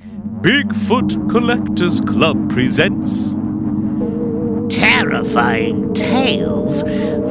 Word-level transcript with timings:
Bigfoot 0.00 1.28
Collectors 1.28 2.00
Club 2.00 2.48
presents 2.50 3.34
terrifying 4.74 5.92
tales 5.92 6.82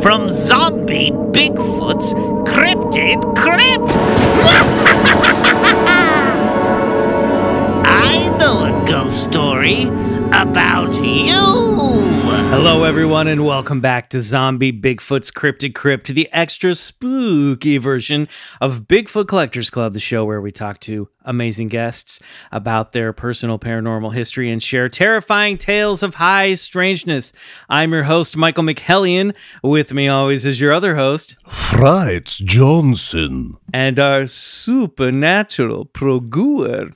from 0.04 0.30
zombie 0.30 1.10
Bigfoot's 1.10 2.14
cryptid 2.48 3.36
crypt. 3.36 3.96
I 7.88 8.38
know 8.38 8.66
a 8.66 8.86
ghost 8.88 9.24
story 9.24 9.86
about 10.34 10.94
you. 11.04 11.60
Hello, 12.52 12.84
everyone, 12.84 13.28
and 13.28 13.46
welcome 13.46 13.80
back 13.80 14.10
to 14.10 14.22
Zombie 14.22 14.72
Bigfoot's 14.72 15.30
Cryptid 15.32 15.76
Crypt, 15.76 16.08
the 16.08 16.28
extra 16.32 16.74
spooky 16.74 17.78
version 17.78 18.28
of 18.60 18.88
Bigfoot 18.88 19.28
Collectors 19.28 19.70
Club, 19.70 19.94
the 19.94 20.00
show 20.00 20.26
where 20.26 20.42
we 20.42 20.52
talk 20.52 20.80
to 20.82 21.10
amazing 21.24 21.68
guests 21.68 22.20
about 22.52 22.92
their 22.92 23.14
personal 23.14 23.60
paranormal 23.60 24.14
history 24.14 24.50
and 24.50 24.64
share 24.64 24.90
terrifying 24.90 25.58
tales 25.58 26.02
of 26.02 26.16
high 26.16 26.56
strangeness. 26.56 27.34
I'm 27.70 27.92
your 27.92 28.04
host, 28.04 28.36
Michael 28.36 28.64
McHellion. 28.64 29.36
With 29.62 29.94
me 29.94 30.08
always 30.08 30.44
is 30.46 30.60
your 30.60 30.72
other 30.74 30.96
host, 30.96 31.38
Bryce 31.72 32.40
Johnson. 32.40 33.58
and 33.74 34.00
our 34.00 34.26
supernatural 34.28 35.86
proguer. 35.86 36.94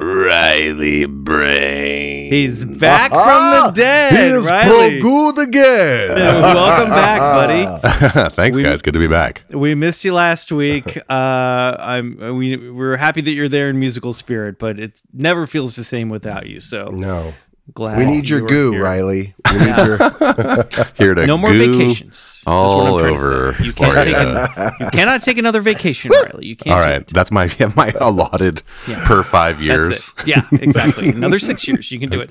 Riley 0.00 1.04
Bray. 1.04 2.28
He's 2.30 2.64
back 2.64 3.10
from 3.10 3.66
the 3.66 3.72
dead, 3.74 4.12
He 4.12 4.18
is 4.36 4.46
Riley. 4.46 5.00
pro 5.00 5.34
good 5.34 5.48
again. 5.48 6.08
Welcome 6.16 6.88
back, 6.90 7.20
buddy. 7.20 8.30
Thanks, 8.34 8.56
We- 8.56 8.62
guys. 8.62 8.80
Good 8.80 8.94
to 8.94 8.98
be 9.00 9.08
back. 9.08 9.42
We 9.50 9.74
missed 9.74 10.02
you 10.04 10.14
last 10.14 10.50
week. 10.52 10.96
Uh, 11.10 11.76
I'm 11.78 12.36
we 12.36 12.70
we're 12.70 12.96
happy 12.96 13.20
that 13.20 13.32
you're 13.32 13.48
there 13.50 13.68
in 13.68 13.78
musical 13.78 14.14
spirit, 14.14 14.58
but 14.58 14.78
it 14.80 15.02
never 15.12 15.46
feels 15.46 15.76
the 15.76 15.84
same 15.84 16.08
without 16.08 16.46
you. 16.46 16.60
So 16.60 16.86
No. 16.86 17.34
Glad 17.74 17.98
We 17.98 18.04
need 18.06 18.28
your 18.28 18.40
you 18.40 18.48
goo, 18.48 18.70
here. 18.72 18.82
Riley. 18.84 19.34
We 19.52 19.58
need 19.58 19.76
your 19.76 19.96
Here 20.96 21.14
to 21.14 21.26
No 21.26 21.36
more 21.38 21.52
goo 21.52 21.72
vacations. 21.78 22.42
all 22.46 22.94
I'm 22.94 22.98
trying 22.98 23.16
to 23.18 23.24
over. 23.24 23.56
You 23.62 23.72
can't 23.72 23.94
take 24.04 24.14
Florida. 24.16 24.52
an, 24.56 24.72
you 24.80 24.90
cannot 24.90 25.22
take 25.22 25.38
another 25.38 25.60
vacation, 25.60 26.10
Riley. 26.12 26.46
You 26.46 26.56
can't. 26.56 26.74
All 26.74 26.80
right, 26.80 26.98
do 27.06 27.12
it. 27.12 27.14
that's 27.14 27.30
my 27.30 27.50
my 27.76 27.92
allotted 28.00 28.62
Yeah. 28.88 29.04
per 29.06 29.22
five 29.22 29.60
years. 29.60 30.12
That's 30.12 30.20
it. 30.20 30.26
Yeah, 30.28 30.42
exactly. 30.60 31.08
Another 31.08 31.38
six 31.38 31.66
years, 31.66 31.90
you 31.90 31.98
can 31.98 32.08
do 32.10 32.20
it. 32.20 32.30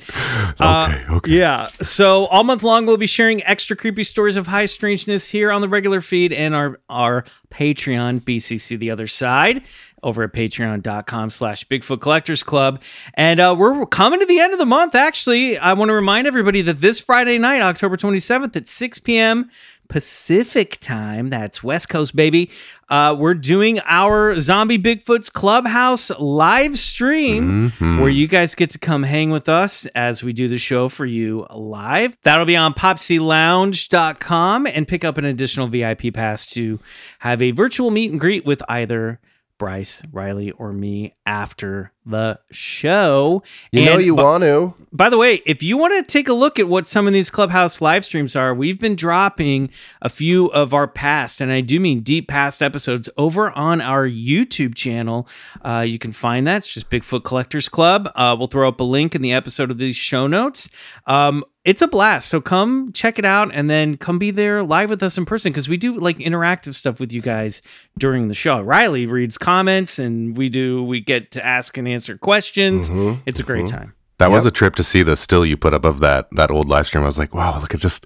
Uh, 0.60 0.88
Okay, 0.90 1.06
okay. 1.16 1.32
Yeah. 1.32 1.66
So 1.82 2.26
all 2.28 2.44
month 2.44 2.64
long, 2.64 2.86
we'll 2.86 2.98
be 2.98 3.08
sharing 3.08 3.44
extra 3.44 3.76
creepy 3.76 4.04
stories 4.04 4.38
of 4.38 4.48
high 4.48 4.66
strangeness 4.66 5.30
here 5.30 5.52
on 5.52 5.62
the 5.62 5.70
regular 5.70 6.02
feed 6.02 6.32
and 6.34 6.56
our 6.56 6.80
our 6.90 7.26
Patreon, 7.52 8.20
BCC 8.22 8.78
the 8.78 8.92
other 8.92 9.08
side, 9.08 9.64
over 10.04 10.24
at 10.24 10.34
patreon.com 10.34 11.30
slash 11.30 11.68
Bigfoot 11.68 12.02
Collectors 12.02 12.44
Club. 12.44 12.82
And 13.16 13.40
uh, 13.40 13.56
we're 13.58 13.86
coming 13.86 14.20
to 14.20 14.26
the 14.26 14.40
end 14.40 14.54
of 14.54 14.60
the 14.60 14.66
month, 14.66 14.96
actually. 14.96 15.58
I 15.58 15.74
want 15.74 15.90
to 15.90 15.96
remind 15.96 16.28
everybody 16.28 16.62
that 16.64 16.80
this 16.82 17.00
Friday 17.00 17.38
night, 17.38 17.62
October 17.62 17.98
27th 17.98 18.56
at 18.56 18.68
6 18.68 19.00
p.m., 19.00 19.50
Pacific 19.88 20.78
time. 20.80 21.32
That's 21.32 21.64
West 21.64 21.90
Coast, 21.90 22.16
baby. 22.16 22.52
Uh, 22.90 23.16
we're 23.18 23.34
doing 23.34 23.80
our 23.86 24.40
Zombie 24.40 24.78
Bigfoot's 24.78 25.32
Clubhouse 25.32 26.12
live 26.20 26.78
stream 26.78 27.72
Mm-hmm. 27.72 28.00
where 28.00 28.10
you 28.12 28.28
guys 28.28 28.54
get 28.54 28.70
to 28.70 28.78
come 28.78 29.02
hang 29.02 29.32
with 29.32 29.50
us 29.50 29.88
as 29.96 30.22
we 30.24 30.32
do 30.32 30.48
the 30.48 30.60
show 30.60 30.90
for 30.90 31.08
you 31.08 31.48
live. 31.50 32.16
That'll 32.22 32.46
be 32.46 32.56
on 32.56 32.76
popclounge.com 32.76 34.68
and 34.68 34.88
pick 34.88 35.04
up 35.04 35.18
an 35.18 35.26
additional 35.26 35.66
VIP 35.68 36.14
pass 36.14 36.46
to 36.48 36.80
have 37.20 37.42
a 37.42 37.50
virtual 37.52 37.90
meet 37.90 38.12
and 38.12 38.20
greet 38.20 38.46
with 38.46 38.62
either 38.70 39.20
Bryce, 39.60 40.02
Riley, 40.12 40.50
or 40.52 40.74
me 40.74 41.14
after 41.26 41.92
the 42.06 42.40
show. 42.50 43.44
You 43.72 43.86
know 43.86 43.98
you 44.00 44.16
bu- 44.16 44.24
want 44.24 44.44
to. 44.44 44.74
by 44.92 45.10
the 45.12 45.18
way, 45.18 45.44
if 45.46 45.62
you 45.62 45.78
want 45.78 45.94
to 45.94 46.12
take 46.12 46.28
a 46.28 46.34
look 46.34 46.58
at 46.58 46.68
what 46.68 46.88
some 46.88 47.06
of 47.06 47.14
these 47.14 47.30
Clubhouse 47.30 47.82
live 47.82 48.04
streams 48.04 48.36
are, 48.36 48.56
we've 48.56 48.80
been 48.80 48.96
dropping 48.96 49.70
a 50.02 50.10
few 50.10 50.48
of 50.48 50.74
our 50.74 50.88
past, 50.88 51.42
and 51.42 51.52
I 51.52 51.62
do 51.62 51.80
mean 51.80 52.00
deep 52.00 52.28
past 52.28 52.64
episodes, 52.64 53.10
over 53.18 53.52
on 53.52 53.82
our 53.82 54.08
YouTube 54.08 54.74
channel. 54.74 55.28
Uh, 55.62 55.86
you 55.88 56.00
can 56.00 56.14
find 56.14 56.48
that. 56.48 56.58
It's 56.58 56.74
just 56.74 56.90
Bigfoot 56.90 57.24
Collectors 57.24 57.70
Club. 57.70 58.10
Uh, 58.16 58.36
we'll 58.40 58.48
throw 58.48 58.68
up 58.68 58.80
a 58.80 58.84
link 58.84 59.14
in 59.14 59.22
the 59.22 59.34
episode 59.34 59.70
of 59.70 59.78
these 59.78 59.98
show 59.98 60.26
notes. 60.26 60.70
Um, 61.06 61.44
it's 61.70 61.84
a 61.84 61.88
blast. 61.88 62.30
So 62.30 62.42
come 62.42 62.92
check 62.94 63.20
it 63.20 63.26
out 63.26 63.52
and 63.54 63.70
then 63.70 63.96
come 63.96 64.18
be 64.18 64.32
there 64.32 64.64
live 64.64 64.90
with 64.90 65.04
us 65.04 65.20
in 65.20 65.26
person 65.26 65.52
because 65.52 65.70
we 65.70 65.78
do 65.78 65.96
like 65.98 66.18
interactive 66.18 66.74
stuff 66.74 67.00
with 67.00 67.14
you 67.14 67.22
guys 67.22 67.62
during 67.96 68.28
the 68.28 68.34
show. 68.34 68.60
Riley 68.60 69.06
reads 69.06 69.38
comments 69.38 70.00
and 70.00 70.36
we 70.36 70.50
do, 70.50 70.84
we 70.84 71.00
get 71.00 71.30
to 71.30 71.46
ask 71.46 71.78
and 71.78 71.88
answer 71.88 72.18
questions. 72.18 72.90
Mm-hmm. 72.90 73.22
It's 73.28 73.40
a 73.40 73.44
great 73.44 73.68
time. 73.68 73.94
That 74.20 74.30
was 74.32 74.46
a 74.46 74.52
trip 74.52 74.76
to 74.76 74.84
see 74.84 75.02
the 75.02 75.16
still 75.16 75.46
you 75.46 75.58
put 75.58 75.74
up 75.74 75.86
of 75.86 76.00
that 76.02 76.28
that 76.34 76.52
old 76.52 76.68
live 76.70 76.86
stream. 76.88 77.04
I 77.04 77.06
was 77.08 77.18
like, 77.18 77.34
wow, 77.34 77.60
look 77.60 77.74
at 77.74 77.80
just 77.80 78.06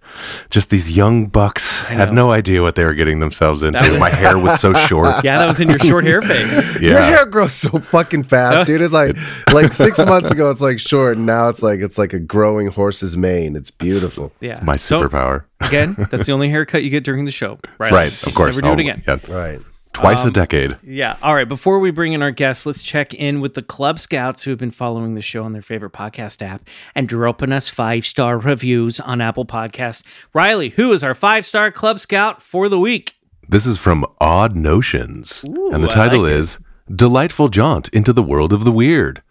just 0.50 0.70
these 0.70 0.92
young 0.92 1.26
bucks 1.26 1.82
had 1.84 2.14
no 2.14 2.32
idea 2.32 2.62
what 2.62 2.76
they 2.76 2.86
were 2.86 2.94
getting 2.94 3.20
themselves 3.20 3.64
into. 3.64 3.80
was- 3.90 4.00
My 4.00 4.10
hair 4.10 4.38
was 4.38 4.60
so 4.60 4.74
short. 4.88 5.24
Yeah, 5.24 5.40
that 5.40 5.48
was 5.48 5.60
in 5.60 5.70
your 5.70 5.80
short 5.80 6.06
hair 6.06 6.22
phase. 6.22 6.82
Your 6.82 7.00
hair 7.02 7.26
grows 7.26 7.54
so 7.54 7.80
fucking 7.80 8.24
fast, 8.24 8.68
dude. 8.68 8.82
It's 8.82 8.94
like 8.94 9.16
like 9.54 9.74
six 9.74 9.98
months 10.00 10.32
ago 10.32 10.50
it's 10.52 10.62
like 10.62 10.80
short, 10.80 11.18
and 11.18 11.26
now 11.26 11.50
it's 11.50 11.64
like 11.64 11.80
it's 11.82 11.98
like 11.98 12.14
a 12.14 12.20
growing 12.20 12.68
horse's 12.68 13.18
mane. 13.18 13.56
It's 13.56 13.72
beautiful. 13.72 14.32
Yeah. 14.40 14.60
My 14.64 14.78
Don't- 14.78 15.10
superpower. 15.10 15.46
again, 15.62 15.96
that's 16.12 16.26
the 16.26 16.32
only 16.32 16.50
haircut 16.50 16.84
you 16.84 16.90
get 16.90 17.04
during 17.04 17.26
the 17.26 17.32
show. 17.32 17.58
Right. 17.80 17.92
Right, 17.92 18.28
of 18.28 18.36
course. 18.36 18.56
Never 18.56 18.62
do 18.62 18.68
it 18.82 18.86
Oh, 18.88 18.92
again. 18.92 19.04
yeah. 19.08 19.18
Right. 19.34 19.62
Twice 19.94 20.24
Um, 20.24 20.30
a 20.30 20.32
decade. 20.32 20.78
Yeah. 20.84 21.16
All 21.22 21.36
right. 21.36 21.48
Before 21.48 21.78
we 21.80 21.92
bring 21.92 22.14
in 22.14 22.22
our 22.24 22.32
guests, 22.32 22.66
let's 22.66 22.82
check 22.82 23.14
in 23.14 23.42
with 23.42 23.54
the 23.54 23.62
Club 23.62 24.00
Scouts 24.00 24.42
who 24.44 24.50
have 24.50 24.60
been 24.60 24.72
following 24.72 25.14
the 25.16 25.22
show 25.22 25.44
on 25.44 25.52
their 25.52 25.62
favorite 25.62 25.94
podcast 25.94 26.42
app 26.42 26.62
and 26.96 27.08
dropping 27.08 27.52
us 27.52 27.70
five 27.70 28.06
star 28.06 28.38
reviews 28.40 29.00
on 29.00 29.22
Apple 29.22 29.46
Podcasts. 29.46 30.04
Riley, 30.34 30.70
who 30.70 30.92
is 30.94 31.04
our 31.04 31.14
five 31.14 31.46
star 31.46 31.70
Club 31.72 32.00
Scout 32.00 32.42
for 32.42 32.70
the 32.70 32.80
week? 32.80 33.16
This 33.48 33.66
is 33.66 33.78
from 33.78 34.06
Odd 34.20 34.56
Notions, 34.56 35.44
and 35.44 35.84
the 35.84 35.88
title 35.88 36.22
like 36.24 36.32
it. 36.32 36.38
is 36.38 36.60
Delightful 36.94 37.50
Jaunt 37.50 37.88
into 37.90 38.14
the 38.14 38.24
World 38.24 38.52
of 38.54 38.64
the 38.64 38.72
Weird. 38.72 39.22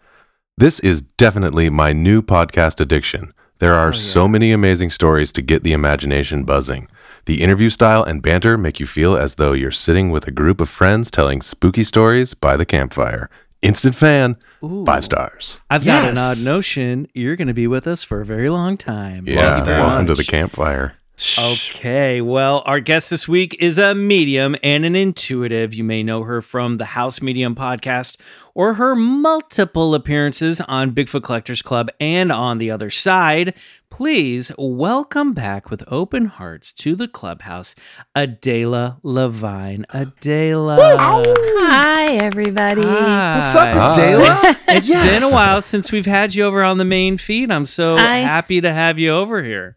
This 0.57 0.79
is 0.81 1.03
definitely 1.03 1.71
my 1.71 1.93
new 1.93 2.23
podcast 2.23 2.79
addiction. 2.79 3.33
There 3.59 3.75
Oh, 3.75 3.79
are 3.79 3.93
so 3.93 4.29
many 4.29 4.53
amazing 4.53 4.91
stories 4.91 5.33
to 5.33 5.43
get 5.43 5.63
the 5.65 5.73
imagination 5.73 6.45
buzzing. 6.45 6.89
The 7.25 7.41
interview 7.41 7.71
style 7.71 8.03
and 8.03 8.21
banter 8.21 8.59
make 8.59 8.81
you 8.81 8.87
feel 8.87 9.17
as 9.17 9.37
though 9.37 9.53
you're 9.53 9.71
sitting 9.71 10.11
with 10.11 10.27
a 10.27 10.33
group 10.33 10.61
of 10.61 10.69
friends 10.69 11.09
telling 11.09 11.41
spooky 11.41 11.85
stories 11.85 12.35
by 12.35 12.57
the 12.57 12.67
campfire. 12.67 13.31
Instant 13.63 13.95
fan, 13.95 14.37
five 14.85 15.05
stars. 15.05 15.61
I've 15.71 15.85
got 15.85 16.11
an 16.11 16.19
odd 16.19 16.39
notion. 16.45 17.07
You're 17.15 17.37
going 17.37 17.47
to 17.47 17.55
be 17.55 17.69
with 17.69 17.87
us 17.87 18.03
for 18.03 18.21
a 18.21 18.25
very 18.25 18.49
long 18.51 18.77
time. 18.77 19.29
Yeah, 19.29 19.55
Thank 19.55 19.59
you 19.59 19.65
very 19.67 19.81
welcome 19.81 20.07
to 20.09 20.17
the 20.17 20.25
campfire. 20.25 20.97
Okay, 21.39 22.21
well, 22.21 22.63
our 22.67 22.81
guest 22.81 23.09
this 23.11 23.29
week 23.29 23.57
is 23.63 23.79
a 23.79 23.95
medium 23.95 24.57
and 24.61 24.85
an 24.85 24.97
intuitive. 24.97 25.73
You 25.73 25.85
may 25.85 26.03
know 26.03 26.25
her 26.25 26.43
from 26.43 26.79
the 26.79 26.85
House 26.85 27.23
Medium 27.23 27.55
podcast 27.55 28.17
or 28.55 28.75
her 28.75 28.97
multiple 28.97 29.95
appearances 29.95 30.61
on 30.63 30.91
Bigfoot 30.93 31.23
Collectors 31.23 31.63
Club 31.63 31.91
and 32.01 32.33
on 32.33 32.59
the 32.59 32.73
other 32.73 32.91
side. 32.91 33.55
Please 33.89 34.51
welcome 34.59 35.33
back 35.33 35.71
with 35.71 35.85
open 35.87 36.27
hearts 36.27 36.73
to 36.73 36.97
the 36.97 37.07
clubhouse, 37.07 37.77
Adela 38.17 38.99
Lavine. 39.05 39.85
Adela. 39.95 40.77
Hi, 40.81 42.07
everybody. 42.15 42.81
What's 42.81 43.55
up, 43.55 43.69
Adela? 43.93 44.57
It's 44.69 44.89
been 44.91 45.23
a 45.23 45.31
while 45.31 45.63
since 45.63 45.93
we've 45.93 46.05
had 46.07 46.35
you 46.35 46.43
over 46.45 46.65
on 46.65 46.79
the 46.79 46.85
main 46.85 47.17
feed. 47.17 47.53
I'm 47.53 47.67
so 47.67 47.97
I- 47.97 48.19
happy 48.19 48.61
to 48.61 48.73
have 48.73 48.99
you 48.99 49.11
over 49.11 49.43
here. 49.45 49.77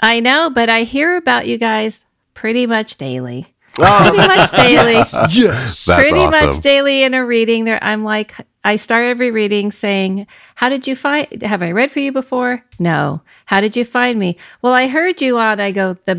I 0.00 0.20
know, 0.20 0.50
but 0.50 0.68
I 0.68 0.82
hear 0.82 1.16
about 1.16 1.46
you 1.46 1.58
guys 1.58 2.04
pretty 2.34 2.66
much 2.66 2.96
daily. 2.96 3.54
Oh, 3.78 3.98
Pretty 4.10 4.16
much 4.28 4.50
daily. 4.56 4.92
yes. 4.94 5.84
That's 5.84 5.84
pretty 6.00 6.18
awesome. 6.18 6.46
much 6.50 6.60
daily 6.62 7.02
in 7.02 7.12
a 7.14 7.24
reading. 7.24 7.64
There, 7.64 7.82
I'm 7.82 8.04
like, 8.04 8.34
I 8.64 8.76
start 8.76 9.04
every 9.04 9.30
reading 9.30 9.70
saying, 9.70 10.26
"How 10.56 10.68
did 10.70 10.86
you 10.86 10.96
find? 10.96 11.42
Have 11.42 11.62
I 11.62 11.72
read 11.72 11.92
for 11.92 12.00
you 12.00 12.10
before? 12.10 12.64
No. 12.78 13.20
How 13.46 13.60
did 13.60 13.76
you 13.76 13.84
find 13.84 14.18
me? 14.18 14.38
Well, 14.62 14.72
I 14.72 14.86
heard 14.88 15.20
you 15.20 15.38
on. 15.38 15.60
I 15.60 15.72
go 15.72 15.96
the 16.06 16.14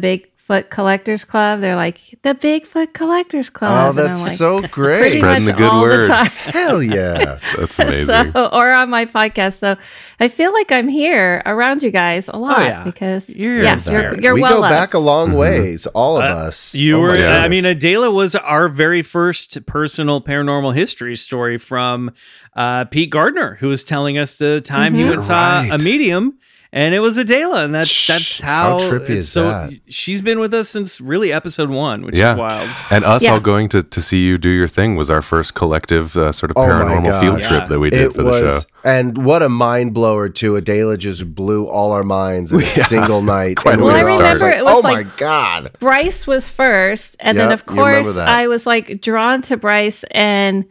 Bigfoot 0.49 0.69
Collectors 0.69 1.23
Club. 1.25 1.59
They're 1.61 1.75
like 1.75 1.99
the 2.23 2.33
Bigfoot 2.33 2.93
Collectors 2.93 3.49
Club. 3.49 3.89
Oh, 3.89 3.93
that's 3.93 4.23
like, 4.23 4.37
so 4.37 4.61
great. 4.61 5.17
Spreading 5.17 5.45
much 5.45 5.53
the 5.53 5.57
good 5.57 5.69
all 5.71 5.81
word. 5.81 6.03
the 6.05 6.07
time. 6.07 6.25
Hell 6.53 6.81
yeah. 6.81 7.39
That's 7.57 7.79
amazing. 7.79 8.31
So, 8.33 8.49
or 8.53 8.71
on 8.71 8.89
my 8.89 9.05
podcast. 9.05 9.55
So 9.57 9.75
I 10.19 10.27
feel 10.29 10.53
like 10.53 10.71
I'm 10.71 10.87
here 10.87 11.41
around 11.45 11.83
you 11.83 11.91
guys 11.91 12.27
a 12.29 12.37
lot 12.37 12.59
yeah. 12.61 12.83
because 12.83 13.29
You're 13.29 13.61
yes, 13.63 13.87
you're, 13.89 14.01
there. 14.01 14.21
you're 14.21 14.33
we 14.35 14.41
well 14.41 14.61
go 14.61 14.69
back 14.69 14.93
a 14.93 14.99
long 14.99 15.33
ways, 15.33 15.85
all 15.87 16.17
of 16.17 16.23
Uh, 16.23 16.27
us. 16.47 16.73
You 16.73 16.97
Oh 16.97 17.01
my 17.07 17.13
were, 17.13 17.27
I 17.27 17.47
mean, 17.47 17.65
Adela 17.65 18.09
was 18.11 18.35
our 18.35 18.67
very 18.69 19.01
first 19.01 19.65
personal 19.65 20.21
paranormal 20.21 20.75
history 20.75 21.15
story 21.15 21.57
from 21.57 22.11
uh, 22.55 22.85
Pete 22.85 23.09
Gardner, 23.11 23.55
who 23.59 23.67
was 23.67 23.83
telling 23.83 24.17
us 24.17 24.37
the 24.37 24.61
time 24.61 24.95
he 24.95 25.03
Mhm. 25.03 25.09
went 25.09 25.23
saw 25.23 25.59
Right. 25.59 25.71
a 25.71 25.77
medium, 25.77 26.37
and 26.77 26.93
it 26.93 26.99
was 26.99 27.17
Adela, 27.17 27.63
and 27.65 27.73
that's 27.73 27.89
Shh, 27.89 28.07
that's 28.07 28.39
how 28.41 28.77
how. 28.77 28.79
trippy 28.79 29.09
it's 29.17 29.25
is 29.25 29.31
so 29.31 29.45
that? 29.49 29.73
she's 29.87 30.21
been 30.21 30.39
with 30.39 30.53
us 30.53 30.69
since 30.69 31.01
really 31.01 31.33
episode 31.33 31.69
one, 31.69 32.03
which 32.05 32.15
Yeah. 32.15 32.33
is 32.33 32.39
wild. 32.39 32.69
And 32.91 33.03
us 33.03 33.23
Yeah. 33.23 33.31
all 33.33 33.39
going 33.39 33.67
to, 33.69 33.81
to 33.81 34.01
see 34.01 34.19
you 34.23 34.37
do 34.37 34.49
your 34.49 34.67
thing 34.67 34.95
was 34.95 35.09
our 35.09 35.21
first 35.23 35.55
collective 35.55 36.15
uh, 36.15 36.31
sort 36.31 36.51
of 36.51 36.57
Oh 36.57 36.61
paranormal 36.61 37.19
field 37.19 37.39
gosh. 37.39 37.47
trip 37.47 37.61
Yeah. 37.63 37.67
that 37.69 37.79
we 37.79 37.89
did 37.89 38.01
it 38.01 38.13
for 38.13 38.21
the 38.23 38.59
show. 38.59 38.65
and 38.83 39.17
what 39.25 39.41
a 39.41 39.49
mind 39.49 39.93
blower 39.95 40.29
too. 40.29 40.55
Adela 40.55 40.97
just 40.97 41.33
blew 41.33 41.65
all 41.67 41.91
our 41.91 42.03
minds 42.03 42.51
in 42.51 42.61
a 42.61 42.65
single 42.93 43.21
night. 43.23 43.57
Quite 43.63 43.73
and 43.73 43.81
a 43.81 43.85
we 43.85 43.91
way 43.93 44.03
were 44.03 44.09
to 44.09 44.13
all 44.13 44.39
like, 44.39 44.57
It 44.57 44.63
was 44.65 44.73
oh 44.75 44.79
like- 44.87 45.05
my 45.07 45.11
god! 45.17 45.71
Bryce 45.79 46.27
was 46.27 46.51
first, 46.51 47.15
and 47.19 47.37
then 47.37 47.51
of 47.51 47.65
course. 47.65 48.17
I 48.17 48.47
was 48.47 48.65
like 48.67 49.01
drawn 49.01 49.41
to 49.43 49.57
Bryce, 49.57 50.03
and 50.11 50.65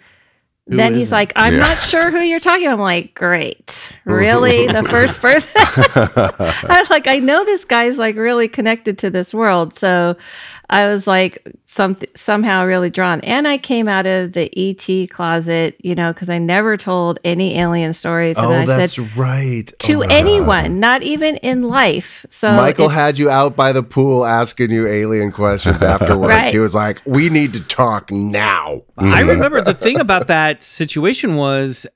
Who 0.68 0.76
then 0.76 0.94
he's 0.94 1.04
isn't? 1.04 1.12
like, 1.14 1.32
"I'm 1.36 1.54
Yeah. 1.54 1.60
not 1.60 1.82
sure 1.82 2.10
who 2.10 2.18
you're 2.18 2.40
talking." 2.40 2.66
I'm 2.68 2.80
like, 2.80 3.14
"Great, 3.14 3.92
really? 4.04 4.66
the 4.66 4.82
first 4.90 5.20
person?" 5.20 5.50
I 5.56 6.78
was 6.80 6.90
like, 6.90 7.06
"I 7.06 7.18
know 7.20 7.44
this 7.44 7.64
guy's 7.64 7.98
like 7.98 8.16
really 8.16 8.48
connected 8.48 8.98
to 8.98 9.10
this 9.10 9.32
world," 9.32 9.78
so 9.78 10.16
I 10.68 10.88
was 10.88 11.06
like, 11.06 11.46
some 11.64 11.96
somehow 12.16 12.64
really 12.64 12.90
drawn. 12.90 13.20
And 13.20 13.46
I 13.46 13.56
came 13.56 13.86
out 13.86 14.04
of 14.06 14.32
the 14.32 14.50
ET 14.58 15.06
closet, 15.10 15.76
you 15.80 15.94
know, 15.94 16.12
because 16.12 16.28
I 16.28 16.38
never 16.38 16.76
told 16.76 17.18
any 17.24 17.56
alien 17.58 17.92
stories, 17.92 18.36
and 18.36 18.46
Oh, 18.46 18.52
I 18.52 18.66
that's 18.66 18.94
said 18.96 19.16
right. 19.16 19.72
to 19.78 19.96
Oh 19.96 20.00
my 20.00 20.06
God. 20.06 20.12
anyone, 20.12 20.80
not 20.80 21.02
even 21.02 21.36
in 21.36 21.62
life. 21.62 22.26
So 22.30 22.52
Michael 22.52 22.88
had 22.88 23.18
you 23.18 23.30
out 23.30 23.54
by 23.54 23.70
the 23.72 23.82
pool 23.84 24.26
asking 24.26 24.70
you 24.72 24.86
alien 24.88 25.30
questions 25.32 25.82
afterwards. 25.82 26.26
Right. 26.36 26.52
He 26.52 26.58
was 26.58 26.74
like, 26.74 27.00
"We 27.06 27.28
need 27.28 27.52
to 27.52 27.60
talk 27.62 28.10
now." 28.10 28.82
I 28.98 29.20
remember 29.20 29.60
the 29.62 29.74
thing 29.74 30.00
about 30.00 30.26
that 30.26 30.62
situation 30.64 31.36
was 31.36 31.86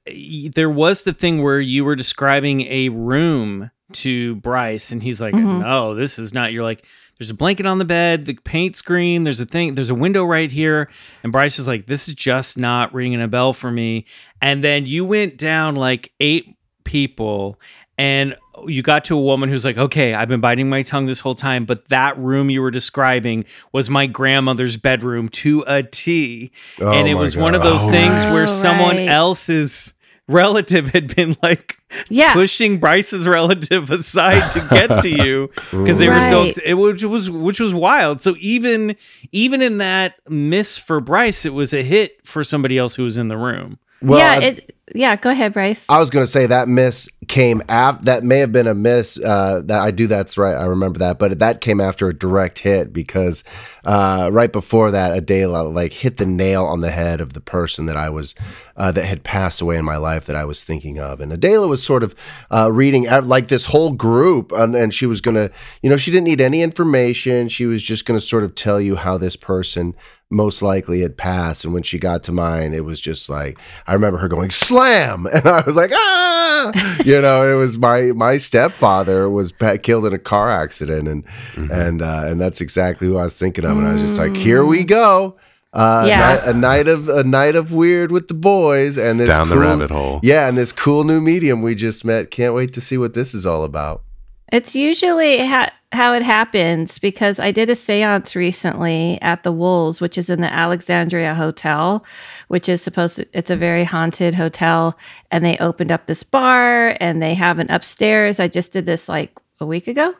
there 0.54 0.70
was 0.70 1.02
the 1.02 1.12
thing 1.12 1.42
where 1.42 1.58
you 1.60 1.84
were 1.84 1.96
describing 1.96 2.60
a 2.62 2.88
room 2.90 3.70
to 3.92 4.36
Bryce, 4.36 4.92
and 4.92 5.02
he's 5.02 5.20
like, 5.20 5.34
Mm-hmm. 5.34 5.60
"No, 5.62 5.94
this 5.96 6.18
is 6.20 6.32
not." 6.32 6.52
You're 6.52 6.62
like, 6.62 6.84
"There's 7.20 7.30
a 7.30 7.34
blanket 7.34 7.66
on 7.66 7.78
the 7.78 7.84
bed, 7.84 8.24
the 8.24 8.34
paint 8.34 8.74
screen. 8.76 9.24
There's 9.24 9.40
a 9.40 9.46
thing. 9.46 9.74
There's 9.76 9.90
a 9.90 9.94
window 9.94 10.24
right 10.24 10.50
here." 10.50 10.88
And 11.22 11.30
Bryce 11.30 11.58
is 11.58 11.68
like, 11.68 11.86
"This 11.86 12.08
is 12.08 12.14
just 12.14 12.56
not 12.58 12.92
ringing 12.94 13.20
a 13.20 13.28
bell 13.28 13.52
for 13.52 13.70
me." 13.70 14.06
And 14.40 14.64
then 14.64 14.86
you 14.86 15.04
went 15.04 15.36
down 15.36 15.76
like 15.76 16.12
eight 16.18 16.56
people, 16.84 17.60
and 17.98 18.34
you 18.66 18.82
got 18.82 19.04
to 19.04 19.16
a 19.16 19.20
woman 19.20 19.48
who's 19.50 19.64
like, 19.64 19.76
"Okay, 19.78 20.14
I've 20.14 20.28
been 20.28 20.40
biting 20.40 20.68
my 20.70 20.82
tongue 20.82 21.04
this 21.06 21.20
whole 21.20 21.34
time, 21.34 21.66
but 21.66 21.88
that 21.88 22.18
room 22.18 22.48
you 22.50 22.62
were 22.62 22.70
describing 22.70 23.44
was 23.72 23.90
my 23.90 24.06
grandmother's 24.06 24.76
bedroom 24.78 25.28
to 25.28 25.62
a 25.66 25.82
T." 25.82 26.50
Oh 26.80 26.90
and 26.90 27.06
it 27.06 27.14
my 27.14 27.20
was 27.20 27.36
one 27.36 27.54
of 27.54 27.62
God. 27.62 27.70
those 27.72 27.86
things 27.90 28.22
oh, 28.24 28.32
where 28.32 28.42
Oh, 28.44 28.46
someone 28.46 28.96
right. 28.96 29.08
else's 29.08 29.92
relative 30.30 30.88
had 30.88 31.14
been 31.14 31.36
like 31.42 31.78
Yeah. 32.08 32.32
pushing 32.34 32.78
Bryce's 32.78 33.26
relative 33.26 33.90
aside 33.90 34.50
to 34.52 34.60
get 34.70 35.02
to 35.02 35.08
you 35.10 35.50
because 35.70 35.98
they 35.98 36.08
were 36.08 36.20
so 36.20 36.44
Right. 36.44 36.58
it 36.64 36.74
which 36.74 37.02
was 37.04 37.30
which 37.30 37.60
was 37.60 37.74
wild. 37.74 38.20
So 38.22 38.34
even 38.38 38.96
even 39.32 39.60
in 39.62 39.78
that 39.78 40.14
miss 40.28 40.78
for 40.78 41.00
Bryce, 41.00 41.44
it 41.44 41.52
was 41.54 41.72
a 41.74 41.82
hit 41.82 42.24
for 42.26 42.44
somebody 42.44 42.78
else 42.78 42.94
who 42.94 43.04
was 43.04 43.18
in 43.18 43.28
the 43.28 43.36
room. 43.36 43.78
Well, 44.02 44.18
yeah, 44.18 44.32
I- 44.32 44.36
it. 44.42 44.74
Yeah, 44.94 45.16
go 45.16 45.30
ahead, 45.30 45.52
Bryce. 45.52 45.86
I 45.88 45.98
was 45.98 46.10
going 46.10 46.24
to 46.24 46.30
say 46.30 46.46
that 46.46 46.68
miss 46.68 47.08
came 47.28 47.62
after 47.68 48.06
that 48.06 48.24
may 48.24 48.38
have 48.38 48.50
been 48.50 48.66
a 48.66 48.74
miss. 48.74 49.18
Uh, 49.22 49.62
that 49.66 49.80
I 49.80 49.92
do 49.92 50.06
that's 50.06 50.36
right. 50.36 50.54
I 50.54 50.64
remember 50.64 50.98
that, 50.98 51.18
but 51.18 51.38
that 51.38 51.60
came 51.60 51.80
after 51.80 52.08
a 52.08 52.14
direct 52.14 52.58
hit 52.58 52.92
because 52.92 53.44
uh, 53.84 54.28
right 54.32 54.52
before 54.52 54.90
that, 54.90 55.16
Adela 55.16 55.62
like 55.62 55.92
hit 55.92 56.16
the 56.16 56.26
nail 56.26 56.64
on 56.64 56.80
the 56.80 56.90
head 56.90 57.20
of 57.20 57.32
the 57.32 57.40
person 57.40 57.86
that 57.86 57.96
I 57.96 58.10
was 58.10 58.34
uh, 58.76 58.90
that 58.92 59.04
had 59.04 59.22
passed 59.22 59.60
away 59.60 59.76
in 59.76 59.84
my 59.84 59.96
life 59.96 60.24
that 60.26 60.36
I 60.36 60.44
was 60.44 60.64
thinking 60.64 60.98
of, 60.98 61.20
and 61.20 61.32
Adela 61.32 61.68
was 61.68 61.82
sort 61.82 62.02
of 62.02 62.14
uh, 62.50 62.70
reading 62.72 63.06
out 63.06 63.24
like 63.24 63.48
this 63.48 63.66
whole 63.66 63.92
group, 63.92 64.50
and, 64.52 64.74
and 64.74 64.92
she 64.92 65.06
was 65.06 65.20
going 65.20 65.36
to, 65.36 65.52
you 65.82 65.90
know, 65.90 65.96
she 65.96 66.10
didn't 66.10 66.24
need 66.24 66.40
any 66.40 66.62
information. 66.62 67.48
She 67.48 67.66
was 67.66 67.82
just 67.82 68.06
going 68.06 68.18
to 68.18 68.26
sort 68.26 68.42
of 68.42 68.54
tell 68.54 68.80
you 68.80 68.96
how 68.96 69.18
this 69.18 69.36
person 69.36 69.94
most 70.30 70.62
likely 70.62 71.00
had 71.00 71.16
passed. 71.16 71.64
And 71.64 71.74
when 71.74 71.82
she 71.82 71.98
got 71.98 72.22
to 72.24 72.32
mine, 72.32 72.72
it 72.72 72.84
was 72.84 73.00
just 73.00 73.28
like 73.28 73.58
I 73.86 73.92
remember 73.94 74.18
her 74.18 74.28
going 74.28 74.50
slam, 74.50 75.26
and 75.32 75.46
I 75.46 75.62
was 75.62 75.76
like 75.76 75.90
ah, 75.92 76.98
you 77.04 77.20
know, 77.20 77.42
it 77.52 77.58
was 77.58 77.76
my 77.78 78.12
my 78.14 78.38
stepfather 78.38 79.28
was 79.28 79.52
pa- 79.52 79.76
killed 79.82 80.06
in 80.06 80.12
a 80.14 80.18
car 80.18 80.48
accident, 80.50 81.08
and 81.08 81.24
and 81.70 82.00
uh, 82.02 82.22
and 82.26 82.40
that's 82.40 82.60
exactly 82.60 83.06
who 83.08 83.16
I 83.18 83.24
was 83.24 83.38
thinking 83.38 83.64
of, 83.64 83.76
and 83.76 83.86
I 83.86 83.92
was 83.92 84.02
just 84.02 84.18
like, 84.18 84.36
here 84.36 84.64
we 84.64 84.84
go. 84.84 85.36
Uh, 85.72 86.04
Yeah. 86.08 86.18
night- 86.18 86.42
a 86.46 86.52
night 86.54 86.88
of 86.88 87.08
a 87.08 87.22
night 87.24 87.54
of 87.56 87.72
weird 87.72 88.10
with 88.10 88.26
the 88.28 88.34
boys, 88.34 88.98
and 88.98 89.20
this 89.20 89.28
Down 89.28 89.48
the 89.48 89.56
rabbit 89.58 89.90
hole. 89.90 90.18
Yeah, 90.22 90.48
and 90.48 90.58
this 90.58 90.72
cool 90.72 91.04
new 91.04 91.20
medium 91.20 91.62
we 91.62 91.74
just 91.76 92.04
met. 92.04 92.30
Can't 92.30 92.54
wait 92.54 92.72
to 92.74 92.80
see 92.80 92.98
what 92.98 93.14
this 93.14 93.34
is 93.34 93.46
all 93.46 93.62
about. 93.64 94.02
It's 94.52 94.74
usually 94.74 95.46
ha- 95.46 95.72
how 95.92 96.12
it 96.12 96.22
happens 96.22 96.98
because 96.98 97.38
I 97.38 97.52
did 97.52 97.70
a 97.70 97.74
seance 97.74 98.34
recently 98.34 99.18
at 99.22 99.42
the 99.42 99.52
Wolves, 99.52 100.00
which 100.00 100.16
is 100.18 100.30
in 100.30 100.40
the 100.40 100.52
Alexandria 100.52 101.34
Hotel, 101.34 102.04
which 102.48 102.68
is 102.68 102.82
supposed 102.82 103.16
to, 103.16 103.26
it's 103.32 103.50
a 103.50 103.56
very 103.56 103.84
haunted 103.84 104.34
hotel. 104.34 104.96
And 105.30 105.44
they 105.44 105.56
opened 105.58 105.92
up 105.92 106.06
this 106.06 106.22
bar 106.22 106.96
and 107.00 107.22
they 107.22 107.34
have 107.34 107.58
an 107.58 107.70
upstairs. 107.70 108.40
I 108.40 108.48
just 108.48 108.72
did 108.72 108.86
this 108.86 109.08
like 109.08 109.36
a 109.60 109.66
week 109.66 109.88
ago. 109.88 110.14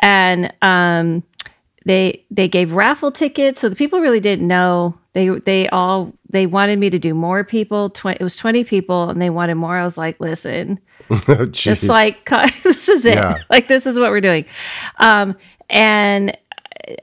And, 0.00 0.52
um, 0.62 1.22
they 1.84 2.24
they 2.30 2.48
gave 2.48 2.72
raffle 2.72 3.10
tickets 3.10 3.60
so 3.60 3.68
the 3.68 3.76
people 3.76 4.00
really 4.00 4.20
didn't 4.20 4.46
know 4.46 4.96
they 5.14 5.28
they 5.28 5.68
all 5.68 6.12
they 6.30 6.46
wanted 6.46 6.78
me 6.78 6.90
to 6.90 6.98
do 6.98 7.14
more 7.14 7.44
people 7.44 7.90
20, 7.90 8.18
it 8.20 8.22
was 8.22 8.36
20 8.36 8.64
people 8.64 9.10
and 9.10 9.20
they 9.20 9.30
wanted 9.30 9.56
more 9.56 9.76
i 9.76 9.84
was 9.84 9.98
like 9.98 10.18
listen 10.20 10.78
just 11.50 11.84
like 11.84 12.28
this 12.62 12.88
is 12.88 13.04
it. 13.04 13.14
Yeah. 13.14 13.38
like 13.50 13.68
this 13.68 13.86
is 13.86 13.98
what 13.98 14.10
we're 14.10 14.20
doing. 14.20 14.44
Um 14.98 15.36
and 15.70 16.36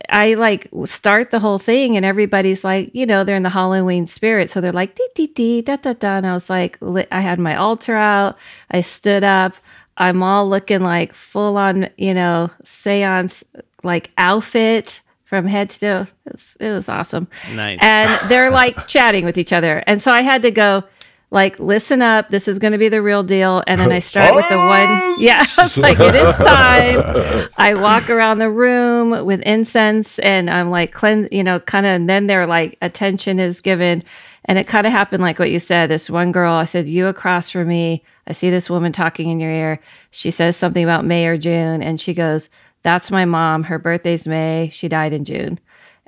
i 0.09 0.33
like 0.33 0.67
start 0.83 1.31
the 1.31 1.39
whole 1.39 1.57
thing 1.57 1.95
and 1.95 2.05
everybody's 2.05 2.65
like 2.65 2.91
you 2.93 3.05
know 3.05 3.23
they're 3.23 3.37
in 3.37 3.43
the 3.43 3.49
halloween 3.49 4.05
spirit. 4.07 4.49
So 4.51 4.59
they're 4.59 4.73
like 4.73 4.95
dee 4.95 5.07
dee 5.15 5.27
dee 5.27 5.61
da 5.61 5.77
da 5.77 5.93
da. 5.93 6.17
And 6.17 6.27
i 6.27 6.33
was 6.33 6.49
like 6.49 6.77
li- 6.81 7.07
i 7.11 7.21
had 7.21 7.39
my 7.39 7.55
altar 7.55 7.95
out. 7.95 8.37
I 8.71 8.81
stood 8.81 9.23
up. 9.23 9.53
I'm 9.97 10.21
all 10.23 10.47
looking 10.49 10.81
like 10.81 11.13
full 11.13 11.57
on 11.57 11.89
you 11.97 12.13
know 12.13 12.51
seance 12.65 13.43
like 13.83 14.11
outfit 14.17 15.01
from 15.23 15.45
head 15.45 15.69
to 15.69 15.79
toe. 15.79 16.07
It 16.25 16.31
was, 16.31 16.57
it 16.59 16.71
was 16.71 16.89
awesome. 16.89 17.27
Nice. 17.53 17.77
and 17.81 18.29
they're 18.29 18.49
like 18.63 18.87
chatting 18.87 19.25
with 19.25 19.37
each 19.37 19.53
other. 19.53 19.83
And 19.85 20.01
so 20.01 20.11
I 20.11 20.21
had 20.23 20.41
to 20.41 20.49
go, 20.51 20.83
like, 21.31 21.59
listen 21.59 22.01
up. 22.01 22.29
This 22.29 22.47
is 22.47 22.57
going 22.57 22.71
to 22.71 22.79
be 22.79 22.89
the 22.89 23.01
real 23.03 23.21
deal. 23.21 23.63
And 23.67 23.79
then 23.79 23.91
I 23.91 23.99
start 23.99 24.33
with 24.33 24.49
the 24.49 24.57
one. 24.57 25.21
Yeah, 25.21 25.45
I 25.57 25.61
was 25.61 25.77
like, 25.77 25.99
it 25.99 26.15
is 26.15 26.35
time. 26.37 27.49
I 27.57 27.75
walk 27.75 28.09
around 28.09 28.39
the 28.39 28.49
room 28.49 29.25
with 29.25 29.41
incense 29.41 30.17
and 30.19 30.49
I'm 30.49 30.71
like, 30.71 30.91
cleanse, 30.91 31.27
you 31.31 31.43
know, 31.43 31.59
kind 31.59 31.85
of. 31.85 31.91
And 31.91 32.09
then 32.09 32.25
they're 32.25 32.47
like, 32.47 32.77
attention 32.81 33.39
is 33.39 33.61
given. 33.61 34.03
And 34.45 34.57
it 34.57 34.65
kind 34.65 34.87
of 34.87 34.93
happened 34.93 35.21
like 35.21 35.37
what 35.37 35.51
you 35.51 35.59
said. 35.59 35.91
This 35.91 36.09
one 36.09 36.31
girl, 36.31 36.53
I 36.53 36.65
said, 36.65 36.87
You 36.87 37.05
across 37.05 37.51
from 37.51 37.67
me. 37.67 38.03
I 38.25 38.33
see 38.33 38.49
this 38.49 38.69
woman 38.69 38.91
talking 38.91 39.29
in 39.29 39.39
your 39.39 39.51
ear. 39.51 39.79
She 40.09 40.31
says 40.31 40.57
something 40.57 40.83
about 40.83 41.05
May 41.05 41.27
or 41.27 41.37
June. 41.37 41.83
And 41.83 42.01
she 42.01 42.15
goes, 42.15 42.49
That's 42.81 43.11
my 43.11 43.25
mom. 43.25 43.63
Her 43.63 43.77
birthday's 43.77 44.27
May. 44.27 44.69
She 44.73 44.87
died 44.87 45.13
in 45.13 45.25
June. 45.25 45.59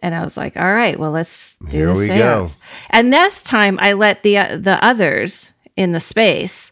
And 0.02 0.16
I 0.16 0.24
was 0.24 0.36
like, 0.38 0.58
all 0.58 0.74
right, 0.74 1.00
well, 1.00 1.12
let's 1.12 1.56
do 1.70 1.78
Here 1.78 1.90
a 1.90 1.94
we 1.94 2.08
seance. 2.08 2.20
go. 2.20 2.50
And 2.90 3.14
this 3.14 3.44
time 3.44 3.78
I 3.82 3.94
let 3.94 4.24
the 4.24 4.38
uh, 4.38 4.58
the 4.58 4.84
others 4.84 5.52
in 5.76 5.92
the 5.92 6.00
space 6.00 6.72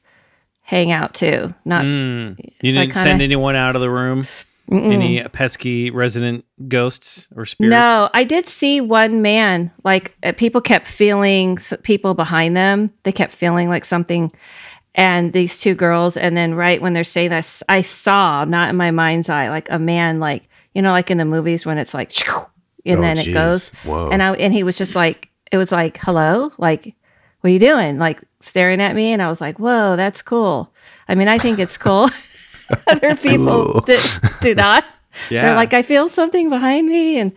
hang 0.62 0.92
out 0.92 1.14
too. 1.14 1.54
Not 1.66 1.84
You 1.86 2.36
So 2.38 2.44
didn't 2.62 2.76
kinda- 2.76 3.00
send 3.00 3.22
anyone 3.22 3.56
out 3.56 3.76
of 3.76 3.82
the 3.82 3.90
room? 3.90 4.26
Any 4.72 5.24
pesky 5.24 5.90
resident 5.90 6.46
ghosts 6.68 7.28
or 7.36 7.44
spirits? 7.48 7.72
No, 7.72 8.08
I 8.14 8.24
did 8.24 8.48
see 8.48 8.80
one 8.82 9.24
man. 9.24 9.72
Like 9.84 10.16
uh, 10.22 10.32
people 10.34 10.62
kept 10.62 10.88
feeling 10.88 11.58
people 11.82 12.14
behind 12.14 12.56
them. 12.56 12.92
They 13.02 13.12
kept 13.12 13.34
feeling 13.34 13.68
like 13.68 13.84
something, 13.84 14.32
and 14.94 15.34
these 15.34 15.58
two 15.58 15.74
girls. 15.74 16.18
And 16.18 16.38
then 16.38 16.54
right 16.54 16.80
when 16.80 16.94
they're 16.94 17.04
saying 17.04 17.32
this, 17.32 17.64
I 17.68 17.82
saw 17.82 18.46
not 18.46 18.70
in 18.70 18.76
my 18.76 18.92
mind's 18.92 19.28
eye 19.28 19.50
like 19.50 19.72
a 19.72 19.80
man, 19.80 20.20
like 20.20 20.48
you 20.76 20.84
know, 20.84 20.92
like 20.92 21.10
in 21.10 21.18
the 21.18 21.26
movies 21.26 21.66
when 21.66 21.80
it's 21.80 21.96
like, 21.96 22.12
and 22.90 23.00
Oh, 23.00 23.02
then 23.02 23.16
geez. 23.18 23.28
it 23.28 23.34
goes. 23.34 23.70
Whoa. 23.84 24.10
And 24.10 24.22
I 24.22 24.34
and 24.34 24.54
he 24.54 24.64
was 24.64 24.78
just 24.78 24.96
like, 24.96 25.30
it 25.52 25.58
was 25.58 25.72
like, 25.72 25.98
hello, 25.98 26.52
like, 26.58 26.96
what 27.42 27.50
are 27.50 27.54
you 27.54 27.60
doing? 27.60 27.98
Like 27.98 28.22
staring 28.42 28.82
at 28.82 28.96
me, 28.96 29.12
and 29.14 29.22
I 29.22 29.30
was 29.30 29.40
like, 29.42 29.60
whoa, 29.60 29.96
that's 29.96 30.22
cool. 30.22 30.74
I 31.08 31.16
mean, 31.16 31.28
I 31.28 31.38
think 31.38 31.60
it's 31.60 31.78
cool. 31.78 32.10
Other 32.88 33.16
people 33.16 33.82
do, 33.82 33.98
do 34.42 34.54
not. 34.56 34.86
Yeah. 35.30 35.42
They're 35.48 35.56
like, 35.56 35.74
I 35.74 35.82
feel 35.82 36.08
something 36.08 36.50
behind 36.50 36.88
me. 36.88 37.18
And, 37.18 37.32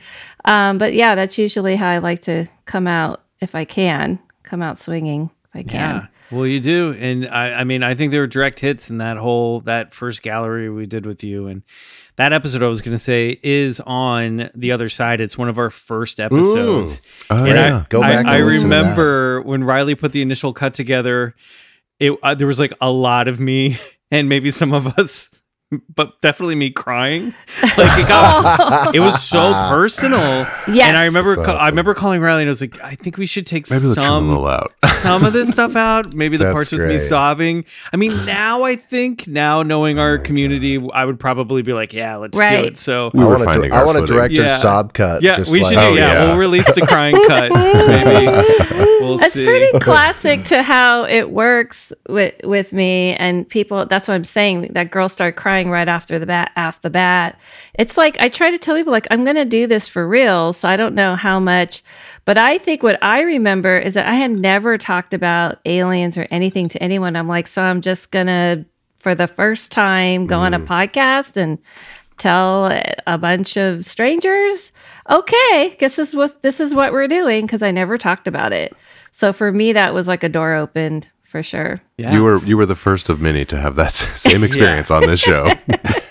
um, 0.45 0.77
but 0.79 0.93
yeah, 0.93 1.15
that's 1.15 1.39
usually 1.39 1.77
how 1.77 1.89
I 1.89 1.99
like 1.99 2.21
to 2.23 2.47
come 2.67 2.87
out 2.87 3.23
if 3.41 3.55
I 3.55 3.65
can, 3.65 4.19
come 4.43 4.61
out 4.61 4.79
swinging 4.79 5.31
if 5.45 5.51
I 5.57 5.63
can. 5.63 5.95
Yeah. 5.97 6.07
Well, 6.31 6.47
you 6.47 6.61
do, 6.61 6.95
and 6.99 7.27
I, 7.29 7.53
I 7.53 7.65
mean, 7.65 7.83
I 7.83 7.95
think 7.95 8.11
there 8.11 8.21
were 8.21 8.27
direct 8.27 8.61
hits 8.61 8.91
in 8.91 8.99
that 8.99 9.17
whole 9.17 9.61
that 9.63 9.93
first 9.93 10.23
gallery 10.23 10.71
we 10.71 10.87
did 10.87 11.05
with 11.05 11.23
you, 11.23 11.47
and 11.47 11.63
that 12.17 12.33
episode 12.33 12.63
I 12.63 12.69
was 12.69 12.81
going 12.83 12.93
to 12.93 12.99
say 12.99 13.39
is 13.43 13.81
on 13.81 14.51
the 14.55 14.73
other 14.73 14.89
side. 14.89 15.21
It's 15.21 15.37
one 15.37 15.49
of 15.49 15.59
our 15.59 15.71
first 15.71 16.21
episodes. 16.21 17.03
Oh, 17.31 17.45
and 17.45 17.49
yeah. 17.49 17.79
I, 17.79 17.87
Go 17.89 18.01
back 18.01 18.27
I, 18.27 18.37
and 18.37 18.47
listen 18.47 18.63
to 18.63 18.69
that. 18.69 18.81
remember 18.81 19.43
when 19.43 19.65
Riley 19.65 19.95
put 19.95 20.13
the 20.13 20.23
initial 20.23 20.53
cut 20.53 20.75
together. 20.75 21.35
It 22.01 22.19
uh, 22.23 22.35
there 22.35 22.47
was 22.47 22.61
like 22.61 22.73
a 22.81 22.91
lot 22.91 23.29
of 23.29 23.41
me 23.41 23.77
and 24.11 24.29
maybe 24.29 24.51
some 24.51 24.73
of 24.73 24.99
us, 24.99 25.31
but 25.95 26.21
definitely 26.21 26.55
me 26.55 26.71
crying. 26.71 27.35
Like 27.63 27.99
it 28.01 28.09
got, 28.09 28.95
it 28.95 29.01
was 29.01 29.23
so 29.23 29.53
personal. 29.71 30.47
Yeah, 30.69 30.89
and 30.89 30.97
I 30.97 31.05
remember, 31.07 31.37
That's 31.37 31.47
ca- 31.47 31.57
I 31.57 31.69
remember 31.69 31.95
calling 31.95 32.21
Riley 32.21 32.43
and 32.43 32.49
I 32.49 32.53
was 32.53 32.61
like, 32.61 32.81
I 32.83 32.95
think 32.95 33.17
we 33.17 33.27
should 33.27 33.47
take 33.47 33.71
Maybe 33.71 33.83
let's 33.85 33.95
trim 33.95 34.05
a 34.05 34.09
some 34.09 34.29
little 34.29 34.47
out. 34.47 34.73
some 34.97 35.25
of 35.25 35.33
this 35.33 35.49
stuff 35.51 35.77
out. 35.77 36.15
Maybe 36.15 36.37
the 36.37 36.45
That's 36.45 36.55
parts 36.55 36.73
with 36.73 36.81
me 36.83 36.87
great. 36.87 36.99
sobbing. 37.01 37.65
I 37.93 37.97
mean, 37.97 38.13
now 38.27 38.63
I 38.63 38.77
think 38.77 39.27
now 39.29 39.63
knowing 39.63 39.99
our 39.99 40.15
oh 40.15 40.19
community, 40.19 40.81
I 40.93 41.05
would 41.05 41.19
probably 41.21 41.63
be 41.63 41.73
like, 41.73 41.93
yeah, 41.93 42.17
let's 42.17 42.33
do 42.37 42.41
Right. 42.41 42.65
it. 42.67 42.77
So 42.79 43.11
We 43.15 43.23
I 43.23 43.25
were 43.25 43.31
want, 43.31 43.43
a, 43.43 43.45
finding 43.47 43.71
dir- 43.71 43.77
I 43.77 43.81
our 43.81 43.87
want 43.87 43.99
a 43.99 44.01
footing. 44.03 44.17
director's 44.17 44.39
Yeah. 44.39 44.59
sob 44.59 44.93
cut. 44.95 45.23
yeah, 45.23 45.37
just 45.37 45.51
we 45.51 45.63
like- 45.63 45.73
should 45.75 45.81
do. 45.81 45.87
Oh, 45.87 45.95
yeah, 45.95 46.13
yeah. 46.13 46.25
we'll 46.29 46.37
release 46.39 46.71
the 46.73 46.83
crying 46.87 47.15
cut. 47.27 47.51
Maybe 47.53 48.27
we'll 49.01 49.17
That's 49.19 49.35
see. 49.35 49.45
pretty 49.45 49.79
classic 49.81 50.45
to 50.45 50.63
how 50.63 51.05
it 51.05 51.31
works 51.31 51.93
with 52.09 52.35
with 52.45 52.73
me 52.73 53.15
and 53.15 53.49
people. 53.49 53.87
That's 53.87 54.09
what 54.09 54.15
I'm 54.15 54.25
saying. 54.25 54.69
That 54.73 54.91
girl 54.91 55.09
started 55.09 55.37
crying 55.37 55.62
right 55.71 55.89
after 55.89 56.19
the 56.19 56.27
bat. 56.27 56.53
Off 56.57 56.81
the 56.81 56.91
bat, 56.91 57.39
it's 57.75 57.97
like 57.97 58.17
I 58.21 58.29
try 58.29 58.51
to 58.51 58.59
tell 58.59 58.77
people 58.77 58.93
like 58.93 59.07
I'm 59.11 59.25
going 59.25 59.37
to 59.37 59.45
do 59.45 59.67
this 59.67 59.89
for 59.89 60.07
real. 60.07 60.53
So 60.53 60.69
I 60.69 60.77
don't 60.77 60.95
know 60.95 61.17
how 61.17 61.41
much, 61.41 61.83
but 62.25 62.39
I 62.39 62.59
think 62.59 62.83
what 62.83 63.03
I 63.03 63.23
remember 63.23 63.79
is 63.79 63.95
that 63.95 64.07
I 64.07 64.15
had 64.15 64.31
never 64.31 64.79
talked 64.79 65.15
about 65.15 65.59
aliens 65.65 66.17
or 66.17 66.27
anything 66.31 66.69
to 66.71 66.83
anyone. 66.83 67.17
I'm 67.17 67.29
like, 67.29 67.47
so 67.47 67.63
I'm 67.63 67.81
just 67.81 68.11
gonna 68.11 68.65
for 69.03 69.15
the 69.17 69.27
first 69.27 69.73
time 69.73 70.27
go 70.27 70.39
on 70.39 70.55
a 70.55 70.61
mm-hmm. 70.61 70.73
podcast 70.73 71.37
and 71.37 71.59
tell 72.19 72.67
a 73.07 73.19
bunch 73.19 73.57
of 73.57 73.85
strangers 73.85 74.71
okay 75.11 75.75
guess 75.79 75.97
this 75.97 76.11
is 76.11 76.15
what 76.15 76.41
this 76.43 76.61
is 76.61 76.73
what 76.73 76.93
we're 76.93 77.09
doing 77.09 77.45
because 77.45 77.63
i 77.65 77.71
never 77.73 77.99
talked 77.99 78.29
about 78.29 78.53
it 78.53 78.73
so 79.11 79.33
for 79.33 79.51
me 79.51 79.73
that 79.73 79.93
was 79.93 80.07
like 80.07 80.23
a 80.23 80.29
door 80.29 80.55
opened 80.55 81.09
for 81.33 81.43
sure 81.43 81.81
Yeah, 81.97 82.13
You 82.13 82.23
were 82.23 82.39
you 82.45 82.57
were 82.59 82.67
the 82.67 82.77
first 82.77 83.09
of 83.09 83.21
many 83.21 83.45
to 83.47 83.57
have 83.59 83.75
that 83.77 83.95
same 84.17 84.45
experience 84.49 84.91
on 84.91 85.07
this 85.07 85.19
show. 85.19 85.47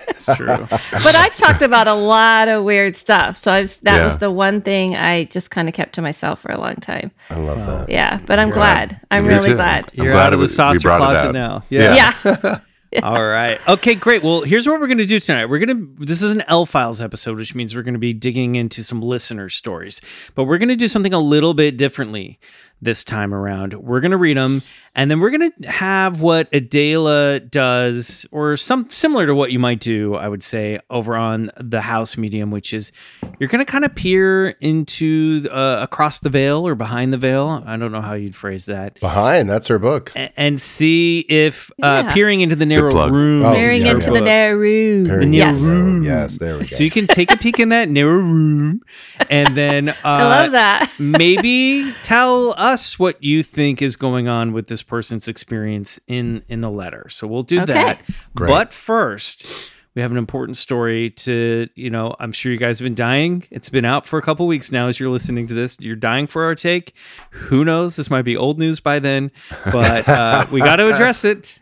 it's 0.09 0.25
true. 0.35 0.47
but 0.47 1.15
i've 1.15 1.35
talked 1.35 1.61
about 1.61 1.87
a 1.87 1.93
lot 1.93 2.47
of 2.47 2.63
weird 2.63 2.97
stuff 2.97 3.37
so 3.37 3.51
I 3.51 3.61
was, 3.61 3.77
that 3.79 3.97
Yeah. 3.97 4.05
was 4.05 4.17
the 4.17 4.29
one 4.31 4.59
thing 4.61 4.95
i 4.95 5.23
just 5.25 5.49
kind 5.51 5.67
of 5.69 5.73
kept 5.73 5.93
to 5.95 6.01
myself 6.01 6.41
for 6.41 6.51
a 6.51 6.59
long 6.59 6.75
time 6.75 7.11
I 7.29 7.37
love 7.39 7.57
that. 7.65 7.89
yeah 7.89 8.19
but 8.25 8.37
i'm 8.39 8.49
glad 8.49 8.99
i'm 9.11 9.23
Me 9.23 9.29
really 9.35 9.49
too. 9.49 9.55
glad 9.55 9.91
I'm 9.97 10.03
You're 10.03 10.13
glad 10.13 10.27
out 10.27 10.33
of 10.33 10.39
the 10.39 10.43
was- 10.43 10.51
we 10.51 10.55
saucer 10.57 10.79
brought 10.89 10.97
closet 10.97 11.27
out. 11.27 11.33
now. 11.33 11.63
Yeah. 11.69 12.13
yeah 12.25 12.59
All 13.03 13.25
right. 13.25 13.57
Okay, 13.69 13.95
great. 13.95 14.21
Well, 14.21 14.41
here's 14.41 14.67
what 14.67 14.77
we're 14.81 14.87
going 14.87 14.97
to 14.97 15.05
do 15.05 15.17
tonight. 15.17 15.45
We're 15.45 15.59
going 15.65 15.95
to, 15.95 16.05
this 16.05 16.21
is 16.21 16.29
an 16.31 16.43
L 16.49 16.65
Files 16.65 16.99
episode, 16.99 17.37
which 17.37 17.55
means 17.55 17.73
we're 17.73 17.83
going 17.83 17.93
to 17.93 17.99
be 18.01 18.11
digging 18.11 18.55
into 18.55 18.83
some 18.83 19.01
listener 19.01 19.47
stories, 19.47 20.01
but 20.35 20.43
we're 20.43 20.57
going 20.57 20.67
to 20.67 20.75
do 20.75 20.89
something 20.89 21.13
a 21.13 21.19
little 21.19 21.53
bit 21.53 21.77
differently 21.77 22.37
this 22.81 23.05
time 23.05 23.33
around. 23.33 23.75
We're 23.75 24.01
going 24.01 24.11
to 24.11 24.17
read 24.17 24.35
them 24.35 24.61
and 24.95 25.09
then 25.09 25.19
we're 25.19 25.29
going 25.29 25.51
to 25.61 25.71
have 25.71 26.21
what 26.21 26.49
Adela 26.53 27.39
does 27.39 28.25
or 28.31 28.57
some 28.57 28.89
similar 28.89 29.25
to 29.25 29.33
what 29.33 29.51
you 29.51 29.59
might 29.59 29.79
do, 29.79 30.15
I 30.15 30.27
would 30.27 30.43
say, 30.43 30.79
over 30.89 31.15
on 31.15 31.49
the 31.57 31.81
house 31.81 32.17
medium, 32.17 32.51
which 32.51 32.73
is 32.73 32.91
you're 33.39 33.47
going 33.49 33.63
to 33.65 33.71
kind 33.71 33.85
of 33.85 33.95
peer 33.95 34.49
into 34.59 35.47
uh, 35.51 35.79
across 35.81 36.19
the 36.19 36.29
veil 36.29 36.67
or 36.67 36.75
behind 36.75 37.13
the 37.13 37.17
veil. 37.17 37.63
I 37.65 37.77
don't 37.77 37.91
know 37.91 38.01
how 38.01 38.13
you'd 38.13 38.35
phrase 38.35 38.65
that. 38.65 38.99
Behind, 38.99 39.49
that's 39.49 39.67
her 39.67 39.79
book. 39.79 40.11
a- 40.15 40.31
And 40.39 40.59
see 40.59 41.19
if 41.29 41.71
uh, 41.81 42.03
Yeah. 42.05 42.13
peering 42.13 42.41
into 42.41 42.55
the 42.55 42.65
narrow 42.65 42.91
plug. 42.91 43.11
room. 43.13 43.45
Oh, 43.45 43.53
Peering 43.53 43.81
yeah, 43.85 43.91
into 43.91 44.07
yeah. 44.07 44.19
the 44.19 44.21
narrow 44.25 44.57
room. 44.57 45.05
Peering 45.05 45.33
yes 45.33 45.55
into 45.57 45.69
the 45.69 45.75
room. 45.75 46.03
Yes, 46.03 46.37
there 46.37 46.57
we 46.57 46.65
go. 46.65 46.75
So 46.75 46.83
you 46.83 46.91
can 46.91 47.07
take 47.07 47.31
a 47.31 47.37
peek 47.37 47.59
in 47.59 47.69
that 47.69 47.87
narrow 47.89 48.11
room 48.15 48.81
and 49.29 49.55
then 49.55 49.89
uh, 49.89 49.95
i 50.03 50.23
love 50.23 50.51
that 50.53 50.91
maybe 50.99 51.93
tell 52.03 52.53
us 52.57 52.97
what 52.97 53.21
you 53.23 53.43
think 53.43 53.81
is 53.81 53.95
going 53.95 54.27
on 54.27 54.51
with 54.53 54.67
this 54.67 54.80
person's 54.83 55.27
experience 55.27 55.99
in 56.07 56.43
in 56.47 56.61
the 56.61 56.69
letter. 56.71 57.07
So 57.09 57.27
we'll 57.27 57.43
do 57.43 57.61
Okay. 57.61 57.73
that. 57.73 58.01
Great. 58.35 58.47
But 58.49 58.73
first, 58.73 59.71
we 59.95 60.01
have 60.01 60.11
an 60.11 60.17
important 60.17 60.55
story 60.57 61.09
to, 61.09 61.67
you 61.75 61.89
know, 61.89 62.15
I'm 62.19 62.31
sure 62.31 62.51
you 62.51 62.57
guys 62.57 62.79
have 62.79 62.85
been 62.85 62.95
dying. 62.95 63.43
It's 63.51 63.69
been 63.69 63.83
out 63.85 64.05
for 64.05 64.17
a 64.17 64.21
couple 64.21 64.47
weeks 64.47 64.71
now 64.71 64.87
as 64.87 64.99
you're 64.99 65.09
listening 65.09 65.47
to 65.47 65.53
this. 65.53 65.77
You're 65.81 65.95
dying 65.97 66.27
for 66.27 66.43
our 66.45 66.55
take. 66.55 66.93
Who 67.31 67.65
knows? 67.65 67.95
This 67.97 68.09
might 68.09 68.21
be 68.21 68.37
old 68.37 68.57
news 68.59 68.79
by 68.79 68.99
then, 68.99 69.31
but 69.71 70.07
uh, 70.07 70.45
we 70.51 70.59
got 70.69 70.77
to 70.77 70.93
address 70.93 71.25
it. 71.25 71.59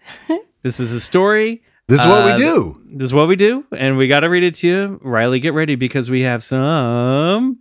This 0.61 0.79
is 0.79 0.91
a 0.91 0.99
story. 0.99 1.63
this 1.87 2.01
is 2.01 2.05
what 2.07 2.21
Uh, 2.21 2.31
we 2.35 2.37
do. 2.37 2.81
This 2.91 3.05
is 3.05 3.13
what 3.13 3.27
we 3.27 3.35
do, 3.35 3.65
and 3.71 3.97
we 3.97 4.07
got 4.07 4.19
to 4.21 4.29
read 4.29 4.43
it 4.43 4.53
to 4.55 4.67
you. 4.67 4.99
Riley, 5.03 5.39
get 5.39 5.53
ready 5.53 5.75
because 5.75 6.09
we 6.11 6.21
have 6.21 6.43
some. 6.43 7.58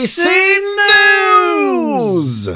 BCC 0.00 0.26
News. 1.98 2.48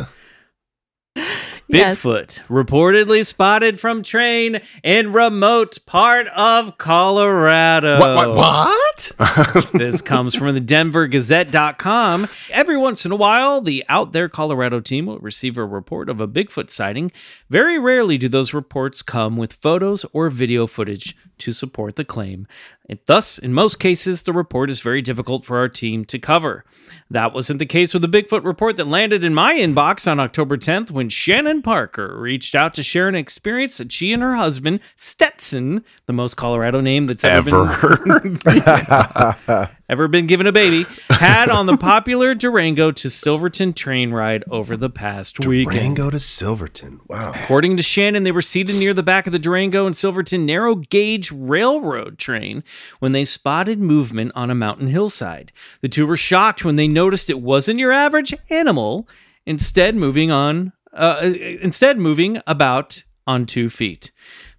Yes. 1.67 2.01
Bigfoot 2.01 2.41
reportedly 2.49 3.25
spotted 3.25 3.79
from 3.79 4.03
train 4.03 4.61
in 4.83 5.13
remote 5.13 5.79
part 5.85 6.27
of 6.29 6.79
Colorado. 6.79 8.01
What? 8.01 8.35
What? 8.35 9.13
What? 9.17 9.73
this 9.75 10.01
comes 10.01 10.35
from 10.35 10.55
the 10.55 10.61
denvergazette.com. 10.61 12.29
Every 12.51 12.79
once 12.79 13.05
in 13.05 13.13
a 13.13 13.17
while, 13.17 13.61
the 13.61 13.85
Out 13.91 14.13
There 14.13 14.31
Colorado 14.31 14.81
team 14.81 15.05
will 15.07 15.19
receive 15.19 15.59
a 15.59 15.67
report 15.67 16.09
of 16.09 16.23
a 16.23 16.29
Bigfoot 16.29 16.71
sighting. 16.71 17.13
Very 17.51 17.79
rarely 17.79 18.17
do 18.17 18.29
those 18.29 18.55
reports 18.55 19.03
come 19.03 19.37
with 19.37 19.53
photos 19.53 20.07
or 20.15 20.31
video 20.31 20.67
footage 20.67 21.15
to 21.39 21.53
support 21.53 21.97
the 21.97 22.05
claim. 22.05 22.47
And 22.89 22.99
thus, 23.07 23.39
in 23.39 23.55
most 23.55 23.81
cases, 23.81 24.23
the 24.23 24.33
report 24.33 24.69
is 24.69 24.81
very 24.81 25.01
difficult 25.01 25.45
for 25.45 25.59
our 25.59 25.69
team 25.69 26.05
to 26.07 26.19
cover. 26.19 26.65
That 27.11 27.33
wasn't 27.33 27.59
the 27.59 27.67
case 27.67 27.95
with 27.95 28.03
the 28.03 28.09
Bigfoot 28.09 28.45
report 28.45 28.77
that 28.77 28.87
landed 28.87 29.25
in 29.25 29.33
my 29.35 29.55
inbox 29.55 30.11
on 30.11 30.21
October 30.21 30.57
10th 30.57 30.91
when 30.91 31.09
Shannon 31.09 31.63
Parker 31.63 32.19
reached 32.19 32.55
out 32.55 32.75
to 32.75 32.83
share 32.83 33.09
an 33.09 33.15
experience 33.15 33.79
that 33.79 33.91
she 33.91 34.13
and 34.13 34.23
her 34.23 34.35
husband, 34.35 34.81
Stetson, 34.97 35.85
the 36.07 36.13
most 36.13 36.37
Colorado 36.37 36.81
name 36.81 37.07
that's 37.07 37.25
ever, 37.25 37.51
been 38.05 38.39
Ever. 39.89 40.09
been 40.09 40.27
given 40.27 40.47
a 40.47 40.53
baby, 40.53 40.87
had 41.11 41.51
on 41.51 41.67
the 41.67 41.77
popular 41.77 42.35
Durango 42.35 42.91
to 42.93 43.11
Silverton 43.11 43.73
train 43.73 44.13
ride 44.13 44.45
over 44.51 44.77
the 44.77 44.89
past 44.89 45.45
weekend. 45.47 45.77
Rango 45.77 46.11
to 46.11 46.19
Silverton. 46.19 47.01
Wow. 47.09 47.33
According 47.35 47.77
to 47.77 47.83
Shannon, 47.83 48.23
they 48.23 48.33
were 48.33 48.43
seated 48.43 48.77
near 48.77 48.95
the 48.95 49.03
back 49.03 49.27
of 49.27 49.33
the 49.33 49.39
Durango 49.39 49.87
and 49.87 49.97
Silverton 49.97 50.47
narrow 50.47 50.75
gauge 50.75 51.31
railroad 51.33 52.19
train 52.19 52.65
when 52.99 53.13
they 53.13 53.25
spotted 53.25 53.79
movement 53.79 54.33
on 54.35 54.51
a 54.51 54.55
mountain 54.55 54.89
hillside. 54.89 55.53
The 55.81 55.89
two 55.89 56.07
were 56.07 56.17
shocked 56.17 56.65
when 56.65 56.77
they 56.77 56.89
noticed 56.89 57.29
it 57.29 57.41
wasn't 57.41 57.79
your 57.79 57.93
average 57.93 58.35
animal, 58.51 59.09
instead 59.45 59.97
moving 59.97 60.31
on, 60.31 60.73
uh, 60.93 61.33
instead 61.61 61.99
moving 61.99 62.41
about 62.47 63.05
on 63.27 63.47
two 63.47 63.69
feet. 63.69 64.13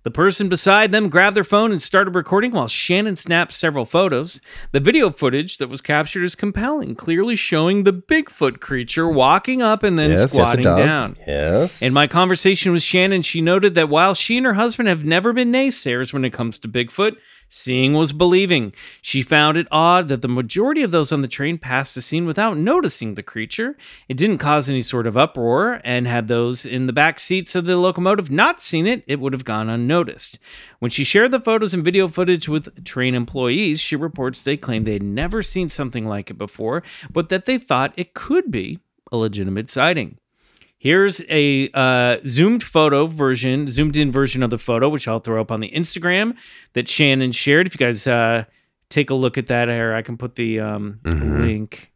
The 0.06 0.12
person 0.12 0.50
beside 0.50 0.92
them 0.92 1.10
grabbed 1.10 1.36
their 1.36 1.44
phone 1.44 1.72
and 1.72 1.82
started 1.82 2.14
recording 2.14 2.52
while 2.52 2.68
Shannon 2.68 3.16
snapped 3.16 3.52
several 3.54 3.86
photos. 3.86 4.40
The 4.72 4.80
video 4.80 5.10
footage 5.10 5.58
that 5.58 5.68
was 5.68 5.82
captured 5.82 6.24
is 6.24 6.36
compelling, 6.36 6.94
clearly 6.94 7.36
showing 7.36 7.86
the 7.86 7.92
Bigfoot 7.92 8.60
creature 8.60 9.10
walking 9.10 9.64
up 9.64 9.82
and 9.82 9.98
then 9.98 10.12
yes, 10.12 10.20
yes, 10.20 10.26
it 10.26 10.36
squatting 10.36 10.64
does. 10.64 10.78
down. 10.78 11.18
Yes. 11.26 11.82
In 11.82 11.92
my 11.92 12.06
conversation 12.06 12.72
with 12.72 12.84
Shannon, 12.84 13.24
she 13.24 13.42
noted 13.42 13.74
that 13.74 13.90
while 13.90 14.14
she 14.14 14.38
and 14.38 14.46
her 14.46 14.54
husband 14.54 14.88
have 14.90 15.04
never 15.04 15.34
been 15.34 15.52
naysayers 15.52 16.14
when 16.14 16.24
it 16.24 16.34
comes 16.34 16.60
to 16.60 16.68
Bigfoot, 16.68 17.18
seeing 17.48 17.94
was 17.94 18.12
believing. 18.12 18.74
She 19.02 19.22
found 19.22 19.58
it 19.58 19.68
odd 19.72 20.10
that 20.10 20.22
the 20.22 20.28
majority 20.28 20.82
of 20.82 20.92
those 20.92 21.12
on 21.12 21.22
the 21.22 21.28
train 21.28 21.58
passed 21.58 21.96
the 21.96 22.02
scene 22.02 22.26
without 22.26 22.58
noticing 22.58 23.16
the 23.16 23.24
creature. 23.24 23.78
It 24.10 24.18
didn't 24.18 24.40
cause 24.40 24.70
any 24.70 24.82
sort 24.82 25.08
of 25.08 25.18
uproar, 25.18 25.82
and 25.84 26.08
had 26.08 26.28
those 26.28 26.66
in 26.66 26.88
the 26.88 26.94
back 26.94 27.20
seats 27.20 27.56
of 27.56 27.66
the 27.66 27.78
locomotive 27.78 28.32
not 28.32 28.62
seen 28.62 28.88
it, 28.88 29.04
it 29.08 29.20
would 29.20 29.34
have 29.34 29.46
gone 29.46 29.70
unnoticed. 29.70 30.40
When 30.80 30.92
she 30.92 31.04
shared 31.04 31.32
the 31.32 31.40
photos 31.40 31.74
and 31.74 31.84
video 31.84 32.08
footage 32.08 32.50
with 32.50 32.84
train 32.84 33.16
employees, 33.16 33.80
she 33.80 33.96
reports 33.96 34.42
they 34.42 34.58
claimed 34.58 34.86
they 34.86 34.94
had 34.94 35.04
never 35.04 35.42
seen 35.42 35.70
something 35.70 36.06
like 36.06 36.30
it 36.30 36.38
before, 36.38 36.84
but 37.12 37.30
that 37.30 37.46
they 37.46 37.58
thought 37.58 37.94
it 37.96 38.14
could 38.14 38.52
be 38.52 38.80
a 39.12 39.18
legitimate 39.18 39.70
sighting. 39.70 40.18
Here's 40.78 41.22
a 41.30 41.70
uh, 41.74 42.18
zoomed 42.28 42.62
photo 42.62 43.08
version, 43.08 43.70
zoomed 43.70 43.98
in 43.98 44.12
version 44.12 44.44
of 44.44 44.50
the 44.50 44.58
photo, 44.58 44.90
which 44.90 45.08
I'll 45.08 45.20
throw 45.20 45.42
up 45.42 45.52
on 45.52 45.60
the 45.60 45.70
Instagram 45.72 46.38
that 46.74 46.88
Shannon 46.88 47.32
shared. 47.32 47.68
If 47.68 47.74
you 47.74 47.86
guys 47.86 48.06
uh, 48.06 48.44
take 48.90 49.10
a 49.10 49.16
look 49.16 49.38
at 49.38 49.48
that, 49.48 49.68
here 49.68 49.94
I 49.94 50.02
can 50.02 50.18
put 50.18 50.36
the 50.36 50.60
um, 50.60 51.00
link. 51.04 51.92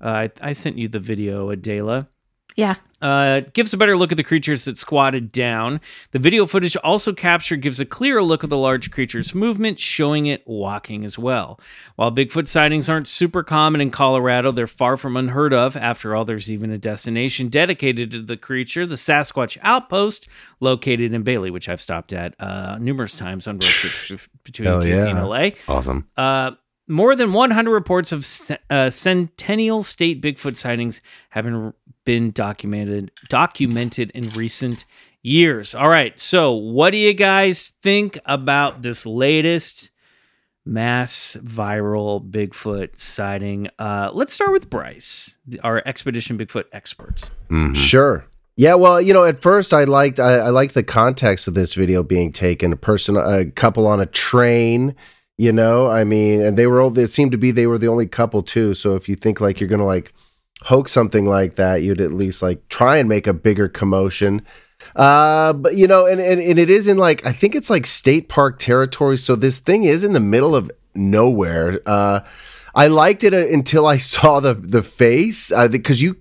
Uh, 0.00 0.08
I, 0.08 0.30
I 0.42 0.52
sent 0.52 0.76
you 0.76 0.88
the 0.88 0.98
video, 0.98 1.50
Adela. 1.50 2.08
Yeah. 2.56 2.76
Uh, 3.04 3.42
gives 3.52 3.74
a 3.74 3.76
better 3.76 3.98
look 3.98 4.12
at 4.12 4.16
the 4.16 4.24
creatures 4.24 4.64
that 4.64 4.78
squatted 4.78 5.30
down. 5.30 5.78
The 6.12 6.18
video 6.18 6.46
footage 6.46 6.74
also 6.78 7.12
captured 7.12 7.58
gives 7.60 7.78
a 7.78 7.84
clearer 7.84 8.22
look 8.22 8.42
of 8.42 8.48
the 8.48 8.56
large 8.56 8.90
creature's 8.90 9.34
movement, 9.34 9.78
showing 9.78 10.24
it 10.24 10.42
walking 10.46 11.04
as 11.04 11.18
well. 11.18 11.60
While 11.96 12.10
Bigfoot 12.12 12.48
sightings 12.48 12.88
aren't 12.88 13.06
super 13.06 13.42
common 13.42 13.82
in 13.82 13.90
Colorado, 13.90 14.52
they're 14.52 14.66
far 14.66 14.96
from 14.96 15.18
unheard 15.18 15.52
of. 15.52 15.76
After 15.76 16.16
all, 16.16 16.24
there's 16.24 16.50
even 16.50 16.70
a 16.70 16.78
destination 16.78 17.48
dedicated 17.48 18.10
to 18.12 18.22
the 18.22 18.38
creature, 18.38 18.86
the 18.86 18.94
Sasquatch 18.94 19.58
Outpost, 19.60 20.26
located 20.60 21.12
in 21.12 21.22
Bailey, 21.24 21.50
which 21.50 21.68
I've 21.68 21.82
stopped 21.82 22.14
at 22.14 22.34
uh, 22.40 22.78
numerous 22.80 23.16
times 23.16 23.46
on 23.46 23.56
road 23.56 23.68
trips 23.68 24.28
between 24.44 24.66
Hell 24.66 24.80
KC 24.80 25.10
and. 25.10 25.28
LA. 25.28 25.50
Awesome. 25.68 26.08
Uh, 26.16 26.52
more 26.86 27.16
than 27.16 27.32
100 27.32 27.70
reports 27.70 28.12
of 28.12 28.26
uh, 28.70 28.90
Centennial 28.90 29.82
State 29.82 30.22
Bigfoot 30.22 30.56
sightings 30.56 31.00
have 31.30 31.44
been, 31.44 31.72
been 32.04 32.30
documented 32.30 33.10
documented 33.28 34.10
in 34.10 34.30
recent 34.30 34.84
years. 35.22 35.74
All 35.74 35.88
right, 35.88 36.18
so 36.18 36.52
what 36.52 36.90
do 36.90 36.98
you 36.98 37.14
guys 37.14 37.70
think 37.82 38.18
about 38.26 38.82
this 38.82 39.06
latest 39.06 39.90
mass 40.64 41.36
viral 41.42 42.30
Bigfoot 42.30 42.96
sighting? 42.96 43.68
Uh, 43.78 44.10
let's 44.12 44.32
start 44.32 44.52
with 44.52 44.70
Bryce, 44.70 45.36
our 45.62 45.82
Expedition 45.86 46.38
Bigfoot 46.38 46.64
experts. 46.72 47.30
Mm-hmm. 47.48 47.74
Sure. 47.74 48.26
Yeah, 48.56 48.74
well, 48.74 49.00
you 49.00 49.12
know, 49.12 49.24
at 49.24 49.40
first 49.40 49.72
I 49.72 49.84
liked 49.84 50.20
I, 50.20 50.34
I 50.34 50.50
liked 50.50 50.74
the 50.74 50.84
context 50.84 51.48
of 51.48 51.54
this 51.54 51.74
video 51.74 52.02
being 52.04 52.30
taken. 52.30 52.72
A 52.72 52.76
person, 52.76 53.16
a 53.16 53.46
couple 53.46 53.86
on 53.86 54.00
a 54.00 54.06
train. 54.06 54.94
You 55.36 55.52
know, 55.52 55.88
I 55.88 56.04
mean, 56.04 56.40
and 56.40 56.56
they 56.56 56.66
were 56.66 56.80
all. 56.80 56.96
It 56.96 57.08
seemed 57.08 57.32
to 57.32 57.38
be 57.38 57.50
they 57.50 57.66
were 57.66 57.78
the 57.78 57.88
only 57.88 58.06
couple 58.06 58.42
too. 58.42 58.74
So 58.74 58.94
if 58.94 59.08
you 59.08 59.16
think 59.16 59.40
like 59.40 59.58
you're 59.58 59.68
gonna 59.68 59.84
like 59.84 60.12
hoax 60.62 60.92
something 60.92 61.26
like 61.26 61.56
that, 61.56 61.82
you'd 61.82 62.00
at 62.00 62.12
least 62.12 62.40
like 62.42 62.68
try 62.68 62.98
and 62.98 63.08
make 63.08 63.26
a 63.26 63.34
bigger 63.34 63.68
commotion. 63.68 64.42
Uh, 64.94 65.52
but 65.52 65.76
you 65.76 65.86
know, 65.88 66.06
and, 66.06 66.20
and 66.20 66.40
and 66.40 66.58
it 66.58 66.70
is 66.70 66.86
in 66.86 66.98
like 66.98 67.24
I 67.26 67.32
think 67.32 67.54
it's 67.54 67.70
like 67.70 67.86
state 67.86 68.28
park 68.28 68.58
territory. 68.58 69.16
So 69.16 69.34
this 69.34 69.58
thing 69.58 69.84
is 69.84 70.04
in 70.04 70.12
the 70.12 70.20
middle 70.20 70.54
of 70.54 70.70
nowhere. 70.94 71.80
Uh, 71.84 72.20
I 72.74 72.88
liked 72.88 73.24
it 73.24 73.34
uh, 73.34 73.46
until 73.52 73.86
I 73.86 73.96
saw 73.98 74.40
the 74.40 74.54
the 74.54 74.82
face 74.82 75.52
because 75.70 76.00
you. 76.00 76.16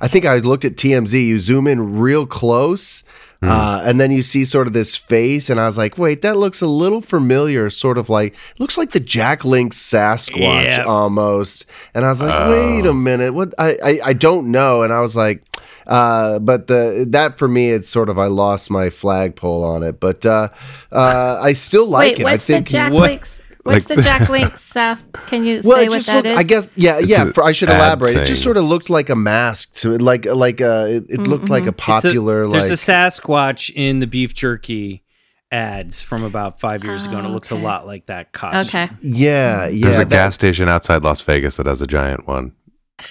I 0.00 0.08
think 0.08 0.24
I 0.24 0.38
looked 0.38 0.64
at 0.64 0.74
TMZ. 0.74 1.24
You 1.24 1.38
zoom 1.38 1.68
in 1.68 1.98
real 1.98 2.26
close, 2.26 3.04
uh, 3.42 3.82
and 3.84 4.00
then 4.00 4.10
you 4.10 4.22
see 4.22 4.44
sort 4.44 4.66
of 4.66 4.72
this 4.72 4.96
face, 4.96 5.48
and 5.48 5.60
I 5.60 5.66
was 5.66 5.78
like, 5.78 5.96
"Wait, 5.96 6.22
that 6.22 6.36
looks 6.36 6.60
a 6.60 6.66
little 6.66 7.00
familiar." 7.00 7.70
Sort 7.70 7.96
of 7.96 8.08
like 8.08 8.34
looks 8.58 8.76
like 8.76 8.90
the 8.90 9.00
Jack 9.00 9.44
Link 9.44 9.72
Sasquatch 9.72 10.64
Yeah. 10.64 10.84
almost. 10.84 11.64
And 11.94 12.04
I 12.04 12.08
was 12.08 12.20
like, 12.20 12.48
"Wait 12.48 12.84
a 12.86 12.92
minute, 12.92 13.34
what? 13.34 13.54
I, 13.58 13.76
I 13.84 14.00
I 14.06 14.12
don't 14.12 14.50
know." 14.50 14.82
And 14.82 14.92
I 14.92 15.00
was 15.00 15.14
like, 15.16 15.44
uh, 15.86 16.40
"But 16.40 16.66
the 16.66 17.06
that 17.10 17.38
for 17.38 17.46
me, 17.46 17.70
it's 17.70 17.88
sort 17.88 18.08
of 18.08 18.18
I 18.18 18.26
lost 18.26 18.70
my 18.72 18.90
flagpole 18.90 19.62
on 19.62 19.82
it, 19.84 20.00
but 20.00 20.26
uh, 20.26 20.48
uh, 20.90 21.38
I 21.40 21.52
still 21.52 21.86
like 21.86 22.16
Wait, 22.16 22.20
it. 22.20 22.24
what's 22.24 22.34
I 22.34 22.38
think 22.38 22.66
the 22.66 22.72
Jack 22.72 22.92
what- 22.92 23.02
Link's? 23.10 23.37
What's 23.68 23.88
like- 23.90 23.96
the 23.98 24.02
Jack 24.08 24.28
Link's 24.28 24.62
Sas? 24.62 25.04
Can 25.26 25.44
you 25.44 25.60
well, 25.64 25.76
say 25.78 25.84
it 25.84 25.88
what 25.90 25.94
just 25.96 26.06
that 26.08 26.14
looked. 26.16 26.26
is? 26.28 26.36
I 26.38 26.42
guess, 26.42 26.70
yeah, 26.76 26.98
yeah. 26.98 27.32
For, 27.32 27.44
I 27.44 27.52
should 27.52 27.68
ad 27.70 27.76
elaborate. 27.76 28.16
It 28.16 28.26
just 28.26 28.42
sort 28.42 28.56
of 28.56 28.64
looked 28.64 28.90
like 28.90 29.08
a 29.10 29.16
mask 29.16 29.74
to 29.76 29.96
like, 29.98 30.24
like 30.26 30.60
uh 30.60 30.86
It, 30.88 31.04
it 31.10 31.20
looked 31.20 31.48
like 31.48 31.64
a 31.64 31.68
It's 31.68 31.74
a- 31.82 31.86
popular 31.86 32.48
there's 32.48 32.64
like. 32.70 32.72
a 32.72 32.80
Sasquatch 32.80 33.70
in 33.74 34.00
the 34.00 34.06
beef 34.06 34.34
jerky 34.34 35.02
ads 35.50 36.02
from 36.02 36.24
about 36.24 36.60
five 36.60 36.84
years 36.84 37.06
ago, 37.06 37.16
and 37.16 37.26
it 37.26 37.30
Oh, 37.30 37.32
looks 37.32 37.50
okay. 37.50 37.60
a 37.60 37.64
lot 37.64 37.86
like 37.86 38.06
that 38.06 38.32
costume. 38.32 38.80
Okay. 38.82 38.94
yeah, 39.02 39.66
yeah. 39.68 39.86
There's 39.86 39.96
a 39.96 39.98
that- 40.00 40.10
gas 40.10 40.34
station 40.34 40.68
outside 40.68 41.02
Las 41.02 41.20
Vegas 41.22 41.56
that 41.56 41.66
has 41.66 41.80
a 41.80 41.86
giant 41.86 42.26
one. 42.26 42.52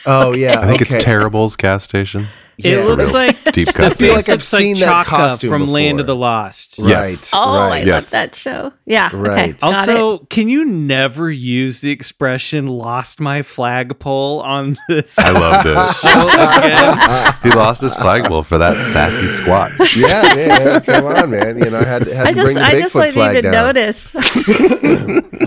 Oh 0.05 0.33
yeah, 0.33 0.59
I 0.59 0.67
think 0.67 0.81
okay. 0.81 0.95
it's 0.97 1.03
Terrible's 1.05 1.55
gas 1.55 1.83
station. 1.83 2.27
Yeah. 2.59 2.71
It 2.79 2.85
looks 2.87 3.13
like 3.13 3.43
Deep 3.53 3.67
the 3.67 3.73
cut. 3.73 3.97
face 3.97 4.09
like 4.11 4.29
I've 4.29 4.35
looks 4.35 4.51
like 4.53 4.61
seen 4.61 4.75
that 4.79 4.85
Chaka 4.85 5.09
costume 5.09 5.49
from 5.51 5.67
Land 5.67 5.99
of 5.99 6.07
the 6.07 6.15
Lost. 6.15 6.79
Right. 6.79 6.89
Yes. 6.89 7.31
Oh, 7.33 7.39
I. 7.53 7.79
Yes. 7.81 7.89
love 7.89 8.09
that 8.09 8.33
show. 8.35 8.73
Yeah. 8.85 9.07
Okay. 9.07 9.17
Right. 9.17 9.57
Got 9.59 9.87
it. 9.89 9.89
Also, 9.91 10.25
can 10.25 10.49
you 10.49 10.65
never 10.65 11.29
use 11.29 11.81
the 11.81 11.91
expression 11.91 12.65
"lost 12.65 13.19
my 13.19 13.43
flagpole" 13.43 14.39
on 14.41 14.75
this 14.89 15.19
I 15.19 15.29
love 15.31 15.63
this 15.63 15.99
show 16.01 16.29
again? 16.29 17.35
he 17.43 17.49
lost 17.51 17.81
his 17.81 17.95
flagpole 17.95 18.41
for 18.41 18.57
that 18.57 18.75
sassy 18.91 19.27
squat. 19.27 19.71
yeah, 19.95 20.21
man. 20.35 20.81
Come 20.81 21.05
on, 21.05 21.29
man. 21.29 21.59
You 21.59 21.69
know, 21.69 21.77
I 21.77 21.83
had, 21.83 22.07
had 22.07 22.27
I 22.27 22.33
to 22.33 22.41
bring 22.41 22.57
just, 22.57 22.57
the 22.57 22.63
I 22.63 22.73
Bigfoot 22.73 22.81
just 22.81 22.93
didn't 22.95 23.13
flag 23.13 23.37
even 23.37 23.51
down. 23.51 23.65
notice. 23.75 24.15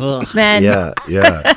Ugh. 0.01 0.35
Man, 0.35 0.63
Yeah, 0.63 0.93
yeah. 1.09 1.55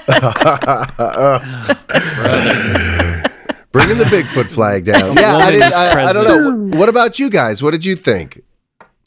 Bringing 3.73 3.97
the 3.97 4.05
Bigfoot 4.05 4.47
flag 4.47 4.85
down. 4.85 5.15
Yeah, 5.17 5.35
I, 5.35 5.51
didn't, 5.51 5.73
I, 5.73 6.05
I 6.09 6.13
don't 6.13 6.71
know. 6.71 6.77
What 6.79 6.87
about 6.87 7.19
you 7.19 7.29
guys? 7.29 7.61
What 7.61 7.71
did 7.71 7.83
you 7.83 7.95
think? 7.97 8.41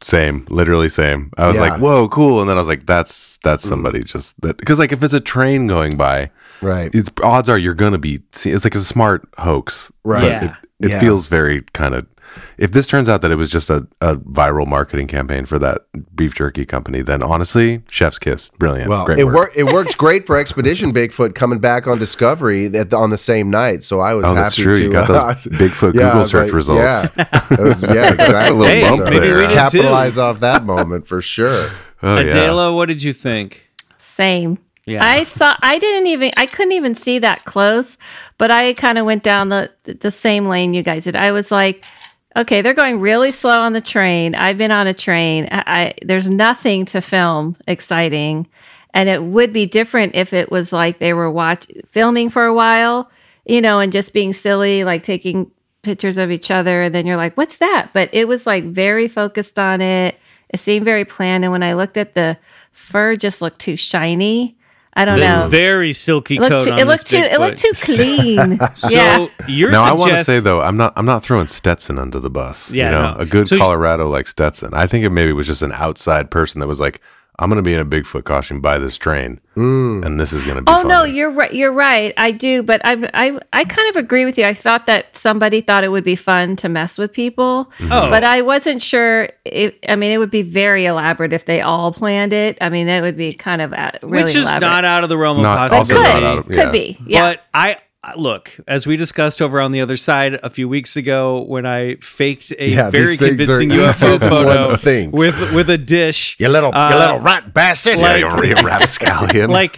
Same, 0.02 0.44
literally 0.50 0.90
same. 0.90 1.31
I 1.38 1.46
was 1.46 1.55
Yeah. 1.57 1.62
like, 1.62 1.81
"Whoa, 1.81 2.07
cool!" 2.11 2.40
And 2.42 2.50
then 2.50 2.57
I 2.59 2.61
was 2.61 2.68
like, 2.68 2.85
"That's 2.85 3.38
that's 3.38 3.64
somebody 3.66 4.02
just 4.05 4.38
that." 4.42 4.59
Because 4.59 4.79
like, 4.79 4.92
if 4.92 5.02
it's 5.02 5.14
a 5.14 5.20
train 5.20 5.66
going 5.66 5.96
by, 5.96 6.31
Right. 6.61 6.94
it's, 6.94 7.11
odds 7.22 7.48
are 7.48 7.57
you're 7.57 7.72
gonna 7.74 7.96
be. 7.98 8.20
see- 8.33 8.50
It's 8.50 8.64
like 8.64 8.74
a 8.74 8.81
smart 8.81 9.26
hoax, 9.38 9.90
Right. 10.05 10.20
But 10.20 10.29
Yeah. 10.29 10.44
It, 10.44 10.85
it 10.87 10.90
Yeah. 10.90 11.00
feels 11.00 11.29
very 11.29 11.62
kind 11.72 11.94
of. 11.94 12.07
If 12.59 12.72
this 12.72 12.87
turns 12.87 13.09
out 13.09 13.22
that 13.22 13.31
it 13.31 13.37
was 13.37 13.51
just 13.51 13.68
a, 13.70 13.87
a 14.01 14.16
viral 14.16 14.66
marketing 14.66 15.07
campaign 15.07 15.46
for 15.46 15.59
that 15.59 15.83
beef 16.14 16.35
jerky 16.35 16.64
company, 16.66 17.03
then 17.03 17.22
honestly, 17.22 17.83
chef's 17.90 18.18
kiss, 18.18 18.49
brilliant. 18.59 18.88
Well, 18.88 19.05
Great 19.07 19.18
it 19.18 19.25
work. 19.25 19.35
worked. 19.35 19.57
It 19.57 19.64
worked 19.64 19.99
great 19.99 20.27
for 20.27 20.37
Expedition 20.38 20.92
Bigfoot 20.92 21.35
coming 21.35 21.59
back 21.59 21.87
on 21.87 21.99
Discovery 21.99 22.66
at 22.77 22.90
the, 22.90 22.96
on 22.96 23.11
the 23.11 23.18
same 23.18 23.51
night. 23.51 23.83
So 23.83 24.01
I 24.01 24.14
was 24.14 24.25
Oh, 24.25 24.29
happy 24.29 24.40
that's 24.40 24.57
true. 24.57 24.75
to. 24.75 24.83
You 24.83 24.92
got 24.92 25.07
those 25.09 25.46
uh, 25.46 25.51
Bigfoot 25.59 25.94
yeah, 25.94 26.11
Google 26.12 26.27
search 26.27 26.44
like, 26.46 26.53
results. 26.55 27.09
Yeah, 27.16 27.46
It 27.51 27.59
was- 27.61 27.83
yeah, 27.83 28.12
exactly. 28.12 28.37
A 28.49 28.55
little 28.55 28.66
Hey, 28.66 28.83
bump 28.83 29.05
maybe 29.05 29.18
there. 29.20 29.35
we 29.37 29.40
did 29.42 29.51
too. 29.51 29.55
capitalize 29.57 30.18
off 30.18 30.40
that 30.40 30.64
moment 30.64 31.07
for 31.07 31.20
sure. 31.20 31.70
Oh, 32.03 32.18
yeah. 32.18 32.29
Adela, 32.29 32.72
what 32.75 32.87
did 32.87 33.03
you 33.03 33.12
think? 33.12 33.70
same. 33.99 34.59
Yeah. 34.87 35.05
I 35.05 35.25
saw. 35.25 35.57
I 35.62 35.79
didn't 35.81 36.07
even. 36.07 36.31
I 36.37 36.46
couldn't 36.46 36.70
even 36.72 36.94
see 36.94 37.18
that 37.18 37.44
close, 37.44 37.99
but 38.38 38.53
I 38.53 38.72
kind 38.75 38.99
of 38.99 39.05
went 39.05 39.25
down 39.25 39.49
the 39.49 39.70
the 39.83 40.12
same 40.12 40.46
lane 40.46 40.75
you 40.75 40.85
guys 40.85 41.05
did. 41.05 41.16
I 41.16 41.33
was 41.33 41.51
like, 41.51 41.85
okay, 42.37 42.61
they're 42.61 42.75
going 42.75 43.01
really 43.01 43.31
slow 43.31 43.61
on 43.61 43.72
the 43.72 43.81
train. 43.81 44.35
I've 44.35 44.59
been 44.59 44.70
on 44.70 44.87
a 44.87 44.94
train. 44.94 45.49
I, 45.51 45.62
I 45.66 45.94
there's 46.05 46.29
nothing 46.29 46.85
to 46.87 47.01
film 47.01 47.57
exciting, 47.66 48.46
and 48.92 49.09
it 49.09 49.22
would 49.22 49.53
be 49.53 49.66
different 49.66 50.14
if 50.14 50.33
it 50.33 50.51
was 50.51 50.72
like 50.72 50.99
they 50.99 51.14
were 51.14 51.31
watch 51.31 51.66
filming 51.87 52.31
for 52.31 52.44
a 52.44 52.55
while, 52.55 53.11
you 53.44 53.61
know, 53.61 53.81
and 53.81 53.92
just 53.92 54.12
being 54.12 54.33
silly, 54.33 54.85
like 54.85 55.03
taking 55.03 55.51
pictures 55.83 56.18
of 56.18 56.31
each 56.31 56.51
other, 56.51 56.83
and 56.83 56.94
then 56.94 57.07
you're 57.07 57.16
like, 57.16 57.37
what's 57.37 57.59
that? 57.59 57.90
But 57.92 58.11
it 58.12 58.29
was 58.29 58.46
like 58.46 58.64
very 58.64 59.09
focused 59.09 59.59
on 59.59 59.81
it. 59.81 60.18
It 60.51 60.61
seemed 60.61 60.85
very 60.85 61.05
planned, 61.05 61.44
and 61.44 61.53
when 61.53 61.62
I 61.62 61.75
looked 61.75 61.96
at 61.96 62.14
the 62.14 62.38
fur, 62.72 63.16
just 63.16 63.40
looked 63.40 63.61
too 63.61 63.77
shiny. 63.77 64.57
I 64.98 65.04
don't 65.04 65.20
know. 65.20 65.48
Very 65.50 65.92
silky 65.92 66.37
It 66.37 66.40
looked 66.40 66.50
coat 66.50 66.64
too, 66.64 66.72
on 66.72 66.78
it 66.78 66.87
looked 66.87 67.06
too 67.06 67.18
it 67.18 67.38
looked 67.38 67.59
too 67.59 67.72
clean. 67.74 68.59
So 68.74 68.88
yeah. 68.90 69.28
you're 69.46 69.70
Now 69.70 69.85
I 69.85 69.92
want 69.92 70.12
to 70.12 70.24
say 70.24 70.40
though, 70.40 70.62
I'm 70.62 70.76
not 70.76 70.94
I'm 70.96 71.04
not 71.04 71.22
throwing 71.22 71.46
Stetson 71.46 71.98
under 71.98 72.18
the 72.18 72.30
bus. 72.30 72.70
Yeah, 72.70 72.85
you 72.87 72.90
know, 72.92 73.14
no. 73.14 73.18
a 73.20 73.26
good 73.26 73.46
So 73.48 73.56
you- 73.56 73.61
Colorado 73.61 74.09
like 74.09 74.26
Stetson. 74.26 74.72
I 74.74 74.87
think 74.87 75.04
it 75.04 75.11
maybe 75.11 75.32
was 75.32 75.46
just 75.46 75.62
an 75.62 75.72
outside 75.72 76.30
person 76.30 76.61
that 76.61 76.66
was 76.66 76.80
like, 76.80 77.00
I'm 77.38 77.51
gonna 77.51 77.61
be 77.62 77.75
in 77.75 77.81
a 77.81 77.85
Bigfoot 77.85 78.25
costume 78.25 78.61
by 78.61 78.79
this 78.79 78.96
train, 78.96 79.40
and 79.57 80.18
this 80.18 80.33
is 80.33 80.42
gonna 80.44 80.62
be. 80.62 80.72
Oh 80.72 80.83
no, 80.83 81.05
you're 81.05 81.31
right. 81.31 81.53
You're 81.53 81.72
right. 81.72 82.14
I 82.16 82.31
do, 82.31 82.62
but 82.62 82.81
I, 82.85 83.11
I, 83.12 83.38
I 83.53 83.64
kind 83.64 83.88
of 83.90 83.96
agree 83.96 84.25
with 84.25 84.38
you. 84.38 84.44
I 84.46 84.55
thought 84.55 84.87
that 84.87 85.14
somebody 85.16 85.61
thought 85.61 85.85
it 85.85 85.90
would 85.90 86.05
be 86.05 86.16
fun 86.16 86.57
to 86.57 86.68
mess 86.70 86.96
with 86.96 87.12
people, 87.12 87.70
Oh. 87.83 88.09
but 88.11 88.25
I 88.25 88.40
wasn't 88.40 88.81
sure. 88.81 89.29
If, 89.44 89.75
I 89.87 89.96
mean, 89.96 90.12
it 90.12 90.18
would 90.18 90.31
be 90.31 90.42
very 90.42 90.87
elaborate 90.87 91.33
if 91.35 91.44
they 91.44 91.61
all 91.61 91.92
planned 91.92 92.33
it. 92.33 92.57
I 92.62 92.70
mean, 92.70 92.87
that 92.87 93.03
would 93.03 93.16
be 93.18 93.35
kind 93.35 93.61
of 93.61 93.72
uh, 93.75 93.92
really 94.03 94.25
which 94.25 94.35
is 94.35 94.44
elaborate. 94.44 94.61
not 94.68 94.85
out 94.87 95.03
of 95.05 95.11
the 95.11 95.18
realm 95.18 95.37
of 95.37 95.42
Not- 95.42 95.70
But 95.70 95.77
also 95.79 95.94
could 95.94 96.03
possibility. 96.05 96.20
not 96.25 96.31
out 96.33 96.38
of- 96.38 96.46
could 96.49 96.72
be. 96.72 96.99
Yeah. 97.07 97.31
But 97.33 97.44
I 97.53 97.70
I- 97.72 97.77
look, 98.16 98.56
as 98.68 98.87
we 98.87 98.96
discussed 98.96 99.42
over 99.42 99.61
on 99.61 99.72
the 99.72 99.80
other 99.80 99.96
side 99.96 100.35
a 100.44 100.48
few 100.50 100.68
weeks 100.68 100.96
ago, 100.96 101.42
when 101.42 101.66
I 101.66 101.96
faked 101.96 102.52
a 102.59 102.68
Yeah, 102.70 102.88
very 102.90 103.16
these 103.16 103.18
things 103.18 103.50
are 103.50 103.59
convincing 103.59 103.70
easier 103.72 104.18
UFO 104.18 104.18
photo 104.28 104.76
thinks. 104.76 105.18
with 105.18 105.52
with 105.52 105.68
a 105.70 105.78
dish, 105.78 106.37
You 106.38 106.48
little, 106.48 106.72
Uh, 106.74 106.90
you 106.90 106.96
little 106.98 107.18
rat 107.18 107.52
bastard. 107.52 107.98
yeah, 107.98 108.02
like- 108.12 108.20
you're 108.20 108.59
a 108.59 108.62
rapscallion. 108.62 109.50
like 109.61 109.76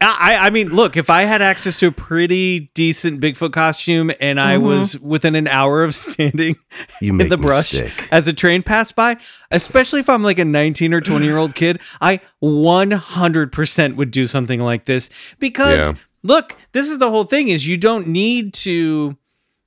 I, 0.00 0.36
I 0.46 0.50
mean 0.50 0.68
look 0.68 0.96
if 0.96 1.10
i 1.10 1.22
had 1.22 1.42
access 1.42 1.78
to 1.80 1.86
a 1.88 1.92
pretty 1.92 2.70
decent 2.74 3.20
bigfoot 3.20 3.52
costume 3.52 4.10
and 4.20 4.38
i 4.40 4.58
was 4.58 4.98
within 5.00 5.34
an 5.34 5.48
hour 5.48 5.82
of 5.84 5.94
standing 6.06 6.56
You 7.00 7.18
in 7.18 7.28
the 7.28 7.36
brush 7.38 7.68
sick. 7.68 8.08
as 8.10 8.26
a 8.28 8.32
train 8.32 8.62
passed 8.62 8.94
by 8.96 9.16
especially 9.50 10.00
if 10.00 10.08
i'm 10.08 10.22
like 10.22 10.38
a 10.38 10.44
19 10.44 10.94
or 10.94 11.00
20 11.00 11.24
year 11.24 11.36
old 11.36 11.54
kid 11.54 11.80
i 12.00 12.20
100% 12.42 13.96
would 13.96 14.10
do 14.10 14.26
something 14.26 14.60
like 14.60 14.84
this 14.84 15.10
because 15.38 15.78
Yeah. 15.88 15.92
Look 16.26 16.56
this 16.72 16.90
is 16.90 16.98
the 16.98 17.10
whole 17.10 17.24
thing 17.24 17.48
is 17.48 17.66
you 17.66 17.76
don't 17.76 18.06
need 18.06 18.52
to 18.52 19.16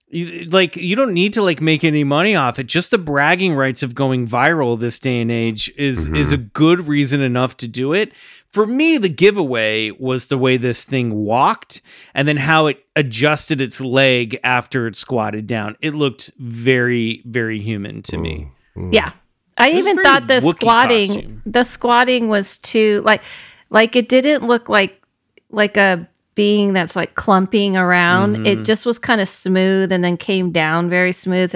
you, 0.10 0.46
like 0.46 0.76
you 0.76 0.96
don't 0.96 1.14
need 1.14 1.34
to 1.34 1.42
like 1.42 1.62
make 1.62 1.84
any 1.84 2.04
money 2.04 2.36
off 2.36 2.58
it. 2.58 2.66
Just 2.66 2.92
the 2.92 2.98
bragging 2.98 3.54
rights 3.54 3.84
of 3.84 3.94
going 3.94 4.28
viral 4.28 4.80
this 4.80 5.00
day 5.00 5.22
and 5.22 5.32
age 5.32 5.72
is 5.78 6.06
mm-hmm. 6.06 6.16
is 6.16 6.32
a 6.32 6.38
good 6.38 6.88
reason 6.88 7.22
enough 7.22 7.58
to 7.58 7.68
do 7.68 7.94
it. 7.94 8.14
For 8.52 8.66
me 8.66 8.98
the 8.98 9.10
giveaway 9.10 9.92
was 9.92 10.28
the 10.28 10.38
way 10.38 10.58
this 10.58 10.84
thing 10.84 11.14
walked 11.14 11.82
and 12.16 12.28
then 12.28 12.38
how 12.38 12.68
it 12.68 12.84
adjusted 12.96 13.62
its 13.62 13.80
leg 13.80 14.40
after 14.44 14.88
it 14.88 14.96
squatted 14.96 15.46
down. 15.46 15.78
It 15.80 15.94
looked 15.94 16.32
very 16.40 17.22
very 17.26 17.60
human 17.60 18.02
to 18.04 18.18
me. 18.18 18.52
Mm-hmm. 18.76 18.94
Yeah. 18.94 19.12
I 19.60 19.72
even 19.72 20.02
thought 20.02 20.28
the 20.28 20.40
squatting 20.40 21.08
costume. 21.08 21.42
the 21.46 21.64
squatting 21.66 22.30
was 22.30 22.58
too 22.58 23.02
like 23.06 23.22
like 23.70 23.96
it 23.96 24.10
didn't 24.10 24.48
look 24.48 24.70
like 24.70 25.04
like 25.52 25.78
a 25.78 26.08
being 26.40 26.72
that's 26.72 26.96
like 26.96 27.16
clumping 27.16 27.76
around. 27.76 28.38
Mm-hmm. 28.38 28.46
It 28.46 28.64
just 28.64 28.86
was 28.86 28.98
kind 28.98 29.20
of 29.20 29.28
smooth 29.28 29.92
and 29.92 30.02
then 30.02 30.16
came 30.16 30.54
down 30.54 30.90
very 30.90 31.12
smooth. 31.12 31.54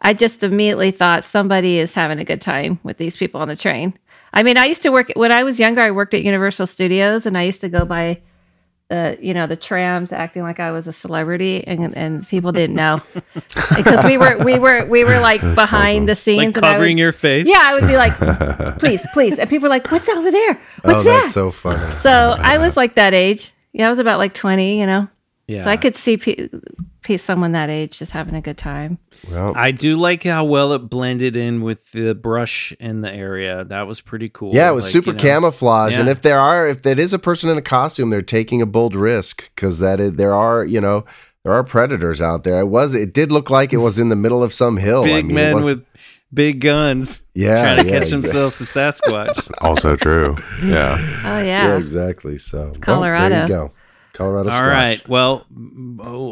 I 0.00 0.12
just 0.12 0.42
immediately 0.42 0.90
thought 0.90 1.22
somebody 1.22 1.78
is 1.78 1.94
having 1.94 2.18
a 2.18 2.24
good 2.24 2.40
time 2.40 2.80
with 2.82 2.96
these 2.96 3.16
people 3.16 3.40
on 3.40 3.46
the 3.46 3.54
train. 3.54 3.96
I 4.32 4.42
mean, 4.42 4.56
I 4.56 4.64
used 4.64 4.82
to 4.82 4.90
work 4.90 5.12
when 5.14 5.30
I 5.30 5.44
was 5.44 5.60
younger. 5.60 5.82
I 5.82 5.92
worked 5.92 6.14
at 6.14 6.24
Universal 6.24 6.66
Studios, 6.66 7.26
and 7.26 7.38
I 7.38 7.44
used 7.44 7.60
to 7.60 7.68
go 7.68 7.84
by 7.84 8.20
the 8.88 9.16
you 9.20 9.34
know 9.34 9.46
the 9.46 9.54
trams, 9.54 10.12
acting 10.12 10.42
like 10.42 10.58
I 10.58 10.72
was 10.72 10.88
a 10.88 10.92
celebrity, 10.92 11.64
and 11.64 11.96
and 11.96 12.26
people 12.26 12.50
didn't 12.50 12.74
know 12.74 13.00
because 13.76 14.04
we 14.04 14.18
were 14.18 14.36
we 14.38 14.58
were 14.58 14.84
we 14.86 15.04
were 15.04 15.20
like 15.20 15.42
behind 15.54 16.08
the 16.08 16.16
scenes, 16.16 16.38
like 16.38 16.56
and 16.56 16.64
I 16.66 16.72
covering 16.72 16.96
would- 16.96 17.02
your 17.02 17.12
face 17.12 17.46
yeah, 17.46 17.62
I 17.62 17.74
would 17.74 17.86
be 17.86 17.96
like, 17.96 18.16
please, 18.80 19.06
please. 19.12 19.38
And 19.38 19.48
people 19.48 19.68
were 19.68 19.76
like, 19.76 19.92
what's 19.92 20.08
over 20.08 20.32
there? 20.32 20.60
What's 20.82 20.98
oh, 20.98 21.02
that? 21.04 21.20
that's 21.22 21.34
so 21.34 21.52
funny. 21.52 21.92
so 21.92 22.34
I 22.36 22.58
was 22.58 22.76
like 22.76 22.96
that 22.96 23.14
age. 23.14 23.52
Yeah, 23.72 23.86
I 23.86 23.90
was 23.90 23.98
about 23.98 24.18
like 24.18 24.34
20, 24.34 24.78
you 24.80 24.86
know? 24.86 25.08
yeah 25.46 25.64
So 25.64 25.70
I 25.70 25.76
could 25.76 25.96
see 25.96 26.16
pe- 26.16 26.48
pe- 27.02 27.16
someone 27.16 27.52
that 27.52 27.70
age 27.70 27.98
just 27.98 28.12
having 28.12 28.34
a 28.34 28.40
good 28.40 28.58
time. 28.58 28.98
Well, 29.30 29.52
I 29.56 29.70
do 29.70 29.96
like 29.96 30.24
how 30.24 30.44
well 30.44 30.72
it 30.72 30.80
blended 30.90 31.36
in 31.36 31.62
with 31.62 31.90
the 31.92 32.14
brush 32.14 32.72
in 32.80 33.00
the 33.00 33.12
area. 33.12 33.64
That 33.64 33.86
was 33.86 34.00
pretty 34.00 34.28
cool. 34.28 34.54
yeah, 34.54 34.70
it 34.70 34.74
was 34.74 34.84
Like, 34.86 34.92
super 34.92 35.10
you 35.10 35.16
know, 35.16 35.20
camouflage. 35.22 35.94
And 35.96 36.08
if 36.08 36.20
there 36.22 36.38
are, 36.38 36.68
if 36.68 36.82
that 36.82 36.98
is 36.98 37.12
a 37.12 37.18
person 37.18 37.48
in 37.50 37.56
a 37.58 37.62
costume, 37.62 38.10
they're 38.10 38.22
taking 38.22 38.60
a 38.62 38.66
bold 38.66 38.94
risk 38.94 39.50
because 39.54 39.78
that 39.78 40.00
is, 40.00 40.12
there 40.14 40.34
are, 40.34 40.64
you 40.64 40.80
know, 40.80 41.04
there 41.44 41.52
are 41.52 41.64
predators 41.64 42.20
out 42.20 42.44
there. 42.44 42.60
It 42.60 42.66
was, 42.66 42.94
it 42.94 43.14
did 43.14 43.30
look 43.32 43.48
like 43.48 43.72
it 43.72 43.78
was 43.78 43.98
in 43.98 44.08
the 44.10 44.16
middle 44.16 44.42
of 44.42 44.52
some 44.52 44.76
hill. 44.76 45.00
I 45.02 45.04
Big 45.04 45.24
mean, 45.26 45.30
it 45.30 45.34
men 45.34 45.54
wasn't- 45.54 45.78
with 45.78 45.86
big 46.32 46.60
guns 46.60 47.22
Yeah, 47.34 47.60
trying 47.62 47.76
to 47.78 47.84
yeah, 47.84 47.98
catch 47.98 48.12
exactly. 48.12 48.20
themselves 48.30 48.58
to 48.58 48.64
Sasquatch. 48.64 49.50
also 49.60 49.96
true. 49.96 50.36
Yeah. 50.62 50.96
Oh, 51.24 51.38
Yeah, 51.38 51.68
yeah. 51.68 51.76
exactly. 51.78 52.38
So 52.38 52.58
well, 52.58 52.72
there 52.72 52.80
Colorado. 52.80 53.42
you 53.42 53.48
go. 53.48 53.72
Colorado. 54.12 54.50
All 54.50 54.60
Squatch. 54.60 54.68
right. 54.72 55.08
Well, 55.08 55.46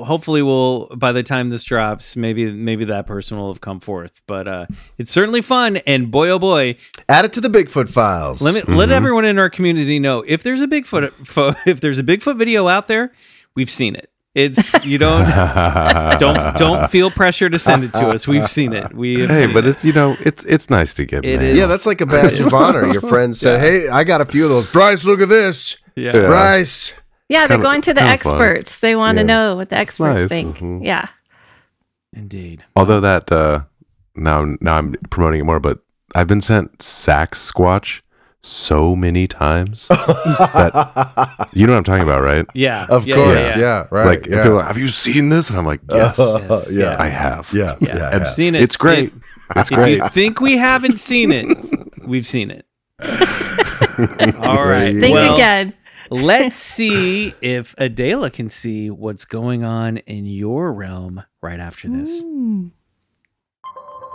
hopefully 0.05 0.43
we'll 0.43 0.87
by 0.97 1.13
the 1.13 1.23
time 1.23 1.51
this 1.51 1.63
drops, 1.63 2.17
maybe 2.17 2.51
maybe 2.53 2.85
that 2.87 3.07
person 3.07 3.39
will 3.39 3.49
have 3.53 3.61
come 3.61 3.79
forth. 3.81 4.23
But 4.27 4.49
uh 4.49 4.67
it's 4.99 5.11
certainly 5.11 5.41
fun 5.41 5.77
and 5.87 6.11
boy 6.11 6.29
oh 6.31 6.39
boy, 6.41 6.77
Add 7.09 7.27
it 7.27 7.33
to 7.35 7.41
the 7.41 7.49
Bigfoot 7.49 7.89
files. 7.89 8.43
let 8.43 8.55
me 8.67 8.75
let 8.75 8.91
everyone 8.91 9.25
in 9.25 9.39
our 9.39 9.51
community 9.51 9.99
know 10.01 10.25
if 10.27 10.43
there's 10.43 10.61
a 10.63 10.67
Bigfoot 10.67 11.11
pho- 11.13 11.55
if 11.71 11.81
there's 11.81 11.99
a 11.99 12.03
Bigfoot 12.03 12.37
video 12.39 12.67
out 12.67 12.89
there, 12.89 13.13
we've 13.55 13.71
seen 13.71 13.95
it. 13.95 14.11
It's 14.37 14.85
you 14.85 14.99
don't 14.99 15.25
don't 16.19 16.57
don't 16.59 16.91
feel 16.91 17.11
pressure 17.11 17.49
to 17.49 17.59
send 17.59 17.85
it 17.85 17.95
to 17.95 18.09
us. 18.11 18.29
We've 18.29 18.47
seen 18.47 18.75
it. 18.75 18.93
We 18.95 19.21
have 19.21 19.31
hey, 19.31 19.47
seen 19.47 19.55
but 19.55 19.65
it. 19.65 19.71
it's 19.71 19.85
you 19.85 19.95
know 19.95 20.15
it's 20.21 20.45
it's 20.45 20.69
nice 20.69 20.93
to 20.95 21.07
get. 21.07 21.25
It 21.25 21.41
mad. 21.41 21.47
is. 21.47 21.59
Yeah, 21.59 21.65
that's 21.65 21.87
like 21.87 22.03
a 22.03 22.07
badge 22.07 22.39
of 22.41 22.53
honor. 22.53 22.93
Your 22.93 23.01
friends 23.15 23.41
said, 23.41 23.61
"Hey, 23.61 23.89
I 23.89 24.05
got 24.05 24.21
a 24.21 24.27
few 24.27 24.45
of 24.45 24.51
those." 24.51 24.71
Bryce, 24.71 25.05
look 25.05 25.23
at 25.23 25.31
this. 25.31 25.79
yeah. 25.97 26.15
Yeah. 26.15 26.27
Bryce. 26.27 26.93
Yeah, 27.31 27.47
they're 27.47 27.57
going 27.57 27.81
to 27.81 27.95
the 27.95 28.01
kinda 28.01 28.19
fun. 28.19 28.35
experts. 28.35 28.81
They 28.81 28.95
want 28.95 29.17
to 29.17 29.25
know 29.25 29.57
what 29.57 29.71
the 29.71 29.79
experts 29.79 30.21
nice. 30.21 30.29
think. 30.29 30.59
Mhm. 30.59 30.85
Yeah. 30.85 31.09
Indeed. 32.13 32.63
Although 32.77 33.01
that 33.01 33.33
uh 33.33 33.63
now 34.15 34.45
now 34.61 34.77
I'm 34.77 34.97
promoting 35.09 35.41
it 35.41 35.45
more, 35.45 35.61
but 35.61 35.79
I've 36.15 36.29
been 36.29 36.43
sent 36.43 36.79
Saxsquatch 36.79 38.01
so 38.47 38.95
many 38.97 39.27
times 39.27 39.89
that 39.89 41.49
you 41.53 41.67
know 41.67 41.73
what 41.73 41.79
I'm 41.79 41.85
talking 41.85 42.03
about, 42.03 42.23
right? 42.23 42.47
Yeah. 42.55 42.87
Of 42.89 43.07
Yeah, 43.07 43.15
course, 43.17 43.29
yeah, 43.39 43.49
yeah, 43.51 43.59
yeah. 43.59 43.87
right. 43.91 44.07
like, 44.07 44.27
yeah. 44.27 44.37
people 44.43 44.53
are 44.53 44.55
like, 44.59 44.67
have 44.67 44.79
you 44.79 44.89
seen 44.89 45.29
this? 45.29 45.51
And 45.51 45.59
I'm 45.59 45.67
like, 45.67 45.81
uh, 45.91 45.97
yes, 45.97 46.19
Yes, 46.49 46.73
yeah, 46.73 46.97
I 46.99 47.09
have. 47.09 47.51
yeah, 47.53 47.77
Yeah, 47.81 47.97
yeah. 47.97 48.11
I've 48.13 48.29
seen 48.29 48.55
it. 48.55 48.63
It's 48.63 48.77
great. 48.77 49.09
It- 49.13 49.13
It's 49.57 49.71
if 49.71 49.77
great. 49.79 49.99
you 49.99 50.09
think 50.09 50.41
we 50.41 50.57
haven't 50.57 50.99
seen 50.99 51.31
it, 51.33 51.47
we've 52.05 52.27
seen 52.27 52.51
it. 52.51 52.67
All 54.39 54.65
right. 54.67 54.89
you 54.93 55.01
Think 55.01 55.15
well, 55.15 55.35
again. 55.35 55.73
let's 56.11 56.57
see 56.57 57.33
if 57.41 57.75
Adela 57.79 58.31
can 58.31 58.51
see 58.51 58.91
what's 58.91 59.25
going 59.25 59.63
on 59.65 59.99
in 59.99 60.25
your 60.27 60.73
realm 60.73 61.23
right 61.43 61.61
after 61.61 61.89
this. 61.89 62.25
Mm. 62.25 62.71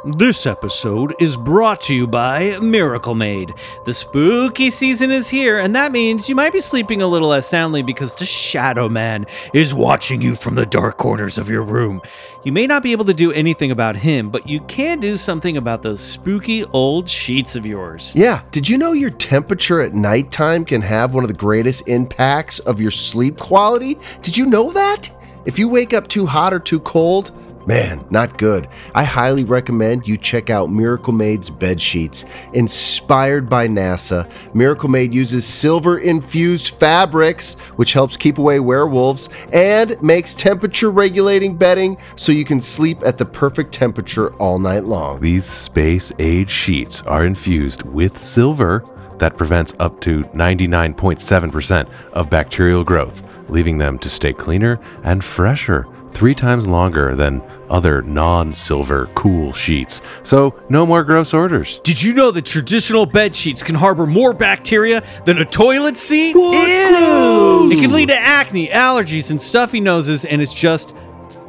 This 0.03 0.47
episode 0.47 1.13
is 1.19 1.37
brought 1.37 1.79
to 1.83 1.93
you 1.93 2.07
by 2.07 2.57
Miracle 2.57 3.13
Made. 3.13 3.53
The 3.85 3.93
spooky 3.93 4.71
season 4.71 5.11
is 5.11 5.29
here, 5.29 5.59
and 5.59 5.75
that 5.75 5.91
means 5.91 6.27
you 6.27 6.33
might 6.33 6.53
be 6.53 6.59
sleeping 6.59 7.03
a 7.03 7.07
little 7.07 7.27
less 7.27 7.47
soundly 7.47 7.83
because 7.83 8.15
the 8.15 8.25
Shadow 8.25 8.89
Man 8.89 9.27
is 9.53 9.75
watching 9.75 10.19
you 10.19 10.33
from 10.33 10.55
the 10.55 10.65
dark 10.65 10.97
corners 10.97 11.37
of 11.37 11.49
your 11.49 11.61
room. 11.61 12.01
You 12.43 12.51
may 12.51 12.65
not 12.65 12.81
be 12.81 12.93
able 12.93 13.05
to 13.05 13.13
do 13.13 13.31
anything 13.33 13.69
about 13.69 13.95
him, 13.95 14.31
but 14.31 14.49
you 14.49 14.61
can 14.61 14.99
do 14.99 15.17
something 15.17 15.55
about 15.55 15.83
those 15.83 16.01
spooky 16.01 16.65
old 16.73 17.07
sheets 17.07 17.55
of 17.55 17.67
yours. 17.67 18.11
Yeah. 18.15 18.41
Did 18.49 18.67
you 18.67 18.79
know 18.79 18.93
your 18.93 19.11
temperature 19.11 19.81
at 19.81 19.93
nighttime 19.93 20.65
can 20.65 20.81
have 20.81 21.13
one 21.13 21.23
of 21.23 21.27
the 21.27 21.37
greatest 21.37 21.87
impacts 21.87 22.57
of 22.57 22.81
your 22.81 22.89
sleep 22.89 23.37
quality? 23.37 23.99
Did 24.23 24.35
you 24.35 24.47
know 24.47 24.71
that? 24.71 25.15
If 25.45 25.59
you 25.59 25.69
wake 25.69 25.93
up 25.93 26.07
too 26.07 26.25
hot 26.25 26.55
or 26.55 26.59
too 26.59 26.79
cold, 26.79 27.31
man, 27.65 28.05
not 28.09 28.37
good. 28.37 28.67
I 28.93 29.03
highly 29.03 29.43
recommend 29.43 30.07
you 30.07 30.17
check 30.17 30.49
out 30.49 30.69
Miracle 30.69 31.13
Made's 31.13 31.49
bed 31.49 31.81
sheets. 31.81 32.25
Inspired 32.53 33.49
by 33.49 33.67
NASA, 33.67 34.31
Miracle 34.53 34.89
Made 34.89 35.13
uses 35.13 35.45
silver 35.45 35.99
infused 35.99 36.75
fabrics, 36.79 37.55
which 37.75 37.93
helps 37.93 38.17
keep 38.17 38.37
away 38.37 38.59
werewolves, 38.59 39.29
and 39.53 40.01
makes 40.01 40.33
temperature 40.33 40.91
regulating 40.91 41.55
bedding 41.55 41.97
so 42.15 42.31
you 42.31 42.45
can 42.45 42.61
sleep 42.61 42.99
at 43.05 43.17
the 43.17 43.25
perfect 43.25 43.73
temperature 43.73 44.33
all 44.35 44.59
night 44.59 44.83
long. 44.83 45.19
These 45.19 45.45
space 45.45 46.11
age 46.19 46.49
sheets 46.49 47.01
are 47.03 47.25
infused 47.25 47.83
with 47.83 48.17
silver 48.17 48.83
that 49.19 49.37
prevents 49.37 49.73
up 49.79 50.01
to 50.01 50.23
99.7% 50.25 51.89
of 52.13 52.29
bacterial 52.29 52.83
growth, 52.83 53.21
leaving 53.49 53.77
them 53.77 53.99
to 53.99 54.09
stay 54.09 54.33
cleaner 54.33 54.79
and 55.03 55.23
fresher 55.23 55.85
three 56.13 56.35
times 56.35 56.67
longer 56.67 57.15
than 57.15 57.41
other 57.69 58.01
non 58.01 58.53
silver 58.53 59.07
cool 59.15 59.53
sheets. 59.53 60.01
So, 60.23 60.59
no 60.69 60.85
more 60.85 61.03
gross 61.03 61.33
orders. 61.33 61.79
Did 61.83 62.01
you 62.01 62.13
know 62.13 62.31
that 62.31 62.45
traditional 62.45 63.05
bed 63.05 63.35
sheets 63.35 63.63
can 63.63 63.75
harbor 63.75 64.05
more 64.05 64.33
bacteria 64.33 65.03
than 65.25 65.37
a 65.37 65.45
toilet 65.45 65.97
seat? 65.97 66.35
Ew! 66.35 67.69
It 67.71 67.81
can 67.81 67.93
lead 67.93 68.09
to 68.09 68.17
acne, 68.17 68.67
allergies, 68.67 69.31
and 69.31 69.39
stuffy 69.39 69.79
noses, 69.79 70.25
and 70.25 70.41
it's 70.41 70.53
just 70.53 70.95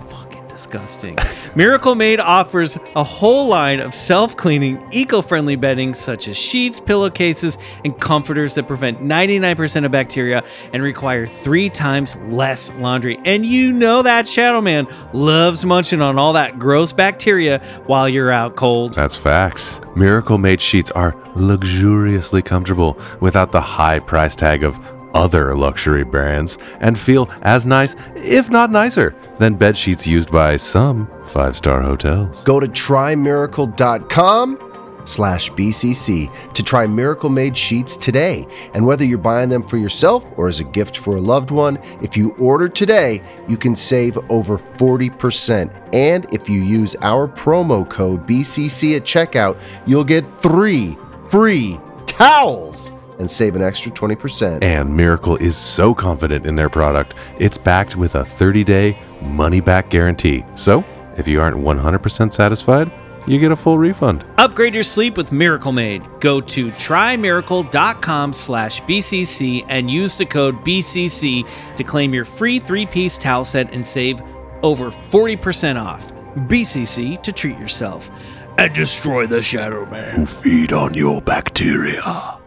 fucking 0.09 0.46
disgusting. 0.48 1.18
Miracle 1.54 1.94
Made 1.94 2.18
offers 2.18 2.78
a 2.96 3.04
whole 3.04 3.46
line 3.46 3.80
of 3.80 3.92
self 3.92 4.36
cleaning, 4.36 4.82
eco 4.90 5.20
friendly 5.20 5.54
bedding 5.54 5.92
such 5.92 6.26
as 6.26 6.36
sheets, 6.36 6.80
pillowcases, 6.80 7.58
and 7.84 7.98
comforters 8.00 8.54
that 8.54 8.66
prevent 8.66 9.02
99% 9.02 9.84
of 9.84 9.92
bacteria 9.92 10.42
and 10.72 10.82
require 10.82 11.26
three 11.26 11.68
times 11.68 12.16
less 12.28 12.70
laundry. 12.78 13.18
And 13.26 13.44
you 13.44 13.70
know 13.70 14.00
that 14.00 14.26
Shadow 14.26 14.62
Man 14.62 14.86
loves 15.12 15.66
munching 15.66 16.00
on 16.00 16.18
all 16.18 16.32
that 16.32 16.58
gross 16.58 16.90
bacteria 16.90 17.58
while 17.84 18.08
you're 18.08 18.30
out 18.30 18.56
cold. 18.56 18.94
That's 18.94 19.16
facts. 19.16 19.78
Miracle 19.94 20.38
Made 20.38 20.60
sheets 20.60 20.90
are 20.92 21.14
luxuriously 21.34 22.40
comfortable 22.40 22.98
without 23.20 23.52
the 23.52 23.60
high 23.60 23.98
price 23.98 24.34
tag 24.34 24.64
of 24.64 24.78
other 25.14 25.54
luxury 25.54 26.04
brands 26.04 26.56
and 26.80 26.98
feel 26.98 27.30
as 27.42 27.66
nice, 27.66 27.94
if 28.16 28.48
not 28.48 28.70
nicer, 28.70 29.14
than 29.42 29.55
bed 29.55 29.76
sheets 29.76 30.07
used 30.07 30.31
by 30.31 30.57
some 30.57 31.09
five 31.26 31.57
star 31.57 31.83
hotels. 31.83 32.44
Go 32.44 32.61
to 32.61 32.68
trymiracle.com 32.68 34.68
slash 35.05 35.50
BCC 35.50 36.52
to 36.52 36.62
try 36.62 36.87
Miracle 36.87 37.28
Made 37.28 37.57
sheets 37.57 37.96
today. 37.96 38.46
And 38.74 38.87
whether 38.87 39.05
you're 39.05 39.18
buying 39.18 39.48
them 39.48 39.66
for 39.66 39.76
yourself 39.76 40.24
or 40.37 40.48
as 40.48 40.61
a 40.61 40.64
gift 40.64 40.96
for 40.96 41.16
a 41.16 41.20
loved 41.20 41.50
one, 41.50 41.78
if 42.00 42.16
you 42.16 42.33
order 42.35 42.68
today, 42.68 43.22
you 43.48 43.57
can 43.57 43.74
save 43.74 44.16
over 44.31 44.59
40%. 44.59 45.90
And 45.92 46.33
if 46.33 46.48
you 46.48 46.62
use 46.62 46.94
our 47.02 47.26
promo 47.26 47.88
code 47.88 48.26
BCC 48.26 48.96
at 48.96 49.02
checkout, 49.02 49.61
you'll 49.87 50.05
get 50.05 50.24
three 50.40 50.96
free 51.28 51.81
towels 52.07 52.92
and 53.18 53.28
save 53.28 53.57
an 53.57 53.62
extra 53.62 53.90
20%. 53.90 54.62
And 54.62 54.96
Miracle 54.96 55.37
is 55.37 55.57
so 55.57 55.94
confident 55.94 56.46
in 56.46 56.57
their 56.57 56.68
product, 56.68 57.14
it's 57.38 57.59
backed 57.59 57.96
with 57.96 58.14
a 58.14 58.24
30 58.24 58.64
day 58.64 58.98
money 59.22 59.61
back 59.61 59.90
guarantee. 59.90 60.44
So 60.54 60.85
if 61.16 61.28
you 61.28 61.40
aren't 61.40 61.56
100% 61.56 62.32
satisfied, 62.32 62.90
you 63.26 63.38
get 63.38 63.52
a 63.52 63.56
full 63.56 63.78
refund. 63.78 64.24
Upgrade 64.38 64.74
your 64.74 64.82
sleep 64.82 65.16
with 65.16 65.30
Miracle 65.30 65.72
Made. 65.72 66.02
Go 66.20 66.40
to 66.40 66.70
trymiracle.com 66.72 68.32
slash 68.32 68.82
BCC 68.82 69.64
and 69.68 69.90
use 69.90 70.18
the 70.18 70.26
code 70.26 70.56
BCC 70.64 71.48
to 71.76 71.85
claim 71.85 72.12
your 72.12 72.24
free 72.24 72.58
three 72.58 72.87
piece 72.87 73.16
towel 73.16 73.44
set 73.44 73.72
and 73.72 73.87
save 73.87 74.20
over 74.62 74.90
40% 74.90 75.80
off. 75.80 76.12
BCC 76.48 77.22
to 77.22 77.32
treat 77.32 77.58
yourself 77.58 78.11
and 78.58 78.72
destroy 78.72 79.26
the 79.26 79.42
Shadow 79.42 79.87
Man. 79.87 80.16
Who 80.16 80.26
feed 80.26 80.72
on 80.72 80.94
your 80.94 81.22
bacteria. 81.22 82.41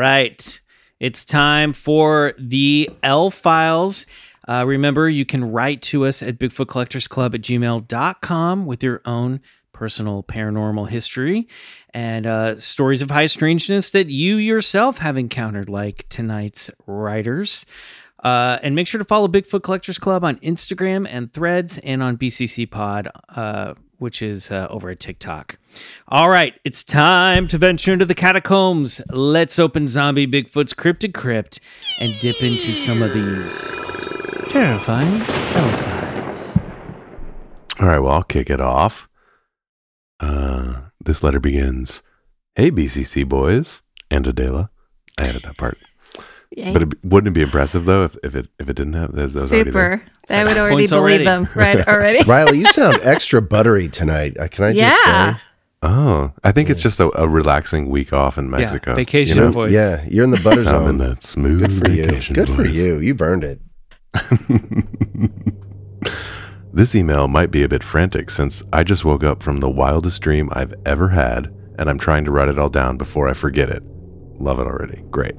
Right. 0.00 0.60
It's 0.98 1.26
time 1.26 1.74
for 1.74 2.32
the 2.38 2.88
L 3.02 3.30
files. 3.30 4.06
Uh, 4.48 4.64
remember, 4.66 5.10
you 5.10 5.26
can 5.26 5.52
write 5.52 5.82
to 5.82 6.06
us 6.06 6.22
at 6.22 6.38
bigfootcollectorsclub 6.38 7.34
at 7.34 7.42
gmail.com 7.42 8.64
with 8.64 8.82
your 8.82 9.02
own 9.04 9.40
personal 9.74 10.22
paranormal 10.22 10.88
history 10.88 11.46
and 11.92 12.26
uh, 12.26 12.56
stories 12.58 13.02
of 13.02 13.10
high 13.10 13.26
strangeness 13.26 13.90
that 13.90 14.08
you 14.08 14.36
yourself 14.36 14.98
have 14.98 15.18
encountered, 15.18 15.68
like 15.68 16.08
tonight's 16.08 16.70
writers. 16.86 17.66
Uh, 18.24 18.58
and 18.62 18.74
make 18.74 18.86
sure 18.86 18.98
to 18.98 19.04
follow 19.04 19.28
Bigfoot 19.28 19.62
Collectors 19.62 19.98
Club 19.98 20.24
on 20.24 20.36
Instagram 20.36 21.06
and 21.10 21.30
Threads 21.32 21.78
and 21.78 22.02
on 22.02 22.16
BCC 22.16 22.70
Pod, 22.70 23.08
uh, 23.30 23.74
which 24.00 24.22
is 24.22 24.50
uh, 24.50 24.66
over 24.70 24.90
at 24.90 25.00
TikTok. 25.00 25.58
All 26.08 26.28
right, 26.28 26.54
it's 26.64 26.82
time 26.82 27.46
to 27.48 27.58
venture 27.58 27.92
into 27.92 28.06
the 28.06 28.14
catacombs. 28.14 29.00
Let's 29.10 29.58
open 29.58 29.88
Zombie 29.88 30.26
Bigfoot's 30.26 30.74
cryptid 30.74 31.14
crypt 31.14 31.60
and 32.00 32.12
dip 32.20 32.42
into 32.42 32.72
some 32.72 33.02
of 33.02 33.12
these 33.12 33.70
terrifying 34.50 35.22
L-files. 35.22 36.58
All 37.78 37.88
right, 37.88 37.98
well, 38.00 38.14
I'll 38.14 38.22
kick 38.22 38.50
it 38.50 38.60
off. 38.60 39.08
Uh, 40.18 40.80
this 41.02 41.22
letter 41.22 41.40
begins 41.40 42.02
Hey, 42.56 42.70
BCC 42.70 43.26
boys 43.26 43.82
and 44.10 44.26
Adela. 44.26 44.70
I 45.16 45.28
added 45.28 45.42
that 45.42 45.56
part. 45.56 45.78
Yay. 46.56 46.72
But 46.72 46.82
it, 46.82 47.04
wouldn't 47.04 47.28
it 47.28 47.34
be 47.34 47.42
impressive 47.42 47.84
though 47.84 48.04
if, 48.04 48.16
if 48.24 48.34
it 48.34 48.48
if 48.58 48.68
it 48.68 48.74
didn't 48.74 48.94
have 48.94 49.12
those, 49.14 49.34
those 49.34 49.52
already 49.52 49.70
there? 49.70 50.02
Super. 50.28 50.34
I 50.34 50.44
would 50.44 50.56
already 50.58 50.74
believe 50.86 50.92
already. 50.92 51.24
them. 51.24 51.48
Right, 51.54 51.86
already. 51.88 52.24
Riley, 52.24 52.58
you 52.58 52.66
sound 52.72 52.98
extra 53.02 53.40
buttery 53.40 53.88
tonight. 53.88 54.36
Uh, 54.38 54.48
Can 54.48 54.64
I 54.64 54.72
just 54.74 55.04
say? 55.04 55.36
Oh, 55.82 56.32
I 56.44 56.52
think 56.52 56.68
it's 56.68 56.82
just 56.82 57.00
a, 57.00 57.10
a 57.18 57.26
relaxing 57.28 57.88
week 57.88 58.12
off 58.12 58.36
in 58.36 58.50
Mexico. 58.50 58.94
vacation 58.94 59.38
You 59.38 59.44
know? 59.44 59.50
voice. 59.50 59.72
Yeah, 59.72 60.04
you're 60.10 60.24
in 60.24 60.30
the 60.30 60.40
butter 60.40 60.64
zone. 60.64 60.74
I'm 60.82 60.88
in 60.90 60.98
that 60.98 61.22
smooth 61.22 61.60
Good 61.60 61.72
for 61.72 61.90
you. 61.90 62.04
vacation. 62.04 62.34
Good 62.34 62.48
for 62.50 62.66
you. 62.66 62.98
You've 62.98 63.22
earned 63.22 63.44
it. 63.44 63.60
This 66.72 66.94
email 66.94 67.26
might 67.28 67.50
be 67.50 67.62
a 67.64 67.68
bit 67.68 67.82
frantic 67.82 68.30
since 68.30 68.62
I 68.72 68.84
just 68.84 69.04
woke 69.04 69.24
up 69.24 69.42
from 69.42 69.58
the 69.58 69.68
wildest 69.68 70.20
dream 70.22 70.48
I've 70.52 70.72
ever 70.86 71.08
had 71.08 71.52
and 71.76 71.90
I'm 71.90 71.98
trying 71.98 72.24
to 72.26 72.30
write 72.30 72.48
it 72.48 72.58
all 72.58 72.68
down 72.68 72.96
before 72.96 73.26
I 73.28 73.32
forget 73.32 73.68
it. 73.70 73.82
Love 74.38 74.60
it 74.60 74.66
already. 74.66 75.02
Great. 75.10 75.34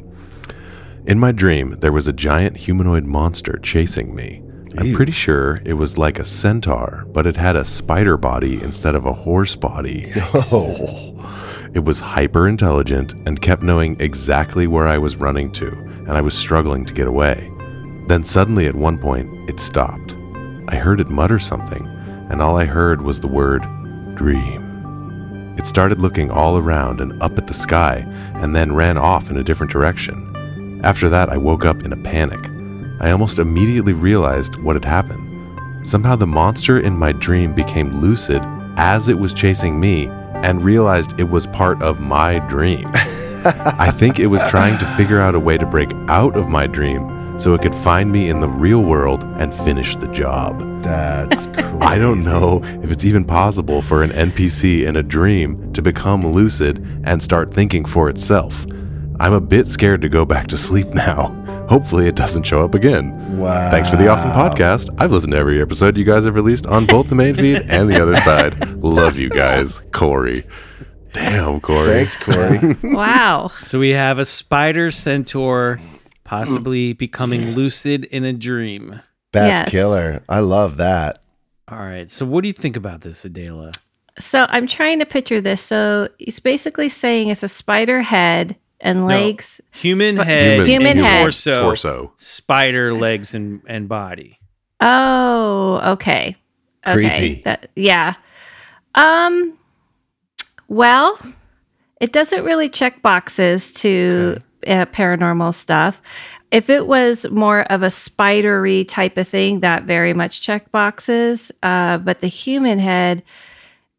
In 1.07 1.19
my 1.19 1.31
dream, 1.31 1.77
there 1.79 1.91
was 1.91 2.07
a 2.07 2.13
giant 2.13 2.57
humanoid 2.57 3.05
monster 3.05 3.59
chasing 3.63 4.15
me. 4.15 4.43
I'm 4.77 4.87
Ew. 4.87 4.95
pretty 4.95 5.11
sure 5.11 5.57
it 5.65 5.73
was 5.73 5.97
like 5.97 6.19
a 6.19 6.23
centaur, 6.25 7.05
but 7.11 7.25
it 7.27 7.35
had 7.35 7.55
a 7.55 7.65
spider 7.65 8.17
body 8.17 8.61
instead 8.61 8.95
of 8.95 9.05
a 9.05 9.13
horse 9.13 9.55
body. 9.55 10.11
Oh, 10.51 11.17
It 11.73 11.85
was 11.85 12.01
hyper 12.01 12.47
intelligent 12.49 13.13
and 13.25 13.41
kept 13.41 13.63
knowing 13.63 13.95
exactly 14.01 14.67
where 14.67 14.87
I 14.89 14.97
was 14.97 15.15
running 15.15 15.53
to, 15.53 15.69
and 15.69 16.11
I 16.11 16.19
was 16.21 16.37
struggling 16.37 16.83
to 16.85 16.93
get 16.93 17.07
away. 17.07 17.49
Then 18.07 18.25
suddenly, 18.25 18.67
at 18.67 18.75
one 18.75 18.97
point, 18.97 19.49
it 19.49 19.57
stopped. 19.59 20.13
I 20.67 20.75
heard 20.75 20.99
it 20.99 21.09
mutter 21.09 21.39
something, 21.39 21.87
and 22.29 22.41
all 22.41 22.57
I 22.57 22.65
heard 22.65 23.01
was 23.01 23.21
the 23.21 23.29
word 23.29 23.61
dream. 24.15 25.55
It 25.57 25.65
started 25.65 25.99
looking 25.99 26.29
all 26.29 26.57
around 26.57 26.99
and 26.99 27.21
up 27.23 27.37
at 27.37 27.47
the 27.47 27.53
sky, 27.53 28.05
and 28.35 28.53
then 28.53 28.75
ran 28.75 28.97
off 28.97 29.29
in 29.29 29.37
a 29.37 29.43
different 29.43 29.71
direction. 29.71 30.27
After 30.83 31.09
that, 31.09 31.29
I 31.29 31.37
woke 31.37 31.65
up 31.65 31.83
in 31.83 31.93
a 31.93 31.97
panic. 31.97 32.39
I 32.99 33.11
almost 33.11 33.39
immediately 33.39 33.93
realized 33.93 34.55
what 34.57 34.75
had 34.75 34.85
happened. 34.85 35.27
Somehow, 35.85 36.15
the 36.15 36.27
monster 36.27 36.79
in 36.79 36.97
my 36.97 37.11
dream 37.11 37.53
became 37.53 38.01
lucid 38.01 38.41
as 38.77 39.07
it 39.07 39.17
was 39.17 39.33
chasing 39.33 39.79
me 39.79 40.07
and 40.43 40.63
realized 40.63 41.19
it 41.19 41.29
was 41.29 41.45
part 41.47 41.81
of 41.81 41.99
my 41.99 42.39
dream. 42.47 42.89
I 43.43 43.91
think 43.91 44.19
it 44.19 44.27
was 44.27 44.41
trying 44.49 44.77
to 44.79 44.85
figure 44.95 45.19
out 45.19 45.35
a 45.35 45.39
way 45.39 45.57
to 45.57 45.65
break 45.65 45.91
out 46.07 46.35
of 46.35 46.47
my 46.47 46.67
dream 46.67 47.39
so 47.39 47.53
it 47.55 47.61
could 47.61 47.73
find 47.75 48.11
me 48.11 48.29
in 48.29 48.39
the 48.39 48.47
real 48.47 48.81
world 48.81 49.23
and 49.39 49.53
finish 49.53 49.95
the 49.95 50.07
job. 50.07 50.59
that's 50.83 51.47
crazy. 51.53 51.67
I 51.81 51.97
don't 51.97 52.23
know 52.23 52.61
if 52.83 52.91
it's 52.91 53.05
even 53.05 53.25
possible 53.25 53.81
for 53.81 54.03
an 54.03 54.11
NPC 54.11 54.85
in 54.85 54.95
a 54.95 55.03
dream 55.03 55.73
to 55.73 55.81
become 55.81 56.25
lucid 56.25 56.85
and 57.03 57.21
start 57.21 57.51
thinking 57.51 57.85
for 57.85 58.09
itself. 58.09 58.65
I'm 59.21 59.33
a 59.33 59.39
bit 59.39 59.67
scared 59.67 60.01
to 60.01 60.09
go 60.09 60.25
back 60.25 60.47
to 60.47 60.57
sleep 60.57 60.87
now. 60.95 61.27
Hopefully, 61.69 62.07
it 62.07 62.15
doesn't 62.15 62.41
show 62.41 62.65
up 62.65 62.73
again. 62.73 63.37
Wow. 63.37 63.69
Thanks 63.69 63.87
for 63.87 63.95
the 63.95 64.07
awesome 64.07 64.31
podcast. 64.31 64.89
I've 64.97 65.11
listened 65.11 65.33
to 65.33 65.37
every 65.37 65.61
episode 65.61 65.95
you 65.95 66.03
guys 66.03 66.25
have 66.25 66.33
released 66.33 66.65
on 66.65 66.87
both 66.87 67.07
the 67.07 67.13
main 67.13 67.35
feed 67.35 67.61
and 67.69 67.87
the 67.87 68.01
other 68.01 68.15
side. 68.15 68.59
Love 68.83 69.19
you 69.19 69.29
guys, 69.29 69.83
Corey. 69.91 70.43
Damn, 71.13 71.61
Corey. 71.61 71.87
Thanks, 71.87 72.17
Corey. 72.17 72.75
wow. 72.95 73.51
So 73.59 73.77
we 73.77 73.91
have 73.91 74.17
a 74.17 74.25
spider 74.25 74.89
centaur 74.89 75.79
possibly 76.23 76.95
mm. 76.95 76.97
becoming 76.97 77.51
lucid 77.51 78.05
in 78.05 78.23
a 78.23 78.33
dream. 78.33 79.01
That's 79.33 79.61
Yes. 79.61 79.69
killer. 79.69 80.23
I 80.29 80.39
love 80.39 80.77
that. 80.77 81.19
All 81.67 81.77
right. 81.77 82.09
So 82.09 82.25
what 82.25 82.41
do 82.41 82.47
you 82.47 82.53
think 82.53 82.75
about 82.75 83.01
this, 83.01 83.23
Adela? 83.23 83.71
So 84.17 84.47
I'm 84.49 84.65
trying 84.65 84.97
to 84.97 85.05
picture 85.05 85.41
this. 85.41 85.61
So 85.61 86.09
he's 86.17 86.39
basically 86.39 86.89
saying 86.89 87.29
it's 87.29 87.43
a 87.43 87.47
spider 87.47 88.01
head 88.01 88.55
and 88.81 89.05
legs. 89.05 89.61
Human 89.71 90.17
head, 90.17 90.67
Human 90.67 90.97
and 90.97 91.05
head. 91.05 91.21
torso, 91.23 91.61
Torso. 91.61 92.13
spider 92.17 92.93
legs 92.93 93.33
and 93.33 93.61
and 93.67 93.87
body. 93.87 94.39
Oh, 94.79 95.79
okay. 95.93 96.35
Okay. 96.85 96.93
Creepy. 96.93 97.41
That 97.45 97.69
yeah. 97.75 98.15
Um 98.95 99.57
well, 100.67 101.17
it 101.99 102.11
doesn't 102.11 102.43
really 102.43 102.69
check 102.69 103.01
boxes 103.01 103.73
to 103.75 104.39
uh, 104.65 104.85
paranormal 104.87 105.53
stuff. 105.53 106.01
If 106.49 106.69
it 106.69 106.87
was 106.87 107.29
more 107.29 107.61
of 107.71 107.83
a 107.83 107.89
spidery 107.89 108.83
type 108.85 109.17
of 109.17 109.27
thing, 109.27 109.59
that 109.61 109.83
very 109.83 110.13
much 110.13 110.41
check 110.41 110.71
boxes. 110.71 111.51
Uh, 111.63 111.97
but 111.97 112.21
the 112.21 112.27
human 112.27 112.79
head 112.79 113.23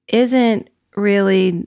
isn't 0.09 0.69
really 0.97 1.67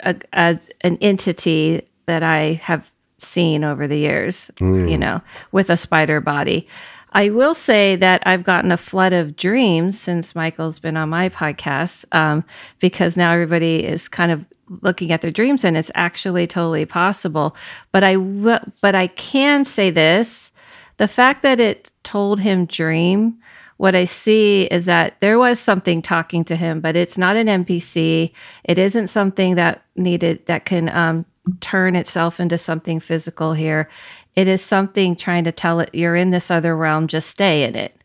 a, 0.00 0.16
a 0.32 0.58
an 0.80 0.98
entity 1.00 1.82
that 2.10 2.24
I 2.24 2.60
have 2.64 2.90
seen 3.18 3.62
over 3.62 3.86
the 3.86 3.96
years, 3.98 4.50
you 4.90 4.98
know, 4.98 5.20
with 5.52 5.70
a 5.70 5.76
spider 5.76 6.20
body. 6.20 6.66
I 7.12 7.30
will 7.30 7.54
say 7.54 7.94
that 7.96 8.22
I've 8.26 8.42
gotten 8.42 8.72
a 8.72 8.76
flood 8.76 9.12
of 9.12 9.36
dreams 9.36 9.98
since 10.00 10.34
Michael's 10.34 10.80
been 10.80 10.96
on 10.96 11.08
my 11.08 11.28
podcast 11.28 12.04
um, 12.12 12.44
because 12.80 13.16
now 13.16 13.32
everybody 13.32 13.84
is 13.84 14.08
kind 14.08 14.32
of 14.32 14.44
looking 14.82 15.12
at 15.12 15.20
their 15.22 15.30
dreams 15.30 15.64
and 15.64 15.76
it's 15.76 15.90
actually 15.94 16.46
totally 16.46 16.84
possible. 16.84 17.54
But 17.92 18.02
I 18.04 18.14
w- 18.14 18.72
but 18.80 18.94
I 18.94 19.06
can 19.08 19.64
say 19.64 19.90
this, 19.90 20.52
the 20.96 21.08
fact 21.08 21.42
that 21.42 21.60
it 21.60 21.90
told 22.02 22.40
him 22.40 22.66
dream 22.66 23.38
what 23.76 23.94
I 23.94 24.04
see 24.04 24.64
is 24.64 24.84
that 24.86 25.14
there 25.20 25.38
was 25.38 25.58
something 25.58 26.02
talking 26.02 26.44
to 26.44 26.54
him, 26.54 26.80
but 26.80 26.96
it's 26.96 27.16
not 27.16 27.36
an 27.36 27.46
NPC. 27.46 28.32
It 28.64 28.78
isn't 28.78 29.08
something 29.08 29.54
that 29.54 29.82
needed 29.96 30.44
that 30.46 30.64
can 30.66 30.88
um, 30.90 31.24
turn 31.60 31.96
itself 31.96 32.38
into 32.40 32.58
something 32.58 33.00
physical 33.00 33.54
here. 33.54 33.88
It 34.36 34.46
is 34.48 34.62
something 34.62 35.16
trying 35.16 35.44
to 35.44 35.52
tell 35.52 35.80
it 35.80 35.90
you're 35.94 36.16
in 36.16 36.30
this 36.30 36.50
other 36.50 36.76
realm, 36.76 37.08
just 37.08 37.30
stay 37.30 37.64
in 37.64 37.74
it. 37.74 37.96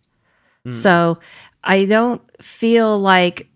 So 0.72 1.20
I 1.64 1.86
don't 1.86 2.22
feel 2.44 2.98
like 3.00 3.48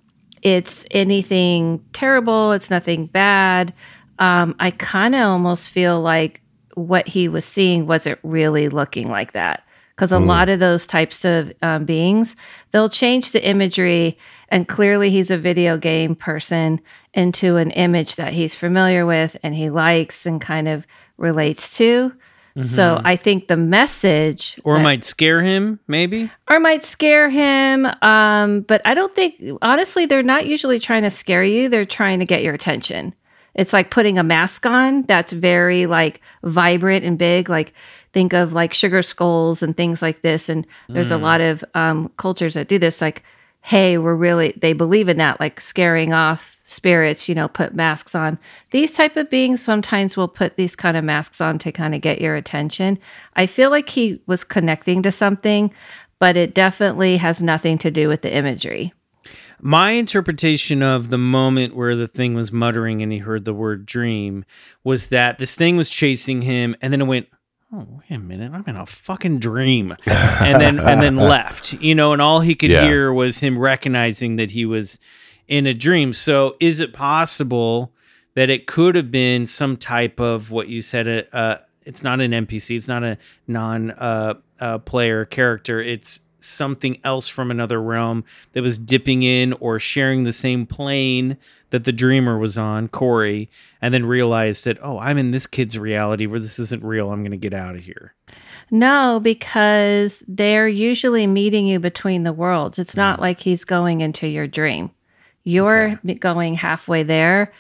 it's 0.42 0.86
anything 0.92 1.84
terrible, 1.92 2.52
it's 2.52 2.70
nothing 2.70 3.08
bad. 3.08 3.74
Um, 4.20 4.56
I 4.60 4.72
kind 4.72 5.16
of 5.16 5.22
almost 5.22 5.70
feel 5.70 6.00
like 6.02 6.42
what 6.76 7.08
he 7.08 7.28
was 7.28 7.46
seeing 7.46 7.88
wasn't 7.88 8.20
really 8.22 8.70
looking 8.70 9.10
like 9.10 9.32
that. 9.34 9.64
Because 10.00 10.14
a 10.14 10.20
lot 10.20 10.48
of 10.48 10.62
those 10.62 10.88
types 10.88 11.26
of 11.26 11.52
um, 11.62 11.84
beings, 11.84 12.38
they'll 12.72 12.88
change 12.88 13.34
the 13.34 13.46
imagery, 13.46 14.18
and 14.48 14.66
clearly 14.66 15.10
he's 15.12 15.30
a 15.30 15.38
video 15.38 15.78
game 15.78 16.16
person 16.16 16.80
into 17.14 17.58
an 17.58 17.72
image 17.72 18.16
that 18.16 18.32
he's 18.32 18.56
familiar 18.56 19.06
with 19.06 19.36
and 19.44 19.54
he 19.56 19.70
likes 19.70 20.26
and 20.26 20.40
kind 20.40 20.70
of 20.70 20.88
relates 21.18 21.76
to. 21.76 22.14
So 22.64 23.02
I 23.04 23.18
think 23.18 23.48
the 23.50 23.58
message 23.58 24.58
Or 24.64 24.78
that- 24.78 24.84
might 24.84 25.04
scare 25.04 25.42
him, 25.42 25.80
maybe? 25.86 26.32
or 26.50 26.62
might 26.62 26.86
scare 26.86 27.30
him. 27.30 27.86
Um, 28.02 28.62
but 28.62 28.82
I 28.86 28.94
don't 28.94 29.14
think, 29.14 29.36
honestly, 29.62 30.06
they're 30.06 30.24
not 30.24 30.46
usually 30.46 30.80
trying 30.80 31.04
to 31.04 31.10
scare 31.10 31.44
you. 31.44 31.68
They're 31.68 31.84
trying 31.86 32.20
to 32.20 32.26
get 32.26 32.42
your 32.42 32.54
attention. 32.54 33.14
It's 33.56 33.74
like 33.74 33.92
putting 33.92 34.18
a 34.18 34.24
mask 34.24 34.66
on 34.66 35.02
that's 35.04 35.34
very 35.34 35.86
like 35.86 36.22
vibrant 36.44 37.04
and 37.04 37.18
big. 37.18 37.50
Like 37.50 37.74
think 38.14 38.34
of 38.34 38.54
like 38.54 38.74
sugar 38.74 39.02
skulls 39.02 39.62
and 39.62 39.76
things 39.76 40.02
like 40.02 40.22
this. 40.22 40.50
And 40.50 40.66
there's 40.88 41.12
a 41.12 41.18
lot 41.18 41.42
of 41.42 41.64
um, 41.74 42.12
cultures 42.18 42.56
that 42.56 42.68
do 42.68 42.80
this. 42.80 43.02
Like, 43.02 43.24
hey, 43.62 43.98
we're 43.98 44.16
really 44.16 44.54
they 44.58 44.74
believe 44.74 45.10
in 45.10 45.18
that, 45.18 45.40
like 45.40 45.62
scaring 45.62 46.14
off 46.14 46.58
spirits. 46.62 47.30
You 47.30 47.36
know, 47.36 47.48
put 47.48 47.76
masks 47.76 48.16
on. 48.16 48.40
These 48.72 48.92
type 48.92 49.18
of 49.18 49.30
beings 49.30 49.62
sometimes 49.62 50.18
will 50.18 50.28
put 50.28 50.56
these 50.56 50.76
kind 50.76 50.98
of 50.98 51.04
masks 51.04 51.42
on 51.42 51.60
to 51.60 51.72
kind 51.72 51.94
of 51.94 52.02
get 52.02 52.22
your 52.22 52.36
attention. 52.36 53.00
I 53.36 53.46
feel 53.46 53.70
like 53.70 53.90
he 53.90 54.22
was 54.26 54.44
connecting 54.44 55.04
to 55.04 55.12
something, 55.12 55.74
but 56.20 56.36
it 56.36 56.54
definitely 56.54 57.18
has 57.18 57.42
nothing 57.42 57.78
to 57.80 57.92
do 57.92 58.08
with 58.08 58.22
the 58.22 58.36
imagery. 58.36 58.94
My 59.62 59.92
interpretation 59.92 60.82
of 60.82 61.10
the 61.10 61.18
moment 61.18 61.76
where 61.76 61.96
the 61.96 62.08
thing 62.08 62.34
was 62.34 62.52
muttering 62.52 63.02
and 63.02 63.12
he 63.12 63.18
heard 63.18 63.44
the 63.44 63.54
word 63.54 63.86
dream 63.86 64.46
was 64.86 65.10
that 65.10 65.38
this 65.38 65.56
thing 65.56 65.76
was 65.76 65.90
chasing 65.90 66.44
him 66.44 66.76
and 66.82 66.94
then 66.94 67.02
it 67.02 67.08
went, 67.08 67.28
Oh, 67.72 67.86
wait 68.00 68.16
a 68.16 68.20
minute, 68.20 68.52
I'm 68.54 68.64
in 68.66 68.76
a 68.76 68.86
fucking 68.86 69.40
dream. 69.40 69.96
and 70.08 70.60
then 70.60 70.80
and 70.80 71.02
then 71.02 71.16
left. 71.34 71.74
You 71.74 71.94
know, 71.94 72.14
and 72.14 72.22
all 72.22 72.40
he 72.42 72.56
could 72.56 72.72
Yeah. 72.72 72.86
hear 72.88 73.14
was 73.14 73.40
him 73.40 73.60
recognizing 73.60 74.38
that 74.38 74.52
he 74.52 74.66
was 74.66 75.00
in 75.48 75.68
a 75.68 75.74
dream. 75.74 76.14
So 76.14 76.56
is 76.60 76.80
it 76.80 76.94
possible 76.94 77.94
that 78.34 78.50
it 78.50 78.66
could 78.66 78.96
have 78.96 79.12
been 79.12 79.46
some 79.46 79.78
type 79.78 80.20
of 80.20 80.50
what 80.52 80.68
you 80.68 80.82
said 80.82 81.08
uh, 81.08 81.36
uh 81.36 81.58
it's 81.84 82.04
not 82.04 82.22
an 82.22 82.32
NPC, 82.32 82.76
it's 82.76 82.88
not 82.88 83.04
a 83.04 83.18
non 83.48 83.92
uh, 83.92 84.36
uh 84.60 84.78
player 84.80 85.26
character, 85.26 85.80
it's 85.82 86.20
something 86.40 87.00
else 87.04 87.28
from 87.28 87.52
another 87.52 87.82
realm 87.82 88.24
that 88.54 88.64
was 88.64 88.78
dipping 88.78 89.24
in 89.24 89.54
or 89.54 89.80
sharing 89.80 90.24
the 90.24 90.34
same 90.34 90.66
plane 90.66 91.38
that 91.70 91.84
the 91.84 91.92
dreamer 91.92 92.38
was 92.38 92.58
on, 92.58 92.88
Corey, 92.88 93.50
and 93.82 93.94
then 93.94 94.06
realized 94.06 94.66
that, 94.66 94.80
oh, 94.82 95.00
I'm 95.00 95.18
in 95.18 95.32
this 95.32 95.48
kid's 95.48 95.78
reality 95.78 96.26
where 96.26 96.40
this 96.40 96.60
isn't 96.60 96.84
real. 96.84 97.12
I'm 97.12 97.22
going 97.22 97.32
to 97.32 97.38
get 97.38 97.54
out 97.54 97.76
of 97.76 97.82
here. 97.82 98.14
No, 98.72 99.20
because 99.22 100.24
they're 100.28 100.68
usually 100.68 101.28
meeting 101.28 101.68
you 101.68 101.80
between 101.80 102.24
the 102.24 102.34
worlds. 102.34 102.80
It's 102.80 102.96
not 102.96 103.20
mm. 103.20 103.22
like 103.22 103.40
he's 103.42 103.66
going 103.66 104.02
into 104.02 104.28
your 104.28 104.48
dream. 104.48 104.92
You're 105.44 106.00
m- 106.08 106.18
going 106.20 106.56
halfway 106.56 107.04
there 107.04 107.52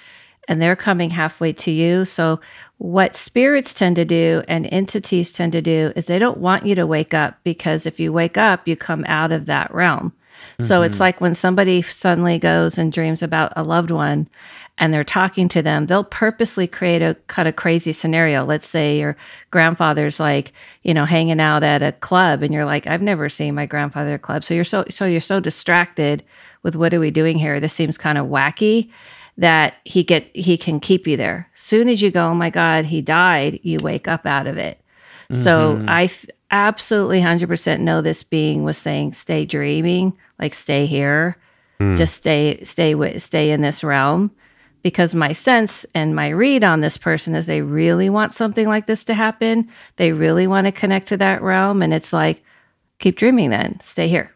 and 0.50 0.60
they're 0.60 0.76
coming 0.76 1.12
halfway 1.12 1.54
to 1.54 1.72
you. 1.72 2.04
So, 2.04 2.42
what 2.80 3.16
spirits 3.16 3.74
tend 3.74 3.98
to 3.98 4.06
do 4.06 4.44
and 4.48 4.68
entities 4.72 5.32
tend 5.32 5.52
to 5.52 5.62
do 5.62 5.94
is 5.96 6.08
they 6.08 6.18
don't 6.18 6.40
want 6.40 6.66
you 6.66 6.76
to 6.76 6.88
wake 6.88 7.14
up 7.14 7.38
because 7.44 7.86
if 7.86 8.00
you 8.00 8.12
wake 8.12 8.38
up, 8.38 8.68
you 8.68 8.76
come 8.76 9.06
out 9.08 9.32
of 9.32 9.46
that 9.46 9.74
realm. 9.74 10.14
So, 10.62 10.82
it's 10.82 10.96
mm-hmm. 10.96 11.02
like 11.02 11.22
when 11.22 11.36
somebody 11.36 11.82
suddenly 11.84 12.40
goes 12.40 12.78
and 12.78 12.92
dreams 12.92 13.22
about 13.22 13.54
a 13.56 13.64
loved 13.64 13.92
one 13.92 14.28
and 14.80 14.92
they're 14.92 15.04
talking 15.04 15.50
to 15.50 15.62
them, 15.62 15.86
they'll 15.86 16.04
purposely 16.04 16.66
create 16.66 17.04
a 17.04 17.16
kind 17.28 17.48
of 17.48 17.56
crazy 17.56 17.92
scenario. 17.92 18.44
Let's 18.44 18.68
say 18.68 18.98
your 18.98 19.18
grandfather's 19.52 20.20
like, 20.20 20.52
you 20.82 20.94
know, 20.94 21.06
hanging 21.06 21.40
out 21.40 21.64
at 21.64 21.84
a 21.84 21.92
club 21.92 22.42
and 22.42 22.54
you're 22.54 22.66
like, 22.66 22.88
I've 22.88 23.02
never 23.02 23.30
seen 23.30 23.54
my 23.54 23.68
grandfather 23.68 24.12
at 24.12 24.16
a 24.16 24.20
club. 24.20 24.44
So 24.44 24.54
you're 24.54 24.64
so 24.64 24.86
so 24.90 25.06
you're 25.06 25.22
so 25.22 25.40
distracted 25.40 26.24
with 26.64 26.76
what 26.76 26.94
are 26.94 27.00
we 27.00 27.12
doing 27.12 27.38
here? 27.38 27.60
This 27.60 27.74
seems 27.74 27.98
kind 27.98 28.18
of 28.18 28.28
wacky 28.28 28.90
that 29.40 29.76
he 29.86 30.04
get 30.04 30.36
he 30.36 30.58
can 30.58 30.82
keep 30.82 31.08
you 31.08 31.16
there. 31.16 31.50
Soon 31.56 31.88
as 31.88 32.02
you 32.02 32.12
go, 32.12 32.28
oh 32.28 32.36
my 32.36 32.50
God, 32.50 32.86
he 32.86 33.02
died, 33.02 33.62
you 33.64 33.80
wake 33.82 34.08
up 34.08 34.26
out 34.26 34.48
of 34.48 34.58
it. 34.58 34.82
So 35.32 35.76
mm-hmm. 35.76 35.88
I 35.88 36.04
f- 36.06 36.26
absolutely 36.52 37.22
100% 37.22 37.80
know 37.80 38.02
this 38.02 38.24
being 38.24 38.64
was 38.64 38.78
saying, 38.78 39.14
stay 39.14 39.46
dreaming, 39.46 40.18
like 40.40 40.56
stay 40.56 40.88
here, 40.88 41.38
hmm. 41.78 41.96
just 41.96 42.16
stay, 42.16 42.64
stay 42.64 42.96
with, 42.96 43.22
stay 43.22 43.52
in 43.52 43.62
this 43.62 43.84
realm. 43.84 44.32
Because 44.82 45.14
my 45.14 45.34
sense 45.34 45.86
and 45.94 46.16
my 46.16 46.30
read 46.30 46.64
on 46.64 46.80
this 46.82 46.98
person 46.98 47.36
is 47.36 47.46
they 47.46 47.62
really 47.62 48.10
want 48.10 48.34
something 48.34 48.68
like 48.68 48.88
this 48.88 49.04
to 49.06 49.14
happen. 49.14 49.70
They 49.98 50.14
really 50.14 50.48
want 50.48 50.66
to 50.66 50.72
connect 50.72 51.10
to 51.10 51.18
that 51.18 51.42
realm. 51.42 51.82
And 51.82 51.94
it's 51.94 52.14
like, 52.14 52.44
keep 52.98 53.18
dreaming 53.18 53.50
then, 53.52 53.80
stay 53.84 54.08
here. 54.08 54.34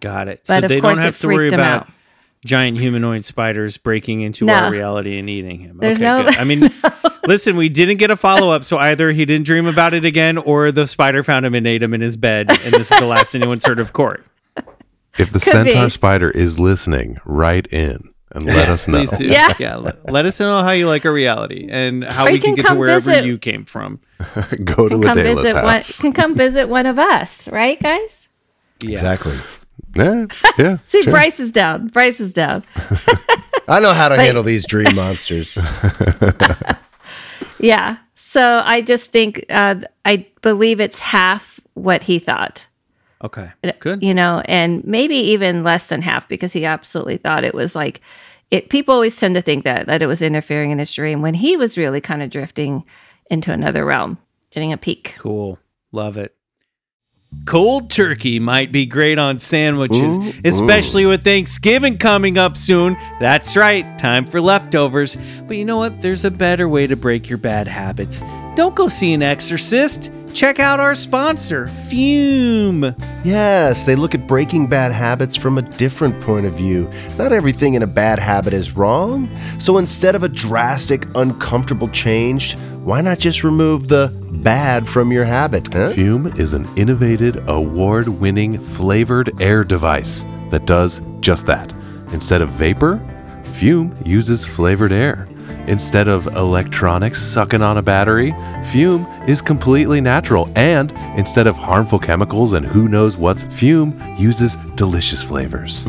Got 0.00 0.28
it. 0.28 0.42
But 0.46 0.60
so 0.60 0.64
of 0.64 0.68
they 0.68 0.80
course 0.80 0.96
don't 0.96 1.02
it 1.02 1.06
have 1.06 1.18
to 1.20 1.26
worry 1.26 1.48
about 1.48 1.82
out. 1.82 1.88
Giant 2.44 2.76
humanoid 2.78 3.24
spiders 3.24 3.76
breaking 3.76 4.20
into 4.22 4.44
No. 4.46 4.54
our 4.54 4.70
reality 4.70 5.18
and 5.18 5.30
eating 5.30 5.60
him. 5.60 5.78
There's 5.80 5.96
okay, 5.98 6.04
no- 6.04 6.24
good. 6.24 6.36
I 6.36 6.44
mean, 6.44 6.70
listen, 7.26 7.56
we 7.56 7.68
didn't 7.68 7.98
get 7.98 8.10
a 8.10 8.16
follow 8.16 8.50
up, 8.50 8.64
so 8.64 8.78
either 8.78 9.12
he 9.12 9.24
didn't 9.24 9.46
dream 9.46 9.66
about 9.66 9.94
it 9.94 10.04
again, 10.04 10.38
or 10.38 10.72
the 10.72 10.86
spider 10.86 11.22
found 11.22 11.46
him 11.46 11.54
and 11.54 11.66
ate 11.66 11.82
him 11.82 11.94
in 11.94 12.00
his 12.00 12.16
bed, 12.16 12.50
and 12.50 12.74
this 12.74 12.90
is 12.90 12.98
the 12.98 13.06
last 13.06 13.34
anyone's 13.34 13.64
heard 13.64 13.78
of 13.78 13.92
Court. 13.92 14.24
If 15.18 15.30
the 15.30 15.38
Could 15.40 15.42
centaur 15.52 15.84
be. 15.84 15.90
spider 15.90 16.30
is 16.30 16.58
listening, 16.58 17.18
write 17.26 17.66
in 17.66 18.08
and 18.34 18.46
let 18.46 18.68
us 18.70 18.88
know. 18.88 18.98
Please 18.98 19.10
do. 19.18 19.26
Yeah. 19.26 19.52
yeah. 19.58 19.76
Let, 19.76 20.10
let 20.10 20.24
us 20.24 20.40
know 20.40 20.62
how 20.62 20.70
you 20.70 20.86
like 20.88 21.04
our 21.04 21.12
reality 21.12 21.68
and 21.70 22.02
how 22.02 22.26
Or 22.26 22.32
we 22.32 22.38
can 22.38 22.54
can 22.56 22.64
get 22.64 22.66
to 22.68 22.74
wherever 22.76 23.10
visit. 23.10 23.26
you 23.26 23.36
came 23.36 23.66
from. 23.66 24.00
Go 24.64 24.88
to 24.88 24.98
Can 24.98 25.00
a 25.00 25.02
come 25.02 25.16
Dayless 25.18 25.42
visit 25.42 25.54
one, 25.56 25.64
house. 25.64 26.00
can 26.00 26.12
come 26.14 26.34
visit 26.34 26.66
one 26.68 26.86
of 26.86 26.98
us, 26.98 27.46
right, 27.48 27.78
guys? 27.78 28.28
Yeah. 28.80 28.92
Exactly. 28.92 29.36
Yeah, 29.94 30.26
yeah. 30.58 30.78
See, 30.86 31.02
sure. 31.02 31.12
Bryce 31.12 31.38
is 31.40 31.50
down. 31.52 31.88
Bryce 31.88 32.20
is 32.20 32.32
down. 32.32 32.62
I 33.68 33.80
know 33.80 33.92
how 33.92 34.08
to 34.08 34.16
But- 34.16 34.24
handle 34.24 34.42
these 34.42 34.66
dream 34.66 34.94
monsters. 34.94 35.58
Yeah. 37.58 37.98
So 38.16 38.60
I 38.64 38.80
just 38.80 39.12
think 39.12 39.44
uh, 39.48 39.76
I 40.04 40.26
believe 40.40 40.80
it's 40.80 40.98
half 41.00 41.60
what 41.74 42.02
he 42.04 42.18
thought, 42.18 42.66
Okay. 43.22 43.50
Good. 43.78 44.02
you 44.02 44.14
know, 44.14 44.42
and 44.46 44.84
maybe 44.84 45.14
even 45.14 45.62
less 45.62 45.86
than 45.86 46.02
half 46.02 46.28
because 46.28 46.52
he 46.52 46.64
absolutely 46.64 47.18
thought 47.18 47.44
it 47.44 47.54
was 47.54 47.76
like 47.76 48.00
it. 48.50 48.68
People 48.68 48.94
always 48.94 49.16
tend 49.16 49.36
to 49.36 49.42
think 49.42 49.62
that 49.64 49.86
that 49.86 50.02
it 50.02 50.06
was 50.06 50.22
interfering 50.22 50.72
in 50.72 50.78
his 50.80 50.92
dream 50.92 51.22
when 51.22 51.34
he 51.34 51.56
was 51.56 51.78
really 51.78 52.00
kind 52.00 52.20
of 52.22 52.30
drifting 52.30 52.84
into 53.30 53.52
another 53.52 53.84
realm, 53.84 54.18
getting 54.50 54.72
a 54.72 54.76
peek. 54.76 55.14
Cool. 55.18 55.58
Love 55.92 56.16
it. 56.16 56.34
Cold 57.44 57.90
turkey 57.90 58.38
might 58.38 58.70
be 58.70 58.86
great 58.86 59.18
on 59.18 59.38
sandwiches, 59.38 60.16
especially 60.44 61.06
with 61.06 61.24
Thanksgiving 61.24 61.98
coming 61.98 62.38
up 62.38 62.56
soon. 62.56 62.96
That's 63.20 63.56
right, 63.56 63.98
time 63.98 64.30
for 64.30 64.40
leftovers. 64.40 65.18
But 65.48 65.56
you 65.56 65.64
know 65.64 65.78
what? 65.78 66.02
There's 66.02 66.24
a 66.24 66.30
better 66.30 66.68
way 66.68 66.86
to 66.86 66.94
break 66.94 67.28
your 67.28 67.38
bad 67.38 67.66
habits. 67.66 68.22
Don't 68.54 68.76
go 68.76 68.86
see 68.86 69.12
an 69.12 69.22
exorcist. 69.22 70.12
Check 70.32 70.60
out 70.60 70.80
our 70.80 70.94
sponsor, 70.94 71.66
Füm. 71.66 72.94
Yes, 73.24 73.84
they 73.84 73.96
look 73.96 74.14
at 74.14 74.26
breaking 74.26 74.68
bad 74.68 74.92
habits 74.92 75.36
from 75.36 75.58
a 75.58 75.62
different 75.62 76.20
point 76.22 76.46
of 76.46 76.54
view. 76.54 76.90
Not 77.18 77.32
everything 77.32 77.74
in 77.74 77.82
a 77.82 77.86
bad 77.86 78.18
habit 78.18 78.54
is 78.54 78.76
wrong. 78.76 79.28
So 79.58 79.76
instead 79.78 80.14
of 80.14 80.22
a 80.22 80.28
drastic, 80.28 81.06
uncomfortable 81.14 81.88
change, 81.88 82.56
why 82.84 83.00
not 83.02 83.18
just 83.18 83.44
remove 83.44 83.88
the 83.88 84.21
bad 84.42 84.88
from 84.88 85.12
your 85.12 85.24
habit? 85.24 85.72
Huh? 85.72 85.92
Füm 85.92 86.38
is 86.38 86.52
an 86.52 86.68
innovated, 86.76 87.48
award 87.48 88.08
winning 88.08 88.58
flavored 88.58 89.40
air 89.40 89.64
device 89.64 90.24
that 90.50 90.66
does 90.66 91.00
just 91.20 91.46
that. 91.46 91.72
Instead 92.12 92.42
of 92.42 92.50
vapor, 92.50 93.00
Füm 93.44 93.94
uses 94.06 94.44
flavored 94.44 94.92
air. 94.92 95.28
Instead 95.66 96.08
of 96.08 96.26
electronics 96.34 97.22
sucking 97.22 97.62
on 97.62 97.78
a 97.78 97.82
battery, 97.82 98.32
Füm 98.72 99.28
is 99.28 99.40
completely 99.40 100.00
natural. 100.00 100.50
And 100.56 100.92
instead 101.16 101.46
of 101.46 101.56
harmful 101.56 101.98
chemicals 102.00 102.54
and 102.54 102.66
who 102.66 102.88
knows 102.88 103.16
what's, 103.16 103.44
Füm 103.44 104.18
uses 104.18 104.56
delicious 104.74 105.22
flavors. 105.22 105.84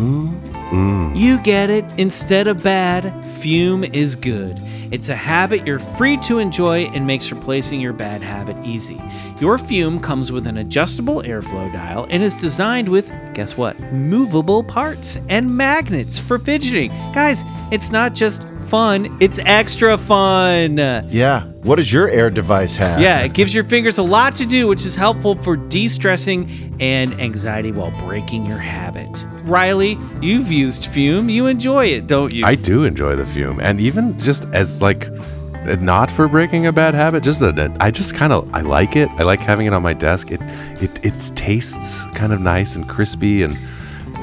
You 1.15 1.39
get 1.39 1.69
it. 1.69 1.85
Instead 1.97 2.47
of 2.47 2.63
bad, 2.63 3.05
Füm 3.39 3.93
is 3.93 4.15
good. 4.15 4.59
It's 4.91 5.09
a 5.09 5.15
habit 5.15 5.65
you're 5.65 5.79
free 5.79 6.17
to 6.17 6.39
enjoy 6.39 6.83
and 6.85 7.07
makes 7.07 7.31
replacing 7.31 7.81
your 7.81 7.93
bad 7.93 8.21
habit 8.21 8.57
easy. 8.63 9.01
Your 9.39 9.57
Füm 9.57 10.01
comes 10.01 10.31
with 10.31 10.47
an 10.47 10.57
adjustable 10.57 11.21
airflow 11.23 11.71
dial 11.73 12.07
and 12.09 12.21
is 12.21 12.35
designed 12.35 12.89
with, 12.89 13.11
guess 13.33 13.57
what, 13.57 13.79
movable 13.91 14.63
parts 14.63 15.17
and 15.29 15.55
magnets 15.55 16.19
for 16.19 16.37
fidgeting. 16.37 16.91
Guys, 17.13 17.43
it's 17.71 17.89
not 17.89 18.13
just 18.13 18.47
fun, 18.67 19.15
it's 19.19 19.39
extra 19.45 19.97
fun. 19.97 20.77
Yeah. 21.09 21.52
What 21.63 21.77
does 21.77 21.93
your 21.93 22.09
air 22.09 22.29
device 22.29 22.75
have? 22.75 22.99
Yeah, 22.99 23.21
it 23.21 23.33
gives 23.33 23.55
your 23.55 23.63
fingers 23.63 23.97
a 23.97 24.03
lot 24.03 24.35
to 24.35 24.45
do, 24.45 24.67
which 24.67 24.85
is 24.85 24.97
helpful 24.97 25.41
for 25.41 25.55
de 25.55 25.87
stressing 25.87 26.75
and 26.81 27.13
anxiety 27.21 27.71
while 27.71 27.91
breaking 27.99 28.45
your 28.45 28.57
habit. 28.57 29.25
Riley, 29.43 29.97
you've 30.21 30.51
used 30.51 30.83
Füm. 30.83 31.31
You 31.31 31.47
enjoy 31.47 31.85
it, 31.85 32.05
don't 32.05 32.33
you? 32.33 32.45
I 32.45 32.55
do 32.55 32.83
enjoy 32.83 33.15
the 33.15 33.23
Füm, 33.23 33.61
and 33.61 33.79
even 33.79 34.19
just 34.19 34.43
as 34.51 34.81
like 34.81 35.07
not 35.79 36.11
for 36.11 36.27
breaking 36.27 36.67
a 36.67 36.73
bad 36.73 36.95
habit, 36.95 37.23
just 37.23 37.41
a, 37.41 37.73
I 37.79 37.91
just 37.91 38.13
kind 38.13 38.33
of 38.33 38.53
I 38.53 38.59
like 38.59 38.97
it. 38.97 39.07
I 39.11 39.23
like 39.23 39.39
having 39.39 39.65
it 39.65 39.71
on 39.71 39.81
my 39.81 39.93
desk. 39.93 40.31
It 40.31 40.41
it 40.81 41.05
it 41.05 41.13
tastes 41.37 42.03
kind 42.13 42.33
of 42.33 42.41
nice 42.41 42.75
and 42.75 42.87
crispy 42.89 43.41
and. 43.41 43.57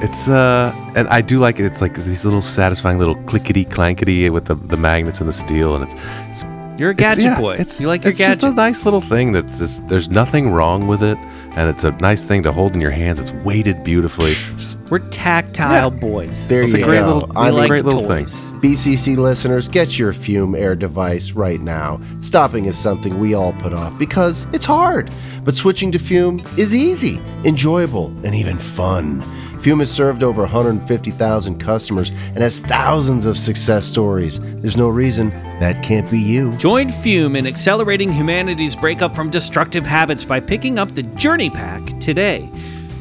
It's 0.03 0.27
uh, 0.27 0.73
and 0.95 1.07
I 1.09 1.21
do 1.21 1.37
like 1.37 1.59
it. 1.59 1.65
It's 1.65 1.79
like 1.79 1.93
these 1.93 2.25
little 2.25 2.41
satisfying 2.41 2.97
little 2.97 3.13
clickety 3.25 3.65
clankety 3.65 4.31
with 4.31 4.45
the, 4.45 4.55
the 4.55 4.77
magnets 4.77 5.19
and 5.19 5.29
the 5.29 5.33
steel, 5.33 5.75
and 5.75 5.83
it's 5.83 5.93
it's 6.31 6.43
You're 6.81 6.89
a 6.89 6.93
it's- 6.93 7.15
gadget 7.15 7.23
yeah, 7.25 7.39
boy. 7.39 7.57
It's 7.57 7.79
you 7.79 7.85
like 7.87 8.03
your 8.03 8.09
it's 8.09 8.17
just 8.17 8.43
a 8.43 8.51
nice 8.51 8.85
little 8.85 9.01
thing 9.01 9.33
that's 9.33 9.59
just 9.59 9.87
there's 9.87 10.09
nothing 10.09 10.49
wrong 10.49 10.87
with 10.87 11.03
it, 11.03 11.15
and 11.55 11.69
it's 11.69 11.83
a 11.83 11.91
nice 11.91 12.23
thing 12.23 12.41
to 12.41 12.51
hold 12.51 12.73
in 12.73 12.81
your 12.81 12.89
hands. 12.89 13.19
It's 13.19 13.31
weighted 13.31 13.83
beautifully. 13.83 14.31
It's 14.31 14.63
just 14.65 14.79
We're 14.89 14.97
tactile 15.09 15.91
boys. 15.91 16.47
There 16.49 16.63
It's 16.63 16.73
you 16.73 16.83
a 16.83 16.87
great 16.87 16.99
go. 17.01 17.13
little- 17.13 17.29
we 17.29 17.35
I 17.35 17.47
it's 17.49 17.57
a 17.57 17.59
like 17.59 17.69
great 17.69 17.85
little 17.85 18.03
toys. 18.03 18.33
thing. 18.49 18.59
BCC 18.61 19.15
listeners, 19.15 19.69
get 19.69 19.99
your 19.99 20.11
Füm 20.11 20.57
Air 20.57 20.75
device 20.75 21.33
right 21.33 21.61
now. 21.61 22.01
Stopping 22.21 22.65
is 22.65 22.77
something 22.79 23.19
we 23.19 23.35
all 23.35 23.53
put 23.53 23.73
off 23.73 23.95
because 23.99 24.47
it's 24.51 24.65
hard. 24.65 25.11
But 25.43 25.55
switching 25.55 25.91
to 25.91 25.99
Füm 25.99 26.41
is 26.57 26.73
easy, 26.75 27.21
enjoyable, 27.45 28.07
and 28.23 28.33
even 28.33 28.57
fun. 28.57 29.23
Füm 29.61 29.79
has 29.79 29.91
served 29.91 30.23
over 30.23 30.41
150,000 30.41 31.59
customers 31.59 32.09
and 32.09 32.39
has 32.39 32.59
thousands 32.59 33.27
of 33.27 33.37
success 33.37 33.85
stories. 33.85 34.39
There's 34.39 34.75
no 34.75 34.89
reason 34.89 35.29
that 35.59 35.83
can't 35.83 36.09
be 36.09 36.19
you. 36.19 36.53
Join 36.57 36.87
Füm 36.87 37.37
in 37.37 37.45
accelerating 37.45 38.11
humanity's 38.11 38.75
breakup 38.75 39.13
from 39.13 39.29
destructive 39.29 39.85
habits 39.85 40.23
by 40.23 40.39
picking 40.39 40.79
up 40.79 40.95
the 40.95 41.03
Journey 41.03 41.51
Pack 41.51 41.99
today. 41.99 42.49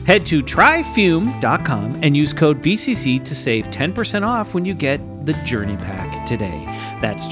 Head 0.06 0.26
to 0.26 0.42
tryfum.com 0.42 2.00
and 2.02 2.14
use 2.14 2.34
code 2.34 2.60
BCC 2.62 3.24
to 3.24 3.34
save 3.34 3.68
10% 3.68 4.26
off 4.26 4.52
when 4.52 4.66
you 4.66 4.74
get 4.74 5.00
the 5.24 5.32
Journey 5.44 5.78
Pack 5.78 6.26
today. 6.26 6.64
That's 7.00 7.26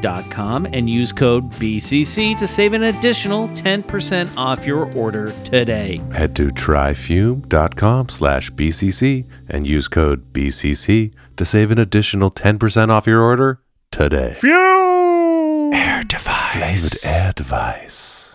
tryfum.com 0.00 0.66
and 0.72 0.88
use 0.88 1.12
code 1.12 1.50
BCC 1.52 2.36
to 2.36 2.46
save 2.46 2.72
an 2.72 2.84
additional 2.84 3.48
10% 3.48 4.36
off 4.36 4.66
your 4.66 4.92
order 4.94 5.32
today. 5.44 6.00
Head 6.12 6.34
to 6.36 6.48
tryfum.com 6.48 8.08
slash 8.08 8.50
BCC 8.52 9.26
and 9.48 9.66
use 9.66 9.88
code 9.88 10.32
BCC 10.32 11.12
to 11.36 11.44
save 11.44 11.70
an 11.70 11.78
additional 11.78 12.30
10% 12.30 12.90
off 12.90 13.06
your 13.06 13.22
order 13.22 13.62
today. 13.90 14.34
Füm! 14.36 15.74
Air 15.74 16.02
device. 16.04 17.02
Flavored 17.02 17.24
air 17.26 17.32
device. 17.34 18.30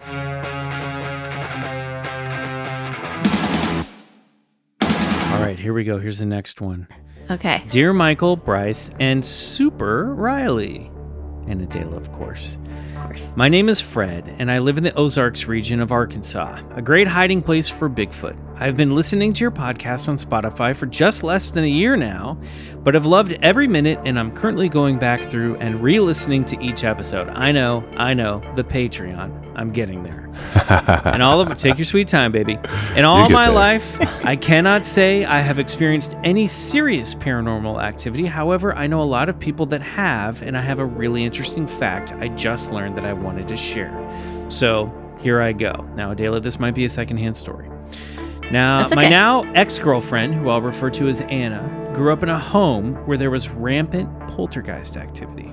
All 5.32 5.41
right, 5.41 5.57
here 5.57 5.74
we 5.74 5.84
go. 5.84 5.97
Here's 5.99 6.20
the 6.20 6.26
next 6.26 6.61
one. 6.61 6.88
Okay. 7.32 7.64
Dear 7.70 7.93
Michael, 7.93 8.36
Bryce, 8.36 8.89
and 8.99 9.24
Super 9.26 10.14
Riley. 10.14 10.91
And 11.48 11.62
Adela, 11.62 11.96
of 11.96 12.12
course. 12.12 12.58
Of 12.96 13.04
course. 13.04 13.34
My 13.36 13.50
name 13.50 13.70
is 13.70 13.82
Fred, 13.82 14.34
and 14.39 14.50
I 14.50 14.60
live 14.60 14.78
in 14.78 14.84
the 14.84 14.94
Ozarks 14.96 15.46
region 15.46 15.82
of 15.82 15.91
Arkansas, 15.91 16.62
a 16.76 16.82
great 16.82 17.08
hiding 17.08 17.41
place 17.41 17.70
for 17.70 17.89
Bigfoot. 17.89 18.38
I've 18.56 18.78
been 18.78 18.93
listening 18.93 19.34
to 19.34 19.41
your 19.41 19.51
podcast 19.51 20.08
on 20.08 20.16
Spotify 20.16 20.76
for 20.76 20.86
just 20.86 21.24
less 21.24 21.49
than 21.49 21.64
a 21.64 21.70
year 21.70 21.95
now, 21.95 22.38
but 22.84 22.93
have 22.93 23.08
loved 23.08 23.34
every 23.41 23.68
minute, 23.68 23.99
and 24.06 24.20
I'm 24.20 24.32
currently 24.32 24.70
going 24.70 24.99
back 24.99 25.24
through 25.24 25.56
and 25.56 25.82
re 25.82 25.99
listening 25.99 26.45
to 26.45 26.64
each 26.64 26.84
episode. 26.84 27.30
I 27.30 27.51
know, 27.51 27.84
I 27.97 28.14
know, 28.14 28.43
the 28.56 28.64
Patreon. 28.64 29.54
I'm 29.56 29.72
getting 29.72 30.04
there. 30.04 30.32
and 31.06 31.24
all 31.24 31.41
of 31.41 31.56
take 31.58 31.78
your 31.78 31.86
sweet 31.86 32.08
time, 32.08 32.32
baby. 32.32 32.60
In 32.95 33.06
all 33.06 33.28
my 33.30 33.45
there. 33.45 33.56
life, 33.56 33.97
I 34.24 34.36
cannot 34.36 34.86
say 34.86 35.26
I 35.26 35.39
have 35.39 35.58
experienced 35.58 36.16
any 36.24 36.45
serious 36.45 37.16
paranormal 37.16 37.82
activity. 37.82 38.28
However, 38.28 38.76
I 38.76 38.86
know 38.86 39.01
a 39.01 39.04
lot 39.04 39.30
of 39.30 39.39
people 39.39 39.66
that 39.68 39.82
have, 39.82 40.43
and 40.43 40.56
I 40.56 40.62
have 40.62 40.78
a 40.78 40.86
really 40.86 41.24
interesting 41.24 41.66
fact 41.66 42.12
I 42.14 42.28
just 42.30 42.72
learned 42.72 42.97
that 42.97 43.06
I 43.06 43.14
wanted 43.14 43.47
to 43.47 43.56
share. 43.56 43.91
So 44.49 44.93
here 45.20 45.41
I 45.41 45.54
go. 45.54 45.88
Now, 45.95 46.12
Adela, 46.12 46.39
this 46.39 46.60
might 46.60 46.76
be 46.76 46.86
a 46.86 46.89
secondhand 46.89 47.36
story. 47.36 47.72
Now, 48.54 48.82
That's 48.82 48.95
my 48.95 49.10
now 49.10 49.51
ex 49.54 49.80
girlfriend, 49.80 50.36
who 50.36 50.47
I'll 50.49 50.62
refer 50.62 50.91
to 50.91 51.08
as 51.08 51.22
Anna, 51.22 51.89
grew 51.91 52.14
up 52.14 52.22
in 52.22 52.30
a 52.30 52.38
home 52.38 52.93
where 53.08 53.18
there 53.18 53.32
was 53.32 53.49
rampant 53.49 54.08
poltergeist 54.28 54.95
activity. 54.95 55.51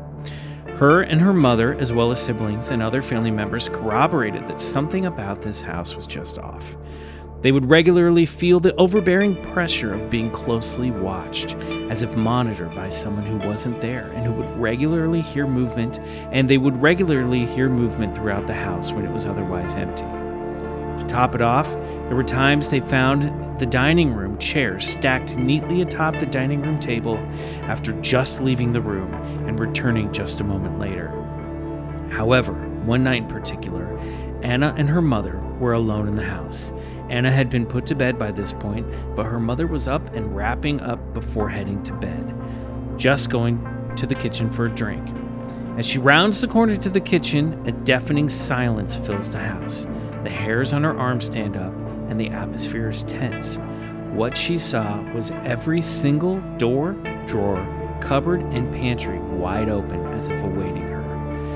Her 0.74 1.00
and 1.00 1.18
her 1.18 1.32
mother, 1.32 1.74
as 1.76 1.94
well 1.94 2.10
as 2.10 2.20
siblings 2.20 2.68
and 2.68 2.82
other 2.82 3.00
family 3.00 3.30
members, 3.30 3.70
corroborated 3.70 4.46
that 4.48 4.60
something 4.60 5.06
about 5.06 5.40
this 5.40 5.62
house 5.62 5.96
was 5.96 6.06
just 6.06 6.36
off. 6.36 6.76
They 7.40 7.52
would 7.52 7.70
regularly 7.70 8.26
feel 8.26 8.60
the 8.60 8.76
overbearing 8.76 9.42
pressure 9.44 9.94
of 9.94 10.10
being 10.10 10.30
closely 10.30 10.90
watched, 10.90 11.54
as 11.88 12.02
if 12.02 12.16
monitored 12.16 12.74
by 12.74 12.90
someone 12.90 13.24
who 13.24 13.48
wasn't 13.48 13.80
there, 13.80 14.10
and 14.10 14.26
who 14.26 14.32
would 14.34 14.60
regularly 14.60 15.22
hear 15.22 15.46
movement, 15.46 16.00
and 16.32 16.50
they 16.50 16.58
would 16.58 16.82
regularly 16.82 17.46
hear 17.46 17.70
movement 17.70 18.14
throughout 18.14 18.46
the 18.46 18.52
house 18.52 18.92
when 18.92 19.06
it 19.06 19.10
was 19.10 19.24
otherwise 19.24 19.74
empty. 19.74 20.04
To 20.98 21.04
top 21.08 21.34
it 21.34 21.40
off, 21.40 21.74
there 22.10 22.16
were 22.16 22.24
times 22.24 22.70
they 22.70 22.80
found 22.80 23.22
the 23.60 23.66
dining 23.66 24.12
room 24.12 24.36
chairs 24.38 24.84
stacked 24.84 25.36
neatly 25.36 25.80
atop 25.80 26.18
the 26.18 26.26
dining 26.26 26.60
room 26.60 26.80
table 26.80 27.16
after 27.68 27.92
just 28.00 28.40
leaving 28.40 28.72
the 28.72 28.80
room 28.80 29.14
and 29.46 29.60
returning 29.60 30.10
just 30.12 30.40
a 30.40 30.44
moment 30.44 30.80
later. 30.80 31.10
However, 32.10 32.52
one 32.84 33.04
night 33.04 33.22
in 33.22 33.28
particular, 33.28 33.96
Anna 34.42 34.74
and 34.76 34.88
her 34.88 35.00
mother 35.00 35.38
were 35.60 35.74
alone 35.74 36.08
in 36.08 36.16
the 36.16 36.24
house. 36.24 36.72
Anna 37.10 37.30
had 37.30 37.48
been 37.48 37.64
put 37.64 37.86
to 37.86 37.94
bed 37.94 38.18
by 38.18 38.32
this 38.32 38.52
point, 38.54 38.88
but 39.14 39.26
her 39.26 39.38
mother 39.38 39.68
was 39.68 39.86
up 39.86 40.12
and 40.12 40.34
wrapping 40.34 40.80
up 40.80 41.14
before 41.14 41.48
heading 41.48 41.80
to 41.84 41.92
bed, 41.92 42.34
just 42.96 43.30
going 43.30 43.64
to 43.94 44.04
the 44.04 44.16
kitchen 44.16 44.50
for 44.50 44.66
a 44.66 44.74
drink. 44.74 45.08
As 45.78 45.86
she 45.86 45.98
rounds 45.98 46.40
the 46.40 46.48
corner 46.48 46.74
to 46.74 46.90
the 46.90 47.00
kitchen, 47.00 47.64
a 47.68 47.70
deafening 47.70 48.28
silence 48.28 48.96
fills 48.96 49.30
the 49.30 49.38
house. 49.38 49.86
The 50.24 50.30
hairs 50.30 50.72
on 50.72 50.82
her 50.82 50.98
arms 50.98 51.26
stand 51.26 51.56
up, 51.56 51.72
and 52.10 52.20
the 52.20 52.28
atmosphere 52.28 52.90
is 52.90 53.04
tense. 53.04 53.58
What 54.12 54.36
she 54.36 54.58
saw 54.58 55.00
was 55.12 55.30
every 55.44 55.80
single 55.80 56.40
door, 56.58 56.92
drawer, 57.26 57.64
cupboard, 58.00 58.40
and 58.52 58.72
pantry 58.74 59.18
wide 59.18 59.68
open 59.68 60.04
as 60.08 60.28
if 60.28 60.42
awaiting 60.42 60.82
her. 60.82 61.00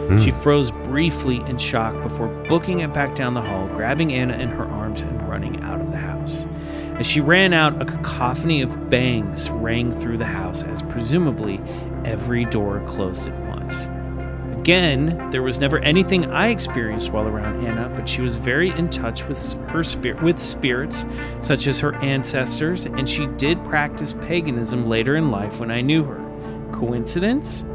Hmm. 0.09 0.18
She 0.18 0.30
froze 0.30 0.70
briefly 0.70 1.36
in 1.46 1.59
shock 1.59 2.00
before 2.02 2.28
booking 2.48 2.80
it 2.80 2.92
back 2.92 3.14
down 3.14 3.34
the 3.34 3.42
hall, 3.42 3.66
grabbing 3.68 4.12
Anna 4.12 4.34
in 4.34 4.48
her 4.50 4.66
arms 4.66 5.02
and 5.02 5.28
running 5.28 5.61
out 5.62 5.80
of 5.80 5.90
the 5.90 5.96
house. 5.96 6.46
As 6.98 7.07
she 7.07 7.20
ran 7.20 7.52
out, 7.52 7.80
a 7.82 7.84
cacophony 7.84 8.62
of 8.62 8.88
bangs 8.88 9.50
rang 9.50 9.90
through 9.90 10.18
the 10.18 10.24
house 10.24 10.62
as 10.62 10.82
presumably 10.82 11.61
every 12.05 12.44
door 12.44 12.84
closed 12.86 13.26
at 13.26 13.46
once. 13.46 13.88
Again, 14.64 15.28
there 15.30 15.42
was 15.42 15.60
never 15.60 15.78
anything 15.80 16.24
I 16.32 16.48
experienced 16.48 17.12
while 17.12 17.26
around 17.28 17.66
Anna, 17.66 17.90
but 17.94 18.08
she 18.08 18.22
was 18.22 18.36
very 18.36 18.70
in 18.70 18.88
touch 18.88 19.22
with 19.28 19.52
her 19.68 19.84
spirit 19.84 20.22
with 20.22 20.38
spirits, 20.38 21.04
such 21.40 21.66
as 21.66 21.78
her 21.80 21.94
ancestors, 21.96 22.86
and 22.86 23.06
she 23.06 23.26
did 23.36 23.62
practice 23.62 24.14
paganism 24.14 24.88
later 24.88 25.16
in 25.16 25.30
life 25.30 25.60
when 25.60 25.70
I 25.70 25.82
knew 25.82 26.02
her. 26.04 26.18
Coincidence? 26.72 27.66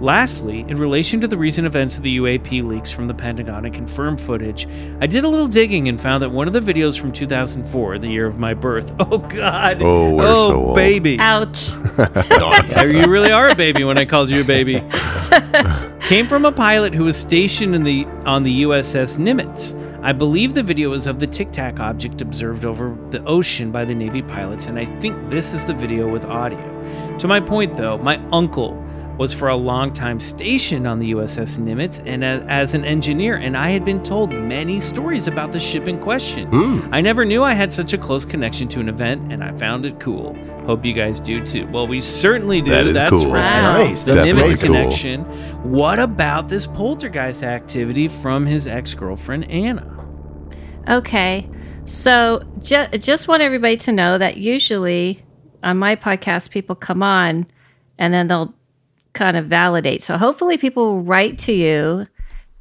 Lastly, 0.00 0.60
in 0.66 0.78
relation 0.78 1.20
to 1.20 1.28
the 1.28 1.36
recent 1.36 1.66
events 1.66 1.98
of 1.98 2.02
the 2.02 2.16
UAP 2.16 2.66
leaks 2.66 2.90
from 2.90 3.06
the 3.06 3.12
Pentagon 3.12 3.66
and 3.66 3.74
confirmed 3.74 4.18
footage, 4.18 4.66
I 5.02 5.06
did 5.06 5.24
a 5.24 5.28
little 5.28 5.46
digging 5.46 5.88
and 5.88 6.00
found 6.00 6.22
that 6.22 6.30
one 6.30 6.46
of 6.46 6.54
the 6.54 6.60
videos 6.60 6.98
from 6.98 7.12
2004, 7.12 7.98
the 7.98 8.08
year 8.08 8.26
of 8.26 8.38
my 8.38 8.54
birth, 8.54 8.94
oh 8.98 9.18
God, 9.18 9.82
Oh, 9.82 10.08
we're 10.14 10.24
oh 10.24 10.48
so 10.48 10.56
old. 10.68 10.74
baby, 10.74 11.18
Ouch. 11.20 11.68
Yeah, 11.98 12.84
you 12.84 13.08
really 13.12 13.30
are 13.30 13.50
a 13.50 13.54
baby 13.54 13.84
when 13.84 13.98
I 13.98 14.06
called 14.06 14.30
you 14.30 14.40
a 14.40 14.44
baby. 14.44 14.82
Came 16.04 16.26
from 16.26 16.44
a 16.44 16.52
pilot 16.52 16.92
who 16.92 17.04
was 17.04 17.16
stationed 17.16 17.74
in 17.74 17.82
the 17.82 18.04
on 18.26 18.42
the 18.42 18.64
USS 18.64 19.16
Nimitz. 19.16 19.72
I 20.02 20.12
believe 20.12 20.52
the 20.52 20.62
video 20.62 20.92
is 20.92 21.06
of 21.06 21.18
the 21.18 21.26
Tic 21.26 21.50
Tac 21.50 21.80
object 21.80 22.20
observed 22.20 22.66
over 22.66 22.94
the 23.08 23.24
ocean 23.24 23.72
by 23.72 23.86
the 23.86 23.94
Navy 23.94 24.20
pilots, 24.20 24.66
and 24.66 24.78
I 24.78 24.84
think 24.84 25.30
this 25.30 25.54
is 25.54 25.64
the 25.64 25.72
video 25.72 26.06
with 26.06 26.26
audio. 26.26 26.60
To 27.16 27.26
my 27.26 27.40
point, 27.40 27.78
though, 27.78 27.96
my 27.96 28.18
uncle 28.32 28.74
was 29.18 29.32
for 29.32 29.48
a 29.48 29.56
long 29.56 29.92
time 29.92 30.18
stationed 30.18 30.86
on 30.86 30.98
the 30.98 31.12
USS 31.12 31.58
Nimitz 31.58 32.02
and 32.04 32.24
a, 32.24 32.44
as 32.48 32.74
an 32.74 32.84
engineer, 32.84 33.36
and 33.36 33.56
I 33.56 33.70
had 33.70 33.84
been 33.84 34.02
told 34.02 34.32
many 34.32 34.80
stories 34.80 35.28
about 35.28 35.52
the 35.52 35.60
ship 35.60 35.86
in 35.86 36.00
question. 36.00 36.48
Hmm. 36.48 36.88
I 36.92 37.00
never 37.00 37.24
knew 37.24 37.42
I 37.44 37.52
had 37.52 37.72
such 37.72 37.92
a 37.92 37.98
close 37.98 38.24
connection 38.24 38.66
to 38.68 38.80
an 38.80 38.88
event, 38.88 39.32
and 39.32 39.44
I 39.44 39.52
found 39.52 39.86
it 39.86 40.00
cool. 40.00 40.34
Hope 40.66 40.84
you 40.84 40.92
guys 40.92 41.20
do 41.20 41.46
too. 41.46 41.66
Well, 41.68 41.86
we 41.86 42.00
certainly 42.00 42.60
do. 42.60 42.70
That 42.70 42.86
is 42.86 42.94
That's 42.94 43.10
cool. 43.10 43.32
right. 43.32 43.60
Wow. 43.62 43.78
Nice. 43.78 44.04
The 44.04 44.14
That's 44.14 44.26
Nimitz 44.26 44.60
cool. 44.60 44.68
connection. 44.74 45.24
What 45.70 45.98
about 45.98 46.48
this 46.48 46.66
poltergeist 46.66 47.42
activity 47.42 48.08
from 48.08 48.46
his 48.46 48.66
ex 48.66 48.94
girlfriend 48.94 49.50
Anna? 49.50 49.90
Okay. 50.88 51.48
So 51.84 52.42
ju- 52.60 52.88
just 52.98 53.28
want 53.28 53.42
everybody 53.42 53.76
to 53.78 53.92
know 53.92 54.16
that 54.18 54.38
usually 54.38 55.24
on 55.62 55.76
my 55.76 55.96
podcast, 55.96 56.50
people 56.50 56.74
come 56.74 57.02
on 57.02 57.46
and 57.98 58.12
then 58.12 58.28
they'll 58.28 58.54
kind 59.14 59.36
of 59.36 59.46
validate. 59.46 60.02
So 60.02 60.18
hopefully 60.18 60.58
people 60.58 60.84
will 60.92 61.02
write 61.02 61.38
to 61.40 61.52
you 61.52 62.06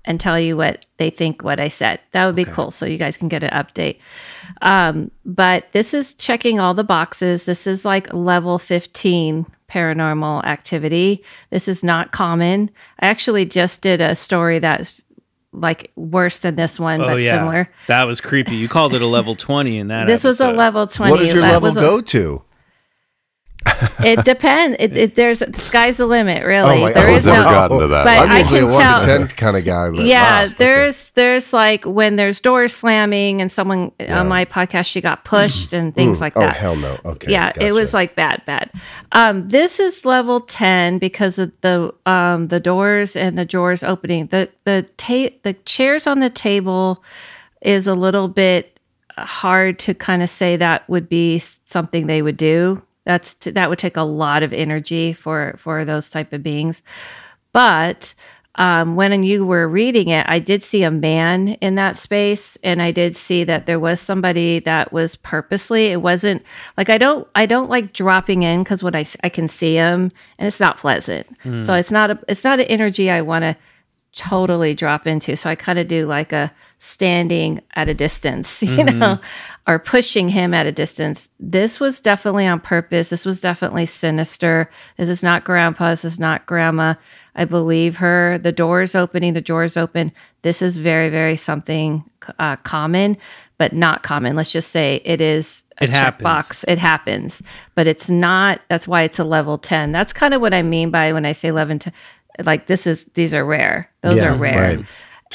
and 0.05 0.19
tell 0.19 0.39
you 0.39 0.55
what 0.57 0.85
they 0.97 1.09
think 1.09 1.43
what 1.43 1.59
I 1.59 1.67
said. 1.67 1.99
That 2.11 2.25
would 2.25 2.35
be 2.35 2.45
cool. 2.45 2.71
So 2.71 2.85
you 2.85 2.97
guys 2.97 3.17
can 3.17 3.27
get 3.29 3.43
an 3.43 3.49
update. 3.51 3.99
Um, 4.61 5.11
but 5.25 5.65
this 5.71 5.93
is 5.93 6.13
checking 6.13 6.59
all 6.59 6.73
the 6.73 6.83
boxes. 6.83 7.45
This 7.45 7.67
is 7.67 7.85
like 7.85 8.13
level 8.13 8.59
15 8.59 9.45
paranormal 9.69 10.43
activity. 10.43 11.23
This 11.49 11.67
is 11.67 11.83
not 11.83 12.11
common. 12.11 12.69
I 12.99 13.07
actually 13.07 13.45
just 13.45 13.81
did 13.81 14.01
a 14.01 14.15
story 14.15 14.59
that's 14.59 15.01
like 15.53 15.91
worse 15.95 16.39
than 16.39 16.55
this 16.55 16.79
one, 16.79 16.99
but 16.99 17.19
similar. 17.21 17.69
That 17.87 18.03
was 18.03 18.19
creepy. 18.19 18.55
You 18.55 18.67
called 18.67 18.93
it 18.93 19.01
a 19.01 19.07
level 19.07 19.35
20 19.35 19.77
in 19.77 19.87
that 19.87 20.07
This 20.07 20.23
was 20.23 20.39
a 20.41 20.51
level 20.51 20.85
20. 20.87 21.11
What 21.11 21.19
does 21.19 21.33
your 21.33 21.41
That 21.43 21.61
level 21.61 21.77
a- 21.77 21.81
go 21.81 22.01
to? 22.01 22.43
It 24.03 24.25
depends. 24.25 24.75
It, 24.79 24.97
it, 24.97 25.15
there's 25.15 25.41
sky's 25.57 25.95
the 25.97 26.05
limit, 26.05 26.43
really. 26.43 26.77
Oh 26.77 26.81
my- 26.81 26.91
there 26.91 27.07
oh, 27.09 27.15
is 27.15 27.27
I've 27.27 27.43
no. 27.45 27.49
gotten 27.49 27.79
to 27.79 27.87
that. 27.87 28.03
But 28.03 28.17
I'm 28.19 28.31
I 28.31 28.39
usually 28.39 28.59
can 28.59 28.69
a 28.69 28.73
one 28.73 28.81
tell- 28.81 29.01
to 29.01 29.05
ten 29.07 29.27
kind 29.27 29.57
of 29.57 29.63
guy. 29.65 29.89
But 29.91 30.05
Yeah, 30.05 30.23
wow, 30.23 30.45
okay. 30.45 30.55
there's 30.57 31.11
there's 31.11 31.53
like 31.53 31.85
when 31.85 32.15
there's 32.17 32.39
doors 32.41 32.73
slamming 32.75 33.39
and 33.41 33.49
someone 33.51 33.91
on 34.09 34.27
my 34.27 34.43
podcast 34.45 34.85
she 34.87 34.99
got 34.99 35.23
pushed 35.23 35.71
and 35.73 35.93
things 35.95 36.19
like 36.19 36.35
Oh 36.35 36.41
that. 36.41 36.57
hell 36.57 36.75
no. 36.75 36.97
Okay. 37.05 37.31
yeah, 37.31 37.51
it 37.59 37.71
was 37.73 37.93
like 37.93 38.15
bad, 38.15 38.41
bad. 38.45 38.71
Um, 39.13 39.47
this 39.47 39.79
is 39.79 40.03
level 40.05 40.41
ten 40.41 40.97
because 40.97 41.39
of 41.39 41.51
the 41.61 41.93
um 42.05 42.47
the 42.49 42.59
doors 42.59 43.15
and 43.15 43.37
the 43.37 43.45
drawers 43.45 43.83
opening. 43.83 44.27
The 44.27 44.49
the 44.65 44.85
ta- 44.97 45.35
the 45.43 45.53
chairs 45.65 46.07
on 46.07 46.19
the 46.19 46.29
table 46.29 47.03
is 47.61 47.87
a 47.87 47.95
little 47.95 48.27
bit 48.27 48.79
hard 49.17 49.79
to 49.79 49.93
kind 49.93 50.21
of 50.23 50.29
say 50.29 50.57
that 50.57 50.87
would 50.89 51.07
be 51.07 51.39
something 51.39 52.07
they 52.07 52.21
would 52.21 52.37
do. 52.37 52.81
That's 53.05 53.33
t- 53.33 53.51
that 53.51 53.69
would 53.69 53.79
take 53.79 53.97
a 53.97 54.03
lot 54.03 54.43
of 54.43 54.53
energy 54.53 55.13
for 55.13 55.55
for 55.57 55.85
those 55.85 56.09
type 56.09 56.31
of 56.33 56.43
beings. 56.43 56.81
But 57.51 58.13
um, 58.55 58.95
when 58.95 59.23
you 59.23 59.45
were 59.45 59.67
reading 59.67 60.09
it, 60.09 60.25
I 60.29 60.37
did 60.37 60.63
see 60.63 60.83
a 60.83 60.91
man 60.91 61.49
in 61.59 61.73
that 61.75 61.97
space, 61.97 62.55
and 62.63 62.83
I 62.83 62.91
did 62.91 63.17
see 63.17 63.43
that 63.45 63.65
there 63.65 63.79
was 63.79 63.99
somebody 63.99 64.59
that 64.59 64.93
was 64.93 65.15
purposely. 65.15 65.87
It 65.87 66.01
wasn't 66.03 66.43
like 66.77 66.89
I 66.89 66.97
don't 66.99 67.27
I 67.33 67.45
don't 67.47 67.69
like 67.69 67.93
dropping 67.93 68.43
in 68.43 68.61
because 68.63 68.83
when 68.83 68.95
I 68.95 69.05
I 69.23 69.29
can 69.29 69.47
see 69.47 69.73
him, 69.75 70.11
and 70.37 70.47
it's 70.47 70.59
not 70.59 70.77
pleasant. 70.77 71.25
So 71.63 71.73
it's 71.73 71.91
not 71.91 72.11
a 72.11 72.19
it's 72.27 72.43
not 72.43 72.59
an 72.59 72.67
energy 72.67 73.09
I 73.09 73.21
want 73.21 73.41
to 73.43 73.55
totally 74.15 74.75
drop 74.75 75.07
into. 75.07 75.35
So 75.35 75.49
I 75.49 75.55
kind 75.55 75.79
of 75.79 75.87
do 75.87 76.05
like 76.05 76.31
a 76.31 76.51
standing 76.79 77.61
at 77.75 77.89
a 77.89 77.93
distance, 77.93 78.61
you 78.63 78.83
know, 78.83 79.19
or 79.65 79.79
pushing 79.79 80.29
him 80.29 80.53
at 80.53 80.65
a 80.65 80.71
distance. 80.71 81.29
This 81.39 81.79
was 81.79 81.99
definitely 81.99 82.45
on 82.45 82.59
purpose. 82.59 83.09
This 83.09 83.25
was 83.25 83.41
definitely 83.41 83.85
sinister. 83.85 84.69
This 84.97 85.09
is 85.09 85.23
not 85.23 85.43
grandpa. 85.43 85.91
This 85.91 86.05
is 86.05 86.19
not 86.19 86.45
grandma. 86.45 86.95
I 87.35 87.45
believe 87.45 87.97
her. 87.97 88.37
The 88.37 88.51
door 88.51 88.81
is 88.81 88.93
opening, 88.95 89.33
the 89.33 89.41
door 89.41 89.63
is 89.63 89.75
open. 89.77 90.11
This 90.43 90.61
is 90.61 90.77
very, 90.77 91.09
very 91.09 91.35
something 91.35 92.03
uh, 92.37 92.57
common, 92.57 93.17
but 93.57 93.73
not 93.73 94.03
common. 94.03 94.35
Let's 94.35 94.51
just 94.51 94.69
say 94.69 95.01
it 95.05 95.21
is 95.21 95.63
a 95.79 95.85
It 95.85 95.89
happens. 95.89 96.27
checkbox. 96.27 96.65
It 96.67 96.77
happens, 96.77 97.41
but 97.73 97.87
it's 97.87 98.09
not. 98.09 98.61
That's 98.69 98.87
why 98.87 99.01
it's 99.03 99.17
a 99.17 99.23
level 99.23 99.57
10. 99.57 99.91
That's 99.93 100.13
kind 100.13 100.33
of 100.35 100.41
what 100.41 100.53
I 100.53 100.61
mean 100.61 100.91
by 100.91 101.11
when 101.13 101.25
I 101.25 101.31
say 101.31 101.47
11 101.47 101.79
to 101.79 101.93
like 102.43 102.67
this 102.67 102.87
is, 102.87 103.05
these 103.13 103.33
are 103.33 103.45
rare. 103.45 103.89
Those 104.01 104.17
Yeah, 104.17 104.33
are 104.33 104.37
rare. 104.37 104.77
right. 104.77 104.85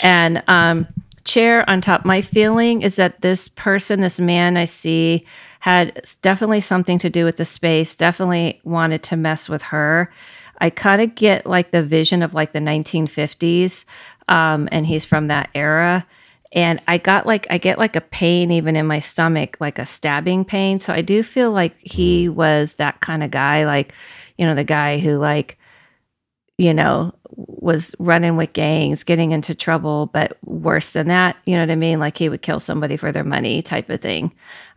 And 0.02 0.42
um, 0.48 0.86
chair 1.24 1.68
on 1.68 1.80
top. 1.80 2.04
My 2.04 2.20
feeling 2.20 2.82
is 2.82 2.96
that 2.96 3.20
this 3.20 3.48
person, 3.48 4.00
this 4.00 4.18
man 4.18 4.56
I 4.56 4.64
see, 4.64 5.26
had 5.60 6.00
definitely 6.22 6.60
something 6.60 6.98
to 7.00 7.10
do 7.10 7.24
with 7.24 7.36
the 7.36 7.44
space. 7.44 7.94
Definitely 7.94 8.60
wanted 8.64 9.02
to 9.04 9.16
mess 9.16 9.48
with 9.48 9.62
her. 9.62 10.10
I 10.60 10.70
kind 10.70 11.02
of 11.02 11.14
get 11.14 11.46
like 11.46 11.70
the 11.70 11.82
vision 11.82 12.22
of 12.22 12.34
like 12.34 12.52
the 12.52 12.58
1950s, 12.60 13.84
um, 14.28 14.68
and 14.72 14.86
he's 14.86 15.04
from 15.04 15.28
that 15.28 15.50
era. 15.54 16.06
And 16.52 16.80
I 16.88 16.96
got 16.98 17.26
like 17.26 17.46
I 17.50 17.58
get 17.58 17.78
like 17.78 17.94
a 17.94 18.00
pain 18.00 18.50
even 18.50 18.74
in 18.74 18.86
my 18.86 19.00
stomach, 19.00 19.58
like 19.60 19.78
a 19.78 19.84
stabbing 19.86 20.44
pain. 20.44 20.80
So 20.80 20.94
I 20.94 21.02
do 21.02 21.22
feel 21.22 21.50
like 21.50 21.76
he 21.78 22.28
was 22.28 22.74
that 22.74 23.00
kind 23.00 23.22
of 23.22 23.30
guy, 23.30 23.66
like 23.66 23.92
you 24.38 24.46
know, 24.46 24.54
the 24.54 24.64
guy 24.64 24.98
who 24.98 25.18
like 25.18 25.57
you 26.58 26.74
know, 26.74 27.14
was 27.36 27.94
running 27.98 28.36
with 28.36 28.52
gangs, 28.52 29.04
getting 29.04 29.30
into 29.30 29.54
trouble, 29.54 30.10
but 30.12 30.36
worse 30.44 30.90
than 30.92 31.06
that, 31.08 31.36
you 31.46 31.54
know 31.54 31.62
what 31.62 31.70
I 31.70 31.76
mean? 31.76 32.00
Like 32.00 32.18
he 32.18 32.28
would 32.28 32.42
kill 32.42 32.60
somebody 32.60 32.96
for 32.96 33.12
their 33.12 33.24
money 33.24 33.62
type 33.62 33.88
of 33.88 34.00
thing. 34.00 34.32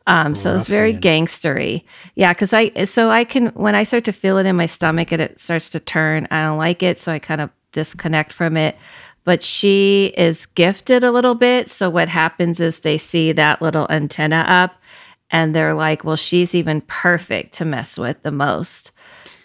Um, 0.08 0.36
so 0.36 0.56
it's 0.56 0.68
very 0.68 0.94
gangstery. 0.94 1.84
Yeah, 2.16 2.34
because 2.34 2.54
I 2.54 2.86
so 2.86 3.10
I 3.10 3.24
can 3.24 3.48
when 3.50 3.76
I 3.76 3.84
start 3.84 4.06
to 4.06 4.12
feel 4.12 4.38
it 4.38 4.46
in 4.46 4.56
my 4.56 4.66
stomach 4.66 5.12
and 5.12 5.22
it 5.22 5.40
starts 5.40 5.70
to 5.70 5.80
turn, 5.80 6.28
I 6.32 6.44
don't 6.44 6.58
like 6.58 6.82
it. 6.82 7.00
So 7.00 7.12
I 7.12 7.20
kind 7.20 7.42
of 7.42 7.50
disconnect 7.72 8.34
from 8.34 8.58
it. 8.58 8.76
But 9.24 9.44
she 9.44 10.14
is 10.18 10.48
gifted 10.48 11.04
a 11.04 11.12
little 11.12 11.36
bit. 11.36 11.70
So 11.70 11.92
what 11.92 12.10
happens 12.10 12.60
is 12.60 12.80
they 12.80 12.98
see 12.98 13.32
that 13.34 13.62
little 13.62 13.86
antenna 13.92 14.44
up 14.48 14.82
and 15.30 15.54
they're 15.54 15.76
like, 15.76 16.04
well, 16.04 16.16
she's 16.16 16.56
even 16.56 16.82
perfect 16.82 17.54
to 17.56 17.66
mess 17.66 18.00
with 18.00 18.22
the 18.24 18.32
most, 18.32 18.92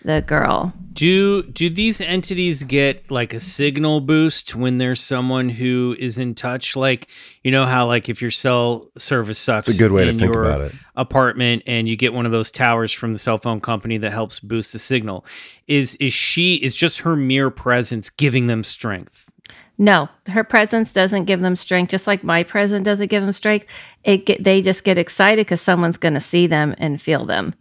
the 0.07 0.22
girl. 0.26 0.72
Do 0.92 1.42
do 1.42 1.68
these 1.68 2.00
entities 2.00 2.62
get 2.62 3.11
like 3.11 3.34
a 3.34 3.40
signal 3.40 4.00
boost 4.00 4.54
when 4.54 4.78
there's 4.78 5.00
someone 5.00 5.50
who 5.50 5.94
is 5.98 6.16
in 6.16 6.34
touch? 6.34 6.74
Like 6.74 7.09
you 7.44 7.50
know 7.50 7.66
how 7.66 7.86
like 7.86 8.09
if 8.09 8.22
your 8.22 8.30
cell 8.30 8.88
service 8.96 9.38
sucks, 9.38 9.68
It's 9.68 9.76
a 9.76 9.82
good 9.82 9.92
way 9.92 10.04
to 10.04 10.11
in 10.11 10.18
think 10.18 10.32
your 10.32 10.44
about 10.44 10.62
it. 10.62 10.72
Apartment, 10.94 11.64
and 11.66 11.86
you 11.86 11.96
get 11.96 12.14
one 12.14 12.24
of 12.24 12.32
those 12.32 12.50
towers 12.50 12.92
from 12.92 13.12
the 13.12 13.18
cell 13.18 13.36
phone 13.36 13.61
company 13.61 13.98
that 13.98 14.11
helps 14.11 14.40
boost 14.40 14.72
the 14.72 14.78
signal. 14.78 15.26
Is 15.66 15.96
is 15.96 16.14
she 16.14 16.54
is 16.54 16.74
just 16.74 17.00
her 17.00 17.14
mere 17.14 17.50
presence 17.50 18.09
giving 18.09 18.46
them 18.46 18.64
strength? 18.64 19.30
No, 19.76 20.09
her 20.28 20.44
presence 20.44 20.92
doesn't 20.92 21.26
give 21.26 21.40
them 21.40 21.57
strength. 21.57 21.90
Just 21.90 22.07
like 22.07 22.24
my 22.24 22.42
presence 22.42 22.84
doesn't 22.86 23.09
give 23.09 23.22
them 23.22 23.32
strength, 23.32 23.66
it 24.04 24.24
get, 24.24 24.42
they 24.42 24.62
just 24.62 24.84
get 24.84 24.96
excited 24.96 25.44
because 25.44 25.61
someone's 25.61 25.98
going 25.98 26.14
to 26.14 26.20
see 26.20 26.46
them 26.46 26.74
and 26.78 27.02
feel 27.02 27.26
them. 27.26 27.54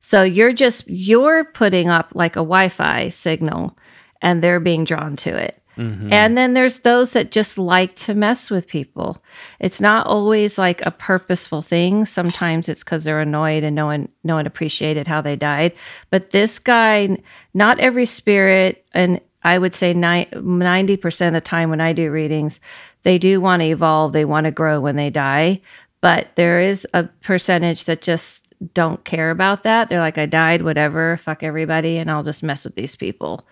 So 0.00 0.22
you're 0.22 0.52
just 0.52 0.88
you're 0.88 1.44
putting 1.44 1.88
up 1.88 2.12
like 2.14 2.36
a 2.36 2.40
Wi-Fi 2.40 3.10
signal, 3.10 3.76
and 4.22 4.42
they're 4.42 4.60
being 4.60 4.84
drawn 4.84 5.16
to 5.16 5.36
it. 5.36 5.60
Mm-hmm. 5.76 6.12
And 6.12 6.36
then 6.36 6.54
there's 6.54 6.80
those 6.80 7.12
that 7.12 7.30
just 7.30 7.56
like 7.56 7.96
to 7.96 8.12
mess 8.12 8.50
with 8.50 8.66
people. 8.66 9.22
It's 9.60 9.80
not 9.80 10.06
always 10.06 10.58
like 10.58 10.84
a 10.84 10.90
purposeful 10.90 11.62
thing. 11.62 12.04
Sometimes 12.04 12.68
it's 12.68 12.84
because 12.84 13.04
they're 13.04 13.20
annoyed 13.20 13.62
and 13.62 13.74
no 13.74 13.86
one 13.86 14.08
no 14.24 14.34
one 14.34 14.46
appreciated 14.46 15.06
how 15.06 15.20
they 15.20 15.36
died. 15.36 15.72
But 16.10 16.30
this 16.30 16.58
guy, 16.58 17.16
not 17.54 17.78
every 17.78 18.04
spirit, 18.06 18.84
and 18.92 19.20
I 19.42 19.58
would 19.58 19.74
say 19.74 19.94
ninety 19.94 20.96
percent 20.96 21.34
of 21.34 21.42
the 21.42 21.48
time 21.48 21.70
when 21.70 21.80
I 21.80 21.92
do 21.92 22.10
readings, 22.10 22.60
they 23.02 23.18
do 23.18 23.40
want 23.40 23.60
to 23.62 23.68
evolve. 23.68 24.12
They 24.12 24.24
want 24.24 24.44
to 24.44 24.50
grow 24.50 24.80
when 24.80 24.96
they 24.96 25.10
die. 25.10 25.62
But 26.02 26.28
there 26.34 26.60
is 26.60 26.86
a 26.92 27.04
percentage 27.04 27.84
that 27.84 28.02
just 28.02 28.46
don't 28.74 29.04
care 29.04 29.30
about 29.30 29.62
that. 29.62 29.88
They're 29.88 30.00
like, 30.00 30.18
I 30.18 30.26
died, 30.26 30.62
whatever, 30.62 31.16
fuck 31.16 31.42
everybody, 31.42 31.96
and 31.96 32.10
I'll 32.10 32.22
just 32.22 32.42
mess 32.42 32.64
with 32.64 32.74
these 32.74 32.96
people. 32.96 33.46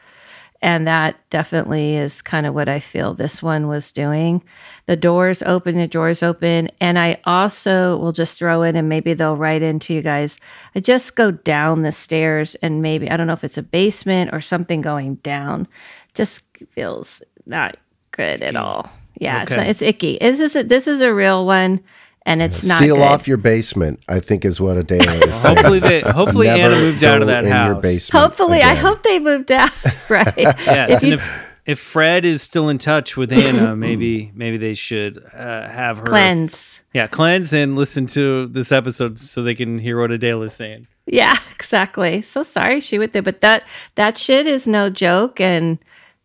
And 0.61 0.89
that 0.89 1.17
definitely 1.31 1.95
is 1.95 2.21
kind 2.21 2.45
of 2.45 2.53
what 2.53 2.69
I 2.69 2.81
feel 2.81 3.15
this 3.15 3.41
one 3.41 3.69
was 3.69 3.93
doing. 3.93 4.43
The 4.87 4.97
doors 4.97 5.41
open, 5.45 5.77
the 5.77 5.87
doors 5.87 6.21
open. 6.21 6.69
And 6.81 6.99
I 6.99 7.21
also 7.25 7.97
will 7.97 8.11
just 8.11 8.37
throw 8.39 8.63
in, 8.63 8.75
and 8.75 8.89
maybe 8.89 9.15
they'll 9.15 9.37
write 9.37 9.63
into 9.63 9.95
you 9.95 10.03
guys. 10.03 10.41
I 10.75 10.81
just 10.81 11.15
go 11.15 11.31
down 11.31 11.83
the 11.83 11.93
stairs, 11.93 12.57
and 12.57 12.83
maybe, 12.83 13.09
I 13.09 13.17
don't 13.17 13.29
know 13.29 13.35
if 13.35 13.45
it's 13.45 13.57
a 13.57 13.63
basement 13.63 14.31
or 14.33 14.41
something 14.41 14.81
going 14.81 15.17
down. 15.17 15.69
Just 16.15 16.43
feels 16.71 17.23
not 17.47 17.77
good 18.11 18.43
at 18.43 18.57
all. 18.57 18.91
Yeah, 19.21 19.43
it's, 19.43 19.53
not, 19.53 19.67
it's 19.69 19.83
icky. 19.83 20.19
This 20.21 20.41
is, 20.41 20.57
a, 20.57 20.65
this 20.65 20.89
is 20.89 21.01
a 21.01 21.15
real 21.15 21.47
one, 21.47 21.81
and 22.29 22.43
it's 22.43 22.65
not 22.67 22.79
Seal 22.79 22.97
good. 22.97 23.03
off 23.03 23.27
your 23.27 23.39
basement. 23.39 24.01
I 24.07 24.21
think 24.21 24.45
is 24.45 24.61
what 24.61 24.77
Adela 24.77 25.11
is 25.15 25.35
saying. 25.35 25.57
Hopefully, 25.57 25.79
they, 25.81 26.01
hopefully 26.03 26.47
Never 26.47 26.75
Anna 26.75 26.77
moved 26.77 27.03
out 27.03 27.23
of 27.23 27.29
that 27.29 27.45
in 27.47 27.51
house. 27.51 27.73
Your 27.73 27.81
basement 27.81 28.23
Hopefully, 28.23 28.63
I 28.63 28.75
hope 28.75 29.03
they 29.03 29.19
moved 29.19 29.51
out. 29.51 29.71
right. 30.11 30.35
Yes, 30.37 31.03
If 31.03 31.03
and 31.03 31.13
if 31.15 31.33
if 31.65 31.79
Fred 31.79 32.27
is 32.27 32.43
still 32.43 32.69
in 32.69 32.77
touch 32.77 33.17
with 33.17 33.33
Anna, 33.33 33.75
maybe 33.75 34.31
maybe 34.35 34.59
they 34.59 34.75
should 34.75 35.25
uh, 35.35 35.69
have 35.69 35.99
her 35.99 36.07
Cleanse. 36.07 36.81
Yeah, 36.93 37.07
cleanse 37.07 37.53
and 37.53 37.77
listen 37.77 38.07
to 38.09 38.47
this 38.49 38.73
episode 38.73 39.19
so 39.19 39.43
they 39.43 39.55
can 39.55 39.79
hear 39.79 39.99
what 40.01 40.11
Adela 40.11 40.47
is 40.47 40.53
saying. 40.53 40.87
Yeah, 41.07 41.39
exactly. 41.55 42.21
So 42.23 42.43
sorry 42.43 42.81
she 42.81 42.99
went 42.99 43.15
there, 43.15 43.23
but 43.23 43.41
that 43.41 43.65
that 43.95 44.19
shit 44.19 44.47
is 44.47 44.67
no 44.67 44.91
joke 44.91 45.41
and 45.41 45.79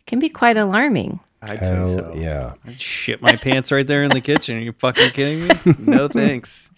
can 0.05 0.19
be 0.19 0.27
quite 0.29 0.57
alarming. 0.57 1.21
I'd 1.43 1.59
Hell 1.59 1.85
say 1.85 1.93
so. 1.95 2.13
yeah. 2.15 2.53
I'd 2.65 2.79
shit 2.79 3.21
my 3.21 3.35
pants 3.35 3.71
right 3.71 3.85
there 3.85 4.03
in 4.03 4.11
the 4.11 4.21
kitchen. 4.21 4.57
Are 4.57 4.61
you 4.61 4.71
fucking 4.73 5.11
kidding 5.11 5.47
me? 5.47 5.75
No 5.79 6.07
thanks. 6.07 6.69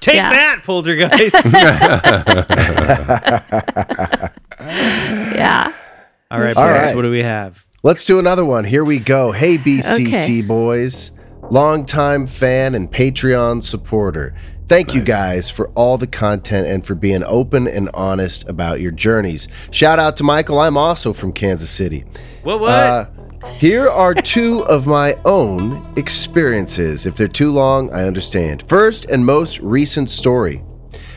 Take 0.00 0.16
Yeah. 0.16 0.30
that, 0.30 0.62
poltergeist. 0.64 1.34
Yeah. 4.60 5.72
All 6.30 6.40
right, 6.40 6.56
All 6.56 6.64
Bryce, 6.66 6.84
right. 6.86 6.96
what 6.96 7.02
do 7.02 7.10
we 7.10 7.22
have? 7.22 7.64
Let's 7.82 8.04
do 8.04 8.18
another 8.18 8.44
one. 8.44 8.64
Here 8.64 8.84
we 8.84 8.98
go. 8.98 9.32
Hey, 9.32 9.56
BCC 9.56 10.06
Okay. 10.06 10.42
boys, 10.42 11.12
longtime 11.50 12.26
fan 12.26 12.74
and 12.74 12.90
Patreon 12.90 13.62
supporter. 13.62 14.34
Thank 14.68 14.94
you 14.94 15.02
guys 15.02 15.50
for 15.50 15.68
all 15.70 15.98
the 15.98 16.06
content 16.06 16.68
and 16.68 16.86
for 16.86 16.94
being 16.94 17.24
open 17.24 17.66
and 17.66 17.90
honest 17.94 18.48
about 18.48 18.80
your 18.80 18.92
journeys. 18.92 19.48
Shout 19.72 19.98
out 19.98 20.16
to 20.18 20.22
Michael. 20.24 20.60
I'm 20.60 20.76
also 20.76 21.12
from 21.12 21.32
Kansas 21.32 21.70
City. 21.70 22.04
What? 22.44 22.60
What? 22.60 22.70
Uh, 22.70 23.06
here 23.48 23.88
are 23.88 24.14
two 24.14 24.64
of 24.66 24.86
my 24.86 25.14
own 25.24 25.94
experiences. 25.96 27.06
If 27.06 27.16
they're 27.16 27.26
too 27.26 27.50
long, 27.50 27.90
I 27.92 28.04
understand. 28.04 28.64
First 28.68 29.06
and 29.06 29.24
most 29.24 29.60
recent 29.60 30.10
story. 30.10 30.62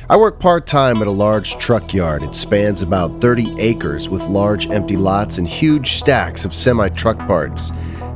I 0.09 0.15
work 0.17 0.39
part 0.39 0.65
time 0.65 1.01
at 1.01 1.07
a 1.07 1.11
large 1.11 1.57
truck 1.57 1.93
yard. 1.93 2.23
It 2.23 2.35
spans 2.35 2.81
about 2.81 3.19
30 3.19 3.59
acres 3.59 4.07
with 4.07 4.23
large 4.27 4.69
empty 4.69 4.95
lots 4.95 5.37
and 5.37 5.47
huge 5.47 5.93
stacks 5.93 6.45
of 6.45 6.53
semi 6.53 6.89
truck 6.89 7.17
parts. 7.19 7.71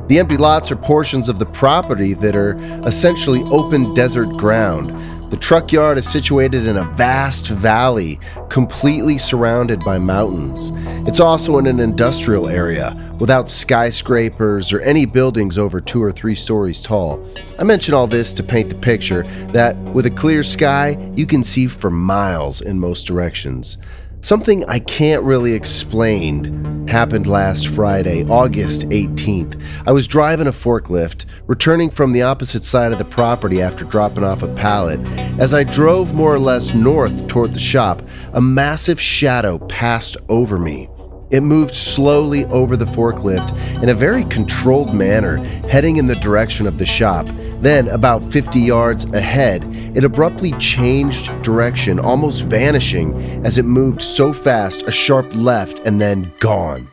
The 0.06 0.18
empty 0.18 0.38
lots 0.38 0.70
are 0.70 0.76
portions 0.76 1.28
of 1.28 1.38
the 1.38 1.46
property 1.46 2.14
that 2.14 2.34
are 2.34 2.56
essentially 2.86 3.42
open 3.44 3.92
desert 3.92 4.30
ground. 4.38 4.90
The 5.30 5.36
truck 5.36 5.72
yard 5.72 5.98
is 5.98 6.08
situated 6.08 6.66
in 6.66 6.78
a 6.78 6.90
vast 6.94 7.48
valley, 7.48 8.18
completely 8.48 9.18
surrounded 9.18 9.84
by 9.84 9.98
mountains. 9.98 10.72
It's 11.06 11.20
also 11.20 11.58
in 11.58 11.66
an 11.66 11.80
industrial 11.80 12.48
area, 12.48 12.96
without 13.20 13.50
skyscrapers 13.50 14.72
or 14.72 14.80
any 14.80 15.04
buildings 15.04 15.58
over 15.58 15.82
two 15.82 16.02
or 16.02 16.12
three 16.12 16.34
stories 16.34 16.80
tall. 16.80 17.22
I 17.58 17.64
mention 17.64 17.92
all 17.92 18.06
this 18.06 18.32
to 18.34 18.42
paint 18.42 18.70
the 18.70 18.76
picture 18.76 19.24
that 19.52 19.76
with 19.92 20.06
a 20.06 20.10
clear 20.10 20.42
sky, 20.42 20.96
you 21.14 21.26
can 21.26 21.44
see 21.44 21.66
for 21.66 21.90
miles 21.90 22.62
in 22.62 22.80
most 22.80 23.02
directions. 23.02 23.76
Something 24.20 24.64
I 24.66 24.80
can't 24.80 25.22
really 25.22 25.54
explain 25.54 26.86
happened 26.88 27.26
last 27.26 27.68
Friday, 27.68 28.24
August 28.24 28.82
18th. 28.88 29.60
I 29.86 29.92
was 29.92 30.06
driving 30.06 30.46
a 30.46 30.52
forklift, 30.52 31.24
returning 31.46 31.88
from 31.88 32.12
the 32.12 32.22
opposite 32.22 32.64
side 32.64 32.92
of 32.92 32.98
the 32.98 33.04
property 33.04 33.62
after 33.62 33.84
dropping 33.84 34.24
off 34.24 34.42
a 34.42 34.52
pallet. 34.54 35.00
As 35.38 35.54
I 35.54 35.64
drove 35.64 36.14
more 36.14 36.34
or 36.34 36.38
less 36.38 36.74
north 36.74 37.28
toward 37.28 37.54
the 37.54 37.60
shop, 37.60 38.02
a 38.32 38.40
massive 38.40 39.00
shadow 39.00 39.58
passed 39.58 40.16
over 40.28 40.58
me. 40.58 40.88
It 41.30 41.42
moved 41.42 41.74
slowly 41.74 42.46
over 42.46 42.74
the 42.74 42.86
forklift 42.86 43.82
in 43.82 43.90
a 43.90 43.94
very 43.94 44.24
controlled 44.24 44.94
manner, 44.94 45.36
heading 45.68 45.98
in 45.98 46.06
the 46.06 46.14
direction 46.14 46.66
of 46.66 46.78
the 46.78 46.86
shop. 46.86 47.26
Then, 47.60 47.88
about 47.88 48.24
50 48.24 48.58
yards 48.58 49.04
ahead, 49.12 49.64
it 49.94 50.04
abruptly 50.04 50.52
changed 50.52 51.42
direction, 51.42 51.98
almost 51.98 52.44
vanishing 52.44 53.44
as 53.44 53.58
it 53.58 53.64
moved 53.64 54.00
so 54.00 54.32
fast, 54.32 54.82
a 54.82 54.92
sharp 54.92 55.26
left, 55.34 55.80
and 55.80 56.00
then 56.00 56.32
gone. 56.40 56.88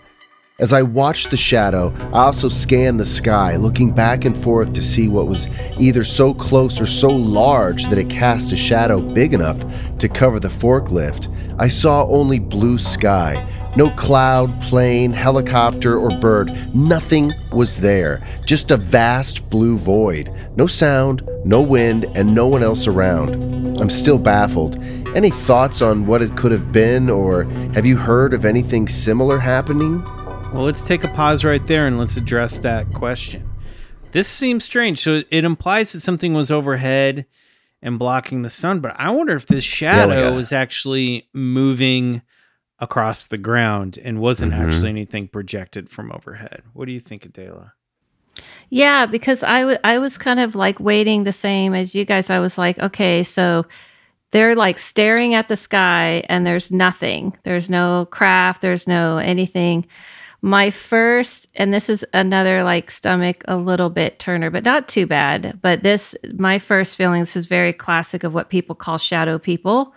As 0.57 0.73
I 0.73 0.81
watched 0.81 1.31
the 1.31 1.38
shadow, 1.38 1.93
I 2.13 2.23
also 2.23 2.49
scanned 2.49 2.99
the 2.99 3.05
sky, 3.05 3.57
looking 3.57 3.91
back 3.91 4.25
and 4.25 4.36
forth 4.38 4.73
to 4.73 4.81
see 4.81 5.07
what 5.07 5.27
was 5.27 5.47
either 5.77 6.03
so 6.03 6.33
close 6.33 6.81
or 6.81 6.86
so 6.86 7.09
large 7.09 7.83
that 7.86 7.97
it 7.97 8.09
cast 8.09 8.51
a 8.53 8.57
shadow 8.57 9.01
big 9.01 9.33
enough 9.33 9.63
to 9.97 10.09
cover 10.09 10.39
the 10.39 10.47
forklift. 10.47 11.27
I 11.59 11.67
saw 11.67 12.05
only 12.07 12.39
blue 12.39 12.77
sky. 12.77 13.45
No 13.76 13.89
cloud, 13.91 14.61
plane, 14.61 15.11
helicopter, 15.11 15.97
or 15.97 16.09
bird. 16.21 16.49
Nothing 16.73 17.34
was 17.51 17.82
there. 17.82 18.26
Just 18.45 18.71
a 18.71 18.78
vast 18.78 19.49
blue 19.49 19.78
void. 19.78 20.32
No 20.55 20.65
sound, 20.65 21.28
no 21.43 21.61
wind, 21.61 22.05
and 22.15 22.34
no 22.34 22.47
one 22.47 22.63
else 22.63 22.88
around. 22.88 23.36
I'm 23.82 23.89
still 23.89 24.17
baffled. 24.17 24.82
Any 25.13 25.30
thoughts 25.30 25.82
on 25.82 26.05
what 26.07 26.21
it 26.21 26.38
could 26.38 26.53
have 26.53 26.71
been, 26.71 27.09
or 27.09 27.43
have 27.73 27.86
you 27.86 27.97
heard 27.97 28.34
of 28.34 28.45
anything 28.45 28.88
similar 28.88 29.39
happening? 29.39 30.01
Well, 30.53 30.63
let's 30.63 30.82
take 30.84 31.03
a 31.03 31.09
pause 31.09 31.43
right 31.43 31.65
there 31.67 31.86
and 31.86 31.99
let's 31.99 32.15
address 32.15 32.59
that 32.59 32.93
question. 32.93 33.49
This 34.13 34.30
seems 34.30 34.63
strange. 34.63 34.99
So 34.99 35.23
it 35.30 35.43
implies 35.43 35.91
that 35.91 35.99
something 35.99 36.34
was 36.34 36.49
overhead 36.49 37.26
and 37.82 37.99
blocking 37.99 38.41
the 38.41 38.49
sun, 38.49 38.80
but 38.80 38.95
I 38.97 39.11
wonder 39.11 39.36
if 39.36 39.47
this 39.47 39.65
shadow 39.65 40.32
a- 40.32 40.36
was 40.36 40.53
actually 40.53 41.28
moving 41.34 42.21
across 42.80 43.26
the 43.26 43.38
ground 43.38 43.97
and 44.03 44.19
wasn't 44.19 44.53
actually 44.53 44.89
anything 44.89 45.28
projected 45.28 45.89
from 45.89 46.11
overhead. 46.11 46.61
What 46.73 46.86
do 46.86 46.91
you 46.91 46.99
think, 46.99 47.26
Adela? 47.26 47.73
Yeah, 48.69 49.05
because 49.05 49.43
I 49.43 49.65
wa- 49.65 49.78
I 49.84 49.97
was 49.97 50.17
kind 50.17 50.39
of 50.39 50.55
like 50.55 50.80
waiting 50.80 51.23
the 51.23 51.32
same 51.32 51.73
as 51.73 51.95
you 51.95 52.03
guys. 52.03 52.30
I 52.30 52.39
was 52.39 52.57
like, 52.57 52.78
okay, 52.80 53.23
so 53.23 53.65
they're 54.32 54.55
like 54.55 54.78
staring 54.78 55.34
at 55.34 55.47
the 55.47 55.55
sky 55.55 56.23
and 56.28 56.45
there's 56.45 56.71
nothing. 56.71 57.38
There's 57.43 57.69
no 57.69 58.07
craft, 58.11 58.61
there's 58.61 58.88
no 58.88 59.17
anything. 59.17 59.86
My 60.41 60.69
first, 60.69 61.47
and 61.55 61.73
this 61.73 61.89
is 61.89 62.05
another 62.13 62.61
like 62.61 62.91
stomach 62.91 63.43
a 63.47 63.55
little 63.55 63.89
bit 63.89 64.19
turner, 64.19 64.49
but 64.49 64.63
not 64.63 64.88
too 64.88 65.07
bad. 65.07 65.59
But 65.61 65.82
this, 65.82 66.15
my 66.38 66.59
first 66.59 66.97
feeling, 66.97 67.21
this 67.21 67.36
is 67.36 67.45
very 67.45 67.73
classic 67.73 68.23
of 68.23 68.34
what 68.34 68.49
people 68.49 68.76
call 68.76 68.97
shadow 68.97 69.39
people 69.39 69.95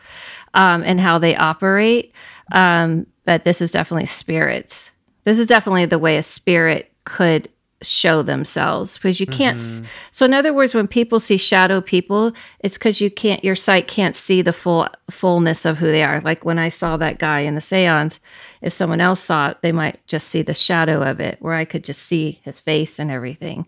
um, 0.55 0.83
and 0.87 1.01
how 1.01 1.19
they 1.19 1.37
operate. 1.37 2.13
Um, 2.53 3.07
but 3.25 3.45
this 3.45 3.61
is 3.61 3.71
definitely 3.71 4.07
spirits. 4.07 4.91
This 5.25 5.39
is 5.39 5.47
definitely 5.47 5.87
the 5.87 5.99
way 5.99 6.17
a 6.17 6.23
spirit 6.23 6.93
could 7.05 7.49
show 7.81 8.23
themselves 8.23 8.95
because 8.97 9.21
you 9.21 9.27
can't 9.27 9.61
s 9.61 9.81
so 10.11 10.25
in 10.25 10.35
other 10.35 10.53
words 10.53 10.75
when 10.75 10.89
people 10.89 11.21
see 11.21 11.37
shadow 11.37 11.81
people 11.81 12.33
it's 12.59 12.77
because 12.77 13.01
you 13.01 13.09
can't 13.09 13.45
your 13.45 13.55
sight 13.55 13.87
can't 13.87 14.17
see 14.17 14.43
the 14.43 14.53
full 14.53 14.89
fullness 15.09 15.65
of 15.65 15.79
who 15.79 15.87
they 15.87 16.03
are. 16.03 16.21
Like 16.23 16.45
when 16.45 16.59
i 16.59 16.71
saw 16.71 16.97
that 16.97 17.21
guy 17.21 17.41
in 17.41 17.55
the 17.55 17.61
seance 17.61 18.19
if 18.63 18.73
someone 18.73 19.01
else 19.01 19.21
saw 19.21 19.51
it 19.51 19.59
they 19.63 19.71
might 19.71 20.05
just 20.09 20.27
see 20.27 20.43
the 20.43 20.55
shadow 20.55 21.09
of 21.09 21.21
it 21.21 21.37
where 21.39 21.55
i 21.55 21.65
could 21.65 21.85
just 21.85 22.03
see 22.03 22.41
his 22.43 22.59
face 22.59 22.99
and 22.99 23.13
everything 23.13 23.65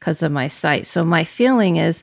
because 0.00 0.22
of 0.22 0.32
my 0.32 0.48
sight. 0.48 0.86
So 0.86 1.04
my 1.04 1.24
feeling 1.24 1.76
is 1.76 2.02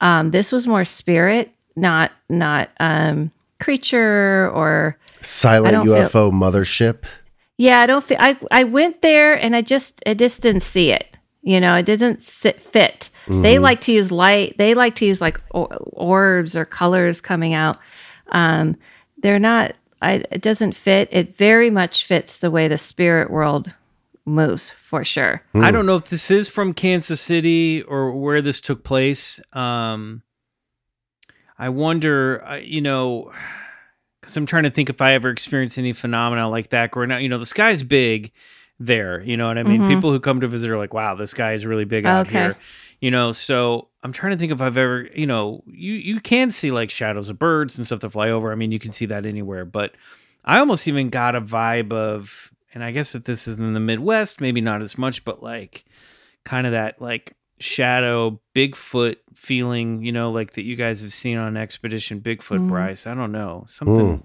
um, 0.00 0.32
this 0.32 0.52
was 0.52 0.66
more 0.66 0.84
spirit 0.84 1.52
not 1.76 2.10
not 2.28 2.70
um, 2.80 3.30
creature 3.60 4.50
or 4.50 4.98
Silent 5.26 5.74
I 5.76 5.84
don't 5.84 5.86
UFO 5.86 6.30
mothership. 6.30 7.04
yeah, 7.58 7.80
I 7.80 7.86
don't 7.86 8.04
feel. 8.04 8.18
I 8.20 8.38
I 8.50 8.64
went 8.64 9.02
there 9.02 9.34
and 9.34 9.56
I 9.56 9.62
just 9.62 10.02
I 10.06 10.14
just 10.14 10.42
didn't 10.42 10.62
see 10.62 10.90
it. 10.90 11.16
You 11.42 11.60
know, 11.60 11.74
it 11.76 11.84
didn't 11.84 12.20
sit 12.22 12.60
fit. 12.60 13.10
They 13.28 13.58
like 13.58 13.80
to 13.82 13.92
use 13.92 14.12
light. 14.12 14.56
They 14.56 14.74
like 14.74 14.94
to 14.96 15.06
use 15.06 15.20
like 15.20 15.40
orbs 15.50 16.56
or 16.56 16.64
colors 16.64 17.20
coming 17.20 17.54
out. 17.54 17.76
Um, 18.28 18.76
they're 19.18 19.38
not. 19.40 19.74
I, 20.00 20.24
it 20.30 20.42
doesn't 20.42 20.72
fit. 20.72 21.08
It 21.10 21.36
very 21.36 21.70
much 21.70 22.04
fits 22.04 22.38
the 22.38 22.50
way 22.50 22.68
the 22.68 22.78
spirit 22.78 23.30
world 23.30 23.72
moves 24.24 24.70
for 24.70 25.04
sure. 25.04 25.42
I 25.54 25.70
don't 25.70 25.86
know 25.86 25.96
if 25.96 26.08
this 26.10 26.30
is 26.30 26.48
from 26.48 26.74
Kansas 26.74 27.20
City 27.20 27.82
or 27.82 28.12
where 28.12 28.42
this 28.42 28.60
took 28.60 28.84
place. 28.84 29.40
Um, 29.52 30.22
I 31.58 31.70
wonder, 31.70 32.44
uh, 32.44 32.56
you 32.56 32.80
know, 32.80 33.32
because 34.26 34.36
I'm 34.36 34.46
trying 34.46 34.64
to 34.64 34.70
think 34.70 34.90
if 34.90 35.00
I 35.00 35.12
ever 35.12 35.30
experienced 35.30 35.78
any 35.78 35.92
phenomena 35.92 36.50
like 36.50 36.70
that 36.70 36.90
growing 36.90 37.12
up. 37.12 37.20
You 37.20 37.28
know, 37.28 37.38
the 37.38 37.46
sky's 37.46 37.84
big 37.84 38.32
there. 38.80 39.22
You 39.22 39.36
know 39.36 39.46
what 39.46 39.56
I 39.56 39.62
mean? 39.62 39.82
Mm-hmm. 39.82 39.94
People 39.94 40.10
who 40.10 40.18
come 40.18 40.40
to 40.40 40.48
visit 40.48 40.68
are 40.68 40.76
like, 40.76 40.92
wow, 40.92 41.14
this 41.14 41.30
sky 41.30 41.52
is 41.52 41.64
really 41.64 41.84
big 41.84 42.04
oh, 42.04 42.08
out 42.08 42.26
Okay. 42.26 42.38
here. 42.38 42.56
You 43.00 43.12
know, 43.12 43.30
so 43.30 43.86
I'm 44.02 44.10
trying 44.10 44.32
to 44.32 44.38
think 44.38 44.50
if 44.50 44.60
I've 44.60 44.76
ever, 44.76 45.08
you 45.14 45.28
know, 45.28 45.62
you 45.68 45.92
you 45.92 46.18
can 46.20 46.50
see 46.50 46.72
like 46.72 46.90
shadows 46.90 47.30
of 47.30 47.38
birds 47.38 47.76
and 47.76 47.86
stuff 47.86 48.00
that 48.00 48.10
fly 48.10 48.30
over. 48.30 48.50
I 48.50 48.56
mean, 48.56 48.72
you 48.72 48.80
can 48.80 48.90
see 48.90 49.06
that 49.06 49.26
anywhere, 49.26 49.64
but 49.64 49.94
I 50.44 50.58
almost 50.58 50.88
even 50.88 51.08
got 51.08 51.36
a 51.36 51.40
vibe 51.40 51.92
of, 51.92 52.50
and 52.74 52.82
I 52.82 52.90
guess 52.90 53.14
if 53.14 53.22
this 53.22 53.46
is 53.46 53.60
in 53.60 53.74
the 53.74 53.80
Midwest, 53.80 54.40
maybe 54.40 54.60
not 54.60 54.82
as 54.82 54.98
much, 54.98 55.24
but 55.24 55.40
like 55.40 55.84
kind 56.44 56.66
of 56.66 56.72
that 56.72 57.00
like 57.00 57.34
shadow 57.58 58.40
Bigfoot 58.54 59.16
feeling, 59.34 60.02
you 60.02 60.12
know, 60.12 60.30
like 60.30 60.52
that 60.52 60.64
you 60.64 60.76
guys 60.76 61.00
have 61.02 61.12
seen 61.12 61.36
on 61.38 61.56
Expedition 61.56 62.20
Bigfoot, 62.20 62.60
Mm. 62.60 62.68
Bryce. 62.68 63.06
I 63.06 63.14
don't 63.14 63.32
know. 63.32 63.64
Something 63.68 64.24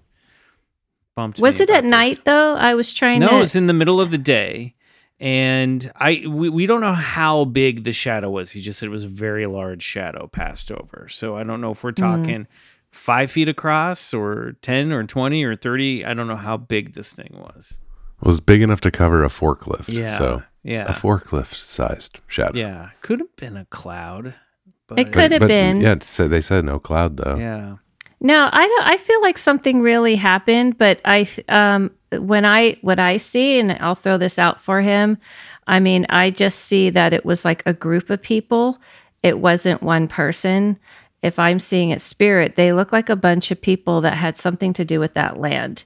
bumped 1.15 1.39
Was 1.39 1.59
me 1.59 1.63
it 1.63 1.69
at 1.69 1.83
this. 1.83 1.91
night 1.91 2.25
though? 2.25 2.55
I 2.55 2.73
was 2.75 2.93
trying 2.93 3.19
to 3.21 3.25
No, 3.25 3.31
to. 3.33 3.37
it 3.37 3.41
was 3.41 3.55
in 3.55 3.67
the 3.67 3.73
middle 3.73 3.99
of 4.01 4.11
the 4.11 4.17
day. 4.17 4.75
And 5.19 5.91
I 5.97 6.23
we, 6.27 6.49
we 6.49 6.65
don't 6.65 6.81
know 6.81 6.93
how 6.93 7.45
big 7.45 7.83
the 7.83 7.91
shadow 7.91 8.29
was. 8.31 8.49
He 8.51 8.59
just 8.61 8.79
said 8.79 8.87
it 8.87 8.91
was 8.91 9.03
a 9.03 9.07
very 9.09 9.45
large 9.45 9.83
shadow 9.83 10.27
passed 10.27 10.71
over. 10.71 11.07
So 11.09 11.35
I 11.37 11.43
don't 11.43 11.61
know 11.61 11.71
if 11.71 11.83
we're 11.83 11.91
talking 11.91 12.47
five 12.91 13.29
feet 13.31 13.47
across 13.47 14.15
or 14.15 14.53
ten 14.63 14.91
or 14.91 15.03
twenty 15.03 15.43
or 15.43 15.55
thirty. 15.55 16.03
I 16.03 16.15
don't 16.15 16.27
know 16.27 16.35
how 16.37 16.57
big 16.57 16.93
this 16.95 17.13
thing 17.13 17.29
was. 17.33 17.79
It 18.19 18.25
was 18.27 18.39
big 18.41 18.63
enough 18.63 18.81
to 18.81 18.89
cover 18.91 19.23
a 19.23 19.27
forklift. 19.27 19.89
Yeah. 19.89 20.17
So 20.17 20.41
Yeah. 20.63 20.85
a 20.89 20.93
forklift-sized 20.93 22.19
shadow. 22.27 22.57
Yeah. 22.57 22.89
Could 23.01 23.19
have 23.19 23.35
been 23.35 23.57
a 23.57 23.65
cloud. 23.65 24.35
But 24.87 24.99
It 24.99 25.11
could 25.13 25.31
have 25.31 25.47
been. 25.47 25.81
Yeah, 25.81 25.95
so 26.01 26.27
they 26.27 26.41
said 26.41 26.65
no 26.65 26.79
cloud 26.79 27.17
though. 27.17 27.37
Yeah. 27.37 27.75
No, 28.19 28.49
I 28.51 28.67
don't. 28.67 28.87
I 28.87 28.97
feel 28.97 29.21
like 29.21 29.37
something 29.37 29.81
really 29.81 30.15
happened, 30.15 30.77
but 30.77 30.99
I 31.05 31.27
um 31.49 31.91
when 32.11 32.45
I 32.45 32.77
what 32.81 32.99
I 32.99 33.17
see, 33.17 33.59
and 33.59 33.71
I'll 33.71 33.95
throw 33.95 34.17
this 34.17 34.37
out 34.37 34.61
for 34.61 34.81
him. 34.81 35.17
I 35.65 35.79
mean, 35.79 36.05
I 36.09 36.29
just 36.29 36.59
see 36.59 36.89
that 36.91 37.13
it 37.13 37.25
was 37.25 37.45
like 37.45 37.63
a 37.65 37.73
group 37.73 38.09
of 38.09 38.21
people. 38.21 38.79
It 39.23 39.39
wasn't 39.39 39.81
one 39.81 40.07
person. 40.07 40.77
If 41.23 41.39
I'm 41.39 41.59
seeing 41.59 41.89
it 41.91 42.01
spirit, 42.01 42.55
they 42.55 42.73
look 42.73 42.91
like 42.91 43.09
a 43.09 43.15
bunch 43.15 43.49
of 43.49 43.61
people 43.61 44.01
that 44.01 44.17
had 44.17 44.37
something 44.37 44.73
to 44.73 44.85
do 44.85 44.99
with 44.99 45.13
that 45.13 45.39
land. 45.39 45.85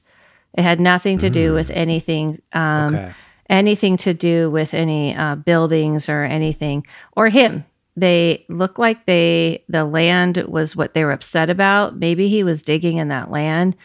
It 0.57 0.63
had 0.63 0.79
nothing 0.79 1.17
to 1.19 1.29
do 1.29 1.53
with 1.53 1.69
anything. 1.71 2.41
Um, 2.53 2.95
Okay. 2.95 3.11
Anything 3.49 3.97
to 3.97 4.13
do 4.13 4.49
with 4.49 4.73
any 4.73 5.15
uh, 5.15 5.35
buildings 5.35 6.09
or 6.09 6.23
anything 6.23 6.85
or 7.13 7.29
him. 7.29 7.65
They 7.97 8.45
look 8.49 8.77
like 8.77 9.05
they 9.05 9.63
the 9.69 9.85
land 9.85 10.37
was 10.47 10.75
what 10.75 10.93
they 10.93 11.05
were 11.05 11.11
upset 11.11 11.49
about. 11.49 11.95
Maybe 11.95 12.27
he 12.27 12.43
was 12.43 12.63
digging 12.63 12.97
in 12.97 13.07
that 13.09 13.31
land. 13.31 13.75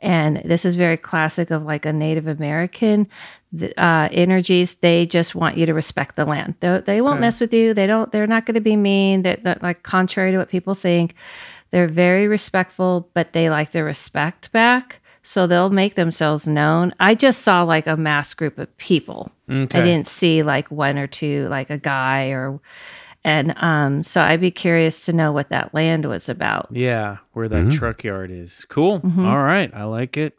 And 0.00 0.40
this 0.44 0.64
is 0.64 0.76
very 0.76 0.96
classic 0.96 1.50
of 1.50 1.64
like 1.64 1.84
a 1.84 1.92
native 1.92 2.26
american 2.26 3.08
the, 3.52 3.78
uh, 3.82 4.08
energies. 4.12 4.76
They 4.76 5.06
just 5.06 5.34
want 5.34 5.56
you 5.56 5.66
to 5.66 5.74
respect 5.74 6.16
the 6.16 6.24
land. 6.24 6.54
They, 6.60 6.80
they 6.80 7.00
won't 7.00 7.20
mess 7.20 7.40
with 7.40 7.52
you. 7.52 7.74
They 7.74 7.86
don't 7.86 8.10
they're 8.12 8.26
not 8.26 8.46
going 8.46 8.54
to 8.54 8.60
be 8.60 8.76
mean. 8.76 9.22
That 9.22 9.42
that 9.42 9.62
like 9.62 9.82
contrary 9.82 10.32
to 10.32 10.38
what 10.38 10.48
people 10.48 10.74
think. 10.74 11.14
They're 11.70 11.88
very 11.88 12.26
respectful 12.28 13.10
but 13.12 13.34
they 13.34 13.50
like 13.50 13.72
the 13.72 13.84
respect 13.84 14.50
back 14.52 15.00
so 15.28 15.46
they'll 15.46 15.68
make 15.70 15.94
themselves 15.94 16.46
known 16.46 16.94
i 16.98 17.14
just 17.14 17.42
saw 17.42 17.62
like 17.62 17.86
a 17.86 17.96
mass 17.96 18.32
group 18.34 18.58
of 18.58 18.74
people 18.78 19.30
Okay. 19.50 19.80
i 19.80 19.84
didn't 19.84 20.08
see 20.08 20.42
like 20.42 20.70
one 20.70 20.96
or 20.98 21.06
two 21.06 21.46
like 21.48 21.70
a 21.70 21.78
guy 21.78 22.28
or 22.28 22.60
and 23.24 23.52
um 23.58 24.02
so 24.02 24.20
i'd 24.22 24.40
be 24.40 24.50
curious 24.50 25.04
to 25.06 25.12
know 25.12 25.32
what 25.32 25.48
that 25.50 25.74
land 25.74 26.04
was 26.06 26.28
about 26.28 26.68
Yeah, 26.70 27.18
where 27.32 27.48
that 27.48 27.70
truck 27.72 28.04
yard 28.04 28.30
is. 28.30 28.64
Cool. 28.68 29.00
All 29.18 29.42
right, 29.42 29.70
I 29.74 29.84
like 29.84 30.16
it. 30.16 30.34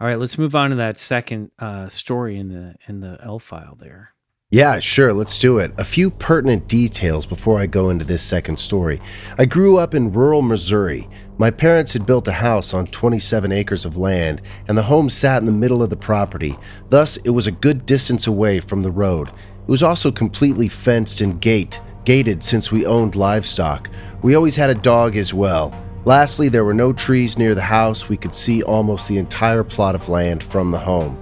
All 0.00 0.06
right, 0.06 0.18
let's 0.18 0.38
move 0.38 0.54
on 0.54 0.70
to 0.70 0.76
that 0.76 0.98
second 0.98 1.50
uh, 1.58 1.88
story 1.88 2.36
in 2.38 2.48
the 2.48 2.74
in 2.88 3.00
the 3.00 3.18
L 3.22 3.38
file 3.38 3.76
there. 3.78 4.12
Yeah, 4.52 4.80
sure, 4.80 5.12
let's 5.12 5.38
do 5.38 5.58
it. 5.58 5.72
A 5.78 5.84
few 5.84 6.10
pertinent 6.10 6.66
details 6.66 7.24
before 7.24 7.60
I 7.60 7.66
go 7.66 7.88
into 7.88 8.04
this 8.04 8.24
second 8.24 8.58
story. 8.58 9.00
I 9.38 9.44
grew 9.44 9.76
up 9.76 9.94
in 9.94 10.12
rural 10.12 10.42
Missouri. 10.42 11.08
My 11.38 11.52
parents 11.52 11.92
had 11.92 12.04
built 12.04 12.26
a 12.26 12.32
house 12.32 12.74
on 12.74 12.88
27 12.88 13.52
acres 13.52 13.84
of 13.84 13.96
land, 13.96 14.42
and 14.66 14.76
the 14.76 14.82
home 14.82 15.08
sat 15.08 15.38
in 15.38 15.46
the 15.46 15.52
middle 15.52 15.84
of 15.84 15.90
the 15.90 15.96
property. 15.96 16.58
Thus, 16.88 17.16
it 17.18 17.30
was 17.30 17.46
a 17.46 17.52
good 17.52 17.86
distance 17.86 18.26
away 18.26 18.58
from 18.58 18.82
the 18.82 18.90
road. 18.90 19.28
It 19.28 19.68
was 19.68 19.84
also 19.84 20.10
completely 20.10 20.66
fenced 20.66 21.20
and 21.20 21.40
gate, 21.40 21.80
gated 22.04 22.42
since 22.42 22.72
we 22.72 22.84
owned 22.84 23.14
livestock. 23.14 23.88
We 24.20 24.34
always 24.34 24.56
had 24.56 24.70
a 24.70 24.74
dog 24.74 25.16
as 25.16 25.32
well. 25.32 25.72
Lastly, 26.04 26.48
there 26.48 26.64
were 26.64 26.74
no 26.74 26.92
trees 26.92 27.38
near 27.38 27.54
the 27.54 27.62
house. 27.62 28.08
We 28.08 28.16
could 28.16 28.34
see 28.34 28.64
almost 28.64 29.06
the 29.06 29.18
entire 29.18 29.62
plot 29.62 29.94
of 29.94 30.08
land 30.08 30.42
from 30.42 30.72
the 30.72 30.78
home. 30.80 31.16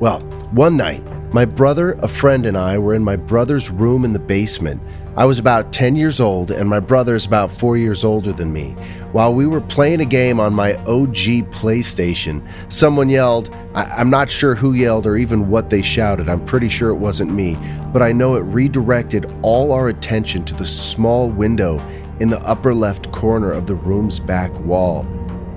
Well, 0.00 0.20
one 0.52 0.78
night, 0.78 1.02
my 1.36 1.44
brother, 1.44 1.92
a 2.00 2.08
friend, 2.08 2.46
and 2.46 2.56
I 2.56 2.78
were 2.78 2.94
in 2.94 3.04
my 3.04 3.14
brother's 3.14 3.68
room 3.68 4.06
in 4.06 4.14
the 4.14 4.18
basement. 4.18 4.80
I 5.18 5.26
was 5.26 5.38
about 5.38 5.70
10 5.70 5.94
years 5.94 6.18
old, 6.18 6.50
and 6.50 6.66
my 6.66 6.80
brother 6.80 7.14
is 7.14 7.26
about 7.26 7.52
four 7.52 7.76
years 7.76 8.04
older 8.04 8.32
than 8.32 8.54
me. 8.54 8.74
While 9.12 9.34
we 9.34 9.46
were 9.46 9.60
playing 9.60 10.00
a 10.00 10.06
game 10.06 10.40
on 10.40 10.54
my 10.54 10.76
OG 10.86 11.42
PlayStation, 11.52 12.40
someone 12.70 13.10
yelled. 13.10 13.54
I- 13.74 13.84
I'm 13.98 14.08
not 14.08 14.30
sure 14.30 14.54
who 14.54 14.72
yelled 14.72 15.06
or 15.06 15.18
even 15.18 15.50
what 15.50 15.68
they 15.68 15.82
shouted. 15.82 16.30
I'm 16.30 16.42
pretty 16.46 16.70
sure 16.70 16.88
it 16.88 16.94
wasn't 16.94 17.34
me, 17.34 17.58
but 17.92 18.00
I 18.00 18.12
know 18.12 18.36
it 18.36 18.44
redirected 18.44 19.30
all 19.42 19.72
our 19.72 19.88
attention 19.88 20.42
to 20.44 20.54
the 20.54 20.64
small 20.64 21.28
window 21.28 21.78
in 22.18 22.30
the 22.30 22.40
upper 22.48 22.72
left 22.72 23.12
corner 23.12 23.52
of 23.52 23.66
the 23.66 23.74
room's 23.74 24.18
back 24.18 24.58
wall. 24.60 25.04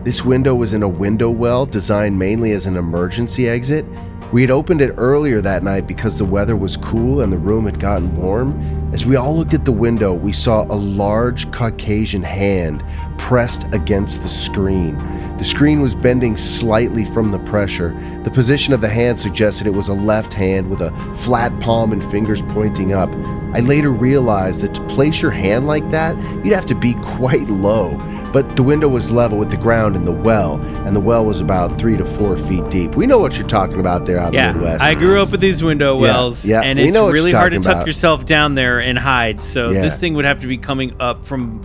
This 0.04 0.26
window 0.26 0.56
was 0.56 0.74
in 0.74 0.84
a 0.84 0.90
window 0.90 1.30
well 1.30 1.66
designed 1.66 2.20
mainly 2.20 2.52
as 2.52 2.66
an 2.66 2.76
emergency 2.76 3.48
exit. 3.48 3.86
We 4.32 4.42
had 4.42 4.52
opened 4.52 4.82
it 4.82 4.94
earlier 4.96 5.42
that 5.42 5.64
night 5.64 5.88
because 5.88 6.20
the 6.20 6.26
weather 6.26 6.56
was 6.56 6.78
cool 6.78 7.22
and 7.22 7.34
the 7.34 7.38
room 7.40 7.66
had 7.66 7.80
gotten 7.80 8.16
warm. 8.16 8.92
As 8.94 9.04
we 9.04 9.16
all 9.16 9.36
looked 9.36 9.56
at 9.56 9.66
the 9.66 9.72
window, 9.72 10.14
we 10.14 10.34
saw 10.34 10.66
a 10.66 10.76
large 10.76 11.52
Caucasian 11.52 12.22
hand 12.22 12.84
pressed 13.18 13.66
against 13.74 14.22
the 14.22 14.28
screen. 14.28 14.96
The 15.40 15.44
screen 15.44 15.82
was 15.82 15.96
bending 15.96 16.38
slightly 16.38 17.06
from 17.06 17.32
the 17.32 17.40
pressure. 17.40 17.90
The 18.24 18.30
position 18.30 18.72
of 18.72 18.82
the 18.82 18.88
hand 18.88 19.20
suggested 19.20 19.66
it 19.66 19.74
was 19.74 19.88
a 19.88 19.94
left 19.94 20.32
hand 20.32 20.70
with 20.70 20.82
a 20.82 20.92
flat 21.16 21.60
palm 21.60 21.92
and 21.92 22.12
fingers 22.12 22.44
pointing 22.44 22.94
up. 22.94 23.10
I 23.56 23.62
later 23.62 23.90
realized 23.90 24.62
that 24.62 24.76
to 24.76 24.88
place 24.90 25.24
your 25.24 25.32
hand 25.32 25.66
like 25.66 25.90
that, 25.90 26.16
you'd 26.46 26.54
have 26.54 26.68
to 26.68 26.76
be 26.76 26.94
quite 27.02 27.50
low. 27.50 27.98
But 28.32 28.56
the 28.56 28.64
window 28.64 28.88
was 28.88 29.12
level 29.12 29.38
with 29.38 29.50
the 29.50 29.58
ground 29.58 29.96
in 29.96 30.06
the 30.06 30.12
well, 30.12 30.60
and 30.86 30.96
the 30.96 31.00
well 31.00 31.26
was 31.26 31.42
about 31.42 31.80
three 31.80 31.98
to 31.98 32.06
four 32.06 32.38
feet 32.38 32.70
deep. 32.70 32.96
We 32.96 33.08
know 33.08 33.18
what 33.18 33.38
you're 33.38 33.48
talking 33.48 33.80
about 33.80 34.06
there 34.06 34.20
out 34.20 34.36
in 34.36 34.54
the 34.54 34.54
Midwest. 34.60 34.84
I 34.84 34.94
grew 34.94 35.22
up 35.22 35.32
with 35.32 35.42
these 35.42 35.64
window 35.64 35.98
wells, 35.98 36.46
yeah, 36.46 36.62
and 36.62 36.78
we 36.78 36.90
it's 36.90 36.98
really 36.98 37.32
hard 37.32 37.54
to 37.54 37.60
tuck 37.60 37.76
about. 37.78 37.88
yourself 37.88 38.26
down 38.26 38.54
there 38.56 38.80
and 38.80 38.98
hide. 39.00 39.42
So 39.42 39.72
Yeah. 39.72 39.82
this 39.82 39.98
thing 39.98 40.14
would 40.14 40.26
have 40.26 40.42
to 40.42 40.48
be 40.48 40.58
coming 40.58 40.94
up 41.00 41.26
from 41.26 41.62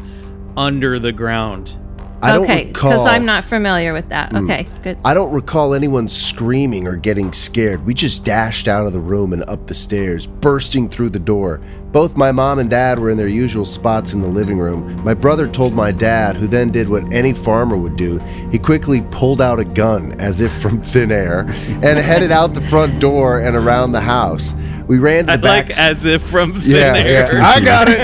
under 0.56 0.98
the 0.98 1.12
ground. 1.12 1.76
I 2.24 2.32
don't 2.32 2.44
okay 2.44 2.66
recall. 2.66 3.06
Mm. 3.06 3.10
i'm 3.10 3.24
not 3.24 3.44
familiar 3.44 3.92
with 3.92 4.08
that 4.08 4.34
okay 4.34 4.66
good 4.82 4.98
I 5.04 5.14
don't 5.14 5.32
recall 5.32 5.74
anyone 5.74 6.08
screaming 6.08 6.86
or 6.86 6.96
getting 6.96 7.32
scared. 7.32 7.84
We 7.84 7.92
just 7.94 8.24
dashed 8.24 8.68
out 8.68 8.86
of 8.86 8.92
the 8.92 9.00
room 9.00 9.32
and 9.32 9.42
up 9.44 9.66
the 9.66 9.74
stairs, 9.74 10.26
bursting 10.26 10.88
through 10.88 11.10
the 11.10 11.18
door. 11.18 11.60
Both 11.92 12.16
my 12.16 12.32
mom 12.32 12.58
and 12.58 12.70
dad 12.70 12.98
were 12.98 13.10
in 13.10 13.16
their 13.18 13.28
usual 13.28 13.66
spots 13.66 14.12
in 14.14 14.20
the 14.20 14.28
living 14.28 14.58
room. 14.58 15.02
My 15.04 15.14
brother 15.14 15.46
told 15.46 15.74
my 15.74 15.92
dad, 15.92 16.36
who 16.36 16.46
then 16.46 16.70
did 16.70 16.88
what 16.88 17.04
any 17.12 17.32
farmer 17.32 17.76
would 17.76 17.96
do. 17.96 18.18
He 18.50 18.58
quickly 18.58 19.02
pulled 19.10 19.40
out 19.40 19.60
a 19.60 19.64
gun, 19.64 20.12
as 20.20 20.40
if 20.40 20.52
from 20.60 20.80
thin 20.92 21.12
air, 21.12 21.40
and 21.40 21.98
headed 21.98 22.32
out 22.32 22.54
the 22.54 22.60
front 22.62 22.98
door 23.00 23.40
and 23.40 23.54
around 23.56 23.92
the 23.92 24.00
house. 24.00 24.54
We 24.86 24.98
ran 24.98 25.26
to 25.26 25.32
the 25.32 25.32
I 25.32 25.36
back. 25.36 25.68
like 25.68 25.78
as 25.78 26.04
if 26.04 26.22
from 26.22 26.54
thin 26.54 26.70
yeah, 26.76 26.94
air. 26.96 27.34
yeah, 27.34 27.46
I 27.46 27.60
got 27.60 27.88
it. 27.90 28.00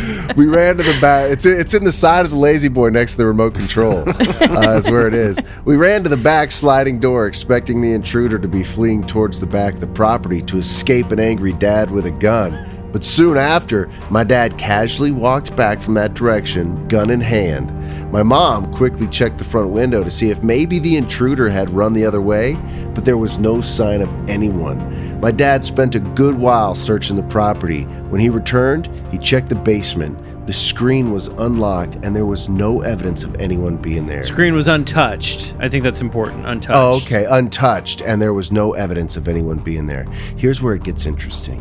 we 0.36 0.46
ran 0.46 0.76
to 0.76 0.82
the 0.82 0.98
back. 1.00 1.30
It's 1.30 1.46
it's 1.46 1.74
in 1.74 1.84
the 1.84 1.92
side 1.92 2.24
of 2.24 2.30
the 2.30 2.36
lazy 2.36 2.68
boy 2.68 2.90
next 2.90 3.12
to 3.12 3.18
the 3.18 3.26
remote 3.26 3.54
control. 3.54 4.04
Uh, 4.50 4.76
is 4.76 4.90
where 4.90 5.06
it 5.06 5.14
is. 5.14 5.38
We 5.64 5.76
ran 5.76 6.02
to 6.02 6.08
the 6.08 6.16
back 6.16 6.50
sliding 6.50 6.98
door, 6.98 7.26
expecting 7.26 7.80
the 7.80 7.92
intruder 7.92 8.36
to 8.38 8.48
be 8.48 8.64
fleeing 8.64 9.06
towards 9.06 9.38
the 9.38 9.46
back 9.46 9.74
of 9.74 9.80
the 9.80 9.86
property 9.86 10.42
to 10.42 10.58
escape 10.58 11.12
an 11.12 11.20
angry 11.20 11.52
dad 11.52 11.90
with 11.90 12.06
a 12.06 12.10
gun. 12.10 12.68
But 12.92 13.04
soon 13.04 13.36
after, 13.36 13.88
my 14.10 14.24
dad 14.24 14.58
casually 14.58 15.12
walked 15.12 15.54
back 15.54 15.80
from 15.80 15.94
that 15.94 16.14
direction, 16.14 16.88
gun 16.88 17.10
in 17.10 17.20
hand. 17.20 17.70
My 18.10 18.24
mom 18.24 18.74
quickly 18.74 19.06
checked 19.06 19.38
the 19.38 19.44
front 19.44 19.70
window 19.70 20.02
to 20.02 20.10
see 20.10 20.30
if 20.30 20.42
maybe 20.42 20.80
the 20.80 20.96
intruder 20.96 21.48
had 21.48 21.70
run 21.70 21.92
the 21.92 22.04
other 22.04 22.20
way, 22.20 22.54
but 22.94 23.04
there 23.04 23.16
was 23.16 23.38
no 23.38 23.60
sign 23.60 24.02
of 24.02 24.28
anyone. 24.28 24.80
My 25.20 25.30
dad 25.30 25.62
spent 25.62 25.94
a 25.94 26.00
good 26.00 26.34
while 26.34 26.74
searching 26.74 27.14
the 27.14 27.22
property. 27.24 27.82
When 28.08 28.22
he 28.22 28.30
returned, 28.30 28.88
he 29.12 29.18
checked 29.18 29.50
the 29.50 29.54
basement. 29.54 30.18
The 30.46 30.54
screen 30.54 31.12
was 31.12 31.26
unlocked 31.26 31.96
and 31.96 32.16
there 32.16 32.24
was 32.24 32.48
no 32.48 32.80
evidence 32.80 33.22
of 33.22 33.34
anyone 33.34 33.76
being 33.76 34.06
there. 34.06 34.22
Screen 34.22 34.54
was 34.54 34.66
untouched. 34.66 35.54
I 35.60 35.68
think 35.68 35.84
that's 35.84 36.00
important. 36.00 36.46
Untouched. 36.46 36.74
Oh, 36.74 36.96
okay, 37.06 37.26
untouched, 37.26 38.00
and 38.00 38.20
there 38.20 38.32
was 38.32 38.50
no 38.50 38.72
evidence 38.72 39.18
of 39.18 39.28
anyone 39.28 39.58
being 39.58 39.84
there. 39.84 40.04
Here's 40.38 40.62
where 40.62 40.74
it 40.74 40.84
gets 40.84 41.04
interesting. 41.04 41.60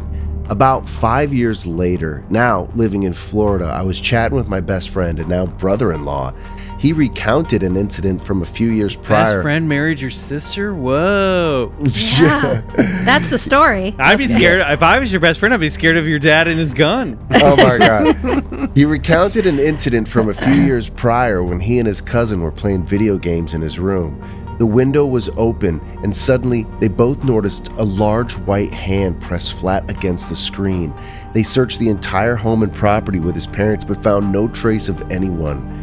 About 0.50 0.90
five 0.90 1.32
years 1.32 1.68
later, 1.68 2.26
now 2.32 2.70
living 2.74 3.04
in 3.04 3.14
Florida, 3.14 3.66
I 3.66 3.84
was 3.84 4.00
chatting 4.00 4.36
with 4.36 4.48
my 4.48 4.60
best 4.60 4.90
friend 4.90 5.20
and 5.20 5.30
now 5.30 5.46
brother 5.46 5.92
in 5.94 6.06
law. 6.06 6.34
He 6.80 6.92
recounted 6.92 7.62
an 7.62 7.76
incident 7.76 8.26
from 8.26 8.42
a 8.42 8.46
few 8.46 8.72
years 8.72 8.96
prior. 8.96 9.26
Best 9.26 9.42
friend 9.44 9.70
married 9.70 10.00
your 10.00 10.10
sister? 10.10 10.74
Whoa. 10.74 11.72
yeah 12.20 12.62
that's 13.04 13.30
the 13.30 13.38
story 13.38 13.94
I'd 14.00 14.18
be 14.18 14.28
scared. 14.28 14.64
If 14.66 14.82
I 14.82 14.98
was 14.98 15.12
your 15.12 15.20
best 15.20 15.40
friend, 15.40 15.54
I'd 15.54 15.60
be 15.60 15.70
scared 15.70 15.98
of 15.98 16.08
your 16.08 16.20
dad 16.20 16.48
and 16.48 16.58
his 16.58 16.74
gun. 16.74 17.20
oh 17.32 17.56
my 17.56 17.78
god. 17.78 18.70
He 18.76 18.86
recounted 18.86 19.46
an 19.46 19.60
incident 19.60 20.08
from 20.08 20.30
a 20.30 20.34
few 20.34 20.54
years 20.54 20.90
prior 20.90 21.44
when 21.44 21.60
he 21.60 21.80
and 21.80 21.88
his 21.88 22.02
cousin 22.02 22.42
were 22.42 22.52
playing 22.52 22.84
video 22.86 23.18
games 23.18 23.54
in 23.54 23.62
his 23.62 23.80
room. 23.80 24.22
The 24.60 24.66
window 24.66 25.06
was 25.06 25.30
open, 25.38 25.80
and 26.04 26.14
suddenly 26.14 26.68
they 26.82 26.90
both 26.90 27.24
noticed 27.24 27.70
a 27.78 27.84
large 27.84 28.38
white 28.40 28.74
hand 28.74 29.22
pressed 29.22 29.54
flat 29.54 29.90
against 29.90 30.28
the 30.28 30.36
screen. 30.36 30.94
They 31.34 31.44
searched 31.44 31.80
the 31.80 31.88
entire 31.88 32.36
home 32.36 32.62
and 32.62 32.74
property 32.74 33.22
with 33.22 33.36
his 33.36 33.48
parents 33.48 33.86
but 33.86 34.04
found 34.04 34.34
no 34.34 34.50
trace 34.50 34.90
of 34.90 35.10
anyone. 35.10 35.78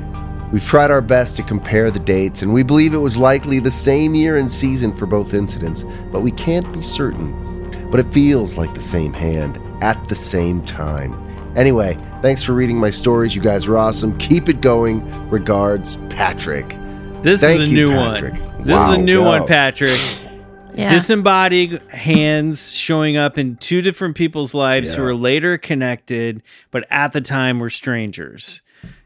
We've 0.52 0.62
tried 0.62 0.90
our 0.90 1.00
best 1.00 1.36
to 1.36 1.42
compare 1.42 1.90
the 1.90 1.98
dates, 1.98 2.42
and 2.42 2.52
we 2.52 2.62
believe 2.62 2.92
it 2.92 2.98
was 2.98 3.16
likely 3.16 3.60
the 3.60 3.70
same 3.70 4.14
year 4.14 4.36
and 4.36 4.50
season 4.50 4.94
for 4.94 5.06
both 5.06 5.32
incidents, 5.32 5.82
but 6.12 6.20
we 6.20 6.30
can't 6.30 6.70
be 6.74 6.82
certain. 6.82 7.88
But 7.90 8.00
it 8.00 8.12
feels 8.12 8.58
like 8.58 8.74
the 8.74 8.80
same 8.80 9.14
hand 9.14 9.58
at 9.82 10.06
the 10.06 10.14
same 10.14 10.62
time. 10.62 11.14
Anyway, 11.56 11.96
thanks 12.20 12.42
for 12.42 12.52
reading 12.52 12.76
my 12.76 12.90
stories. 12.90 13.34
You 13.34 13.40
guys 13.40 13.66
are 13.66 13.78
awesome. 13.78 14.18
Keep 14.18 14.50
it 14.50 14.60
going. 14.60 15.30
Regards, 15.30 15.96
Patrick. 16.10 16.76
This 17.22 17.40
Thank 17.40 17.60
is 17.60 17.68
a 17.68 17.68
you, 17.68 17.74
new 17.74 17.90
Patrick. 17.90 18.34
one. 18.34 18.62
This 18.64 18.74
Wow, 18.76 18.92
is 18.92 18.98
a 18.98 19.00
new 19.00 19.14
Joe. 19.20 19.26
one, 19.28 19.46
Patrick. 19.46 20.00
Yeah. 20.74 20.90
disembodied 20.90 21.80
hands 21.90 22.70
showing 22.76 23.16
up 23.16 23.38
in 23.38 23.56
two 23.56 23.80
different 23.80 24.14
people's 24.14 24.52
lives 24.52 24.92
who 24.94 25.00
Yeah. 25.02 25.08
are 25.08 25.14
later 25.14 25.56
connected, 25.56 26.42
but 26.70 26.86
at 26.90 27.12
the 27.12 27.22
time 27.22 27.60
were 27.60 27.70
strangers. 27.70 28.60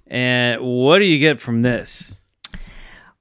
And 0.08 0.60
what 0.60 0.98
do 0.98 1.04
you 1.04 1.20
get 1.20 1.38
from 1.38 1.60
this? 1.60 2.22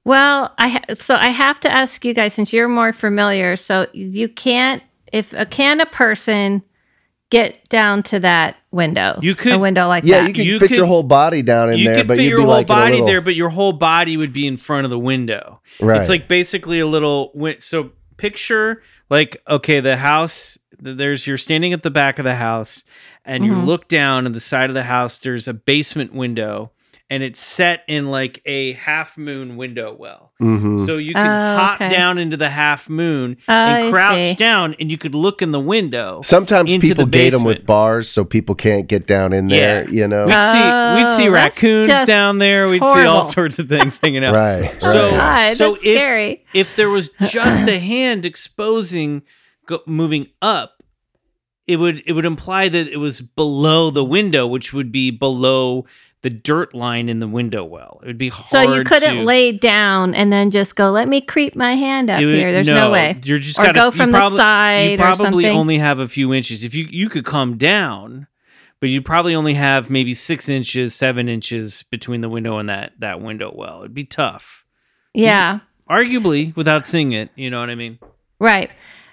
Well, 0.04 0.52
I 0.58 0.68
ha- 0.68 0.94
so 0.94 1.14
I 1.14 1.28
have 1.28 1.60
to 1.60 1.70
ask 1.70 2.04
you 2.04 2.12
guys 2.12 2.34
since 2.34 2.52
you're 2.52 2.66
more 2.66 2.92
familiar. 2.92 3.54
So 3.54 3.86
you 3.92 4.28
can't 4.28 4.82
if 5.12 5.32
a 5.32 5.46
can 5.46 5.80
a 5.80 5.86
person 5.86 6.62
get 7.30 7.68
down 7.68 8.02
to 8.04 8.20
that 8.20 8.56
window? 8.70 9.18
You 9.22 9.34
could- 9.34 9.52
a 9.52 9.58
window 9.58 9.88
like 9.88 10.04
Yeah, 10.04 10.20
that. 10.22 10.28
you 10.28 10.34
can 10.34 10.44
You 10.44 10.58
fit 10.58 10.68
could- 10.68 10.76
your 10.76 10.86
whole 10.86 11.02
body 11.02 11.42
down 11.42 11.70
in 11.70 11.78
you 11.78 11.84
there, 11.86 11.94
You 11.94 12.00
could 12.02 12.08
but 12.08 12.16
fit 12.16 12.22
you'd 12.24 12.28
your 12.30 12.38
be 12.38 12.44
whole 12.44 12.52
like 12.54 12.66
body 12.66 12.92
little- 12.92 13.06
there, 13.06 13.20
but 13.20 13.34
your 13.34 13.50
whole 13.50 13.72
body 13.72 14.16
would 14.16 14.32
be 14.32 14.46
in 14.46 14.56
front 14.56 14.84
of 14.84 14.90
the 14.90 14.98
window. 14.98 15.60
Right. 15.80 15.98
It's 16.00 16.08
like 16.08 16.28
basically 16.28 16.80
a 16.80 16.86
little. 16.86 17.30
win- 17.34 17.60
So 17.60 17.90
picture 18.16 18.82
like 19.08 19.40
okay, 19.48 19.80
the 19.80 19.96
house. 19.96 20.58
There's 20.82 21.26
you're 21.26 21.36
standing 21.36 21.72
at 21.74 21.82
the 21.82 21.90
back 21.90 22.18
of 22.18 22.24
the 22.24 22.36
house, 22.36 22.84
and 23.24 23.44
Mm-hmm. 23.44 23.52
you 23.54 23.60
look 23.66 23.86
down 23.88 24.24
at 24.26 24.32
the 24.32 24.40
side 24.40 24.70
of 24.70 24.74
the 24.74 24.84
house. 24.84 25.18
There's 25.18 25.46
a 25.46 25.52
basement 25.52 26.14
window, 26.14 26.70
and 27.10 27.22
it's 27.22 27.40
set 27.40 27.82
in 27.86 28.10
like 28.10 28.40
a 28.46 28.72
half 28.72 29.18
moon 29.18 29.56
window 29.56 29.94
well. 29.98 30.29
Mhm. 30.40 30.86
So 30.86 30.96
you 30.96 31.12
can 31.14 31.26
Oh, 31.26 31.56
hop 31.58 31.74
okay. 31.80 31.88
down 31.90 32.18
into 32.18 32.36
the 32.36 32.48
half 32.48 32.88
moon 32.88 33.36
I 33.46 33.80
and 33.80 33.92
crouch 33.92 34.36
down, 34.38 34.74
and 34.80 34.90
you 34.90 34.96
could 34.98 35.14
look 35.14 35.42
in 35.42 35.52
the 35.52 35.60
window. 35.60 36.20
Sometimes 36.24 36.70
into 36.72 36.86
people 36.88 37.04
the 37.04 37.10
gate 37.10 37.30
them 37.30 37.44
with 37.44 37.66
bars 37.66 38.08
so 38.08 38.24
people 38.24 38.54
can't 38.54 38.86
get 38.88 39.06
down 39.06 39.32
in 39.32 39.48
there, 39.48 39.84
Yeah. 39.84 39.90
you 40.02 40.08
know? 40.08 40.26
We'd 40.26 40.32
see 40.32 40.96
we'd 41.04 41.16
see 41.16 41.28
Oh, 41.28 41.32
raccoons 41.32 42.04
down 42.04 42.38
there. 42.38 42.68
We'd 42.68 42.82
see 42.82 43.04
all 43.06 43.24
sorts 43.24 43.58
of 43.58 43.68
things 43.68 43.98
hanging 44.02 44.24
out. 44.24 44.34
Right, 44.34 44.74
So, 44.80 45.10
right. 45.10 45.50
God, 45.50 45.56
so 45.56 45.70
that's 45.72 45.84
if, 45.84 45.90
scary. 45.96 46.44
if 46.54 46.76
there 46.76 46.88
was 46.90 47.10
just 47.28 47.68
a 47.68 47.78
hand 47.92 48.24
exposing, 48.24 49.22
go, 49.66 49.80
moving 49.86 50.28
up, 50.42 50.79
it 51.70 51.76
would 51.76 52.02
it 52.06 52.12
would 52.12 52.24
imply 52.24 52.68
that 52.68 52.88
it 52.88 52.96
was 52.96 53.20
below 53.20 53.90
the 53.90 54.04
window, 54.04 54.46
which 54.46 54.72
would 54.72 54.90
be 54.90 55.10
below 55.10 55.84
the 56.22 56.30
dirt 56.30 56.74
line 56.74 57.08
in 57.08 57.18
the 57.18 57.28
window 57.28 57.64
well. 57.64 58.00
It 58.02 58.06
would 58.08 58.18
be 58.18 58.28
hard. 58.28 58.48
So 58.48 58.74
you 58.74 58.84
couldn't 58.84 59.16
to, 59.18 59.22
lay 59.24 59.52
down 59.52 60.14
and 60.14 60.32
then 60.32 60.50
just 60.50 60.76
go. 60.76 60.90
Let 60.90 61.08
me 61.08 61.20
creep 61.20 61.56
my 61.56 61.74
hand 61.76 62.10
up 62.10 62.20
would- 62.20 62.34
here. 62.34 62.52
There's 62.52 62.66
no, 62.66 62.90
way. 62.90 63.18
You're 63.24 63.38
just 63.38 63.58
or 63.58 63.64
gotta, 63.64 63.78
go 63.78 63.84
you 63.86 63.92
from 63.92 64.10
probably- 64.10 64.36
the 64.36 64.42
side 64.42 64.90
You 64.92 64.96
probably 64.98 65.46
only 65.46 65.78
have 65.78 65.98
a 65.98 66.08
few 66.08 66.34
inches. 66.34 66.62
If 66.64 66.74
you 66.74 66.86
you 66.90 67.08
could 67.08 67.24
come 67.24 67.56
down, 67.56 68.26
but 68.80 68.90
you 68.90 69.00
probably 69.00 69.34
only 69.34 69.54
have 69.54 69.88
maybe 69.90 70.12
six 70.12 70.48
inches, 70.48 70.94
seven 70.94 71.28
inches 71.28 71.84
between 71.84 72.20
the 72.20 72.28
window 72.28 72.58
and 72.58 72.68
that 72.68 72.92
that 72.98 73.20
window 73.20 73.52
well. 73.54 73.80
It'd 73.80 73.94
be 73.94 74.04
tough. 74.04 74.64
yeah. 75.14 75.60
Arguably, 75.90 76.54
without 76.54 76.86
seeing 76.86 77.10
it, 77.12 77.30
you 77.34 77.50
know 77.50 77.58
what 77.58 77.68
I 77.68 77.74
mean. 77.74 77.98
Right. 78.38 78.70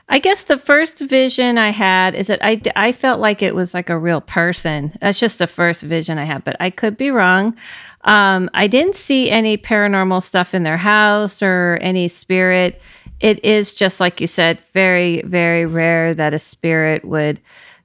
I 0.10 0.20
guess 0.20 0.46
the 0.46 0.58
first 0.58 1.00
vision 1.00 1.58
I 1.58 1.72
had 1.72 2.16
is 2.16 2.28
that 2.28 2.40
I, 2.42 2.62
I 2.78 2.94
felt 2.94 3.20
like 3.20 3.42
it 3.42 3.54
was 3.54 3.74
like 3.74 3.90
a 3.90 3.98
real 3.98 4.22
person. 4.22 4.98
That's 5.02 5.20
just 5.20 5.38
the 5.38 5.48
first 5.48 5.84
vision 5.84 6.18
I 6.18 6.24
had, 6.24 6.46
but 6.46 6.56
I 6.62 6.70
could 6.70 6.96
be 6.96 7.12
wrong. 7.12 7.58
Um, 8.06 8.50
I 8.54 8.68
didn't 8.68 8.96
see 8.96 9.30
any 9.30 9.58
paranormal 9.58 10.24
stuff 10.24 10.54
in 10.54 10.64
their 10.64 10.78
house 10.78 11.44
or 11.44 11.78
any 11.82 12.08
spirit. 12.08 12.82
It 13.20 13.44
is 13.44 13.74
just 13.74 14.00
like 14.00 14.22
you 14.22 14.28
said, 14.28 14.60
very, 14.74 15.22
very 15.24 15.66
rare 15.66 16.14
that 16.14 16.34
a 16.34 16.40
spirit 16.40 17.04
would 17.04 17.42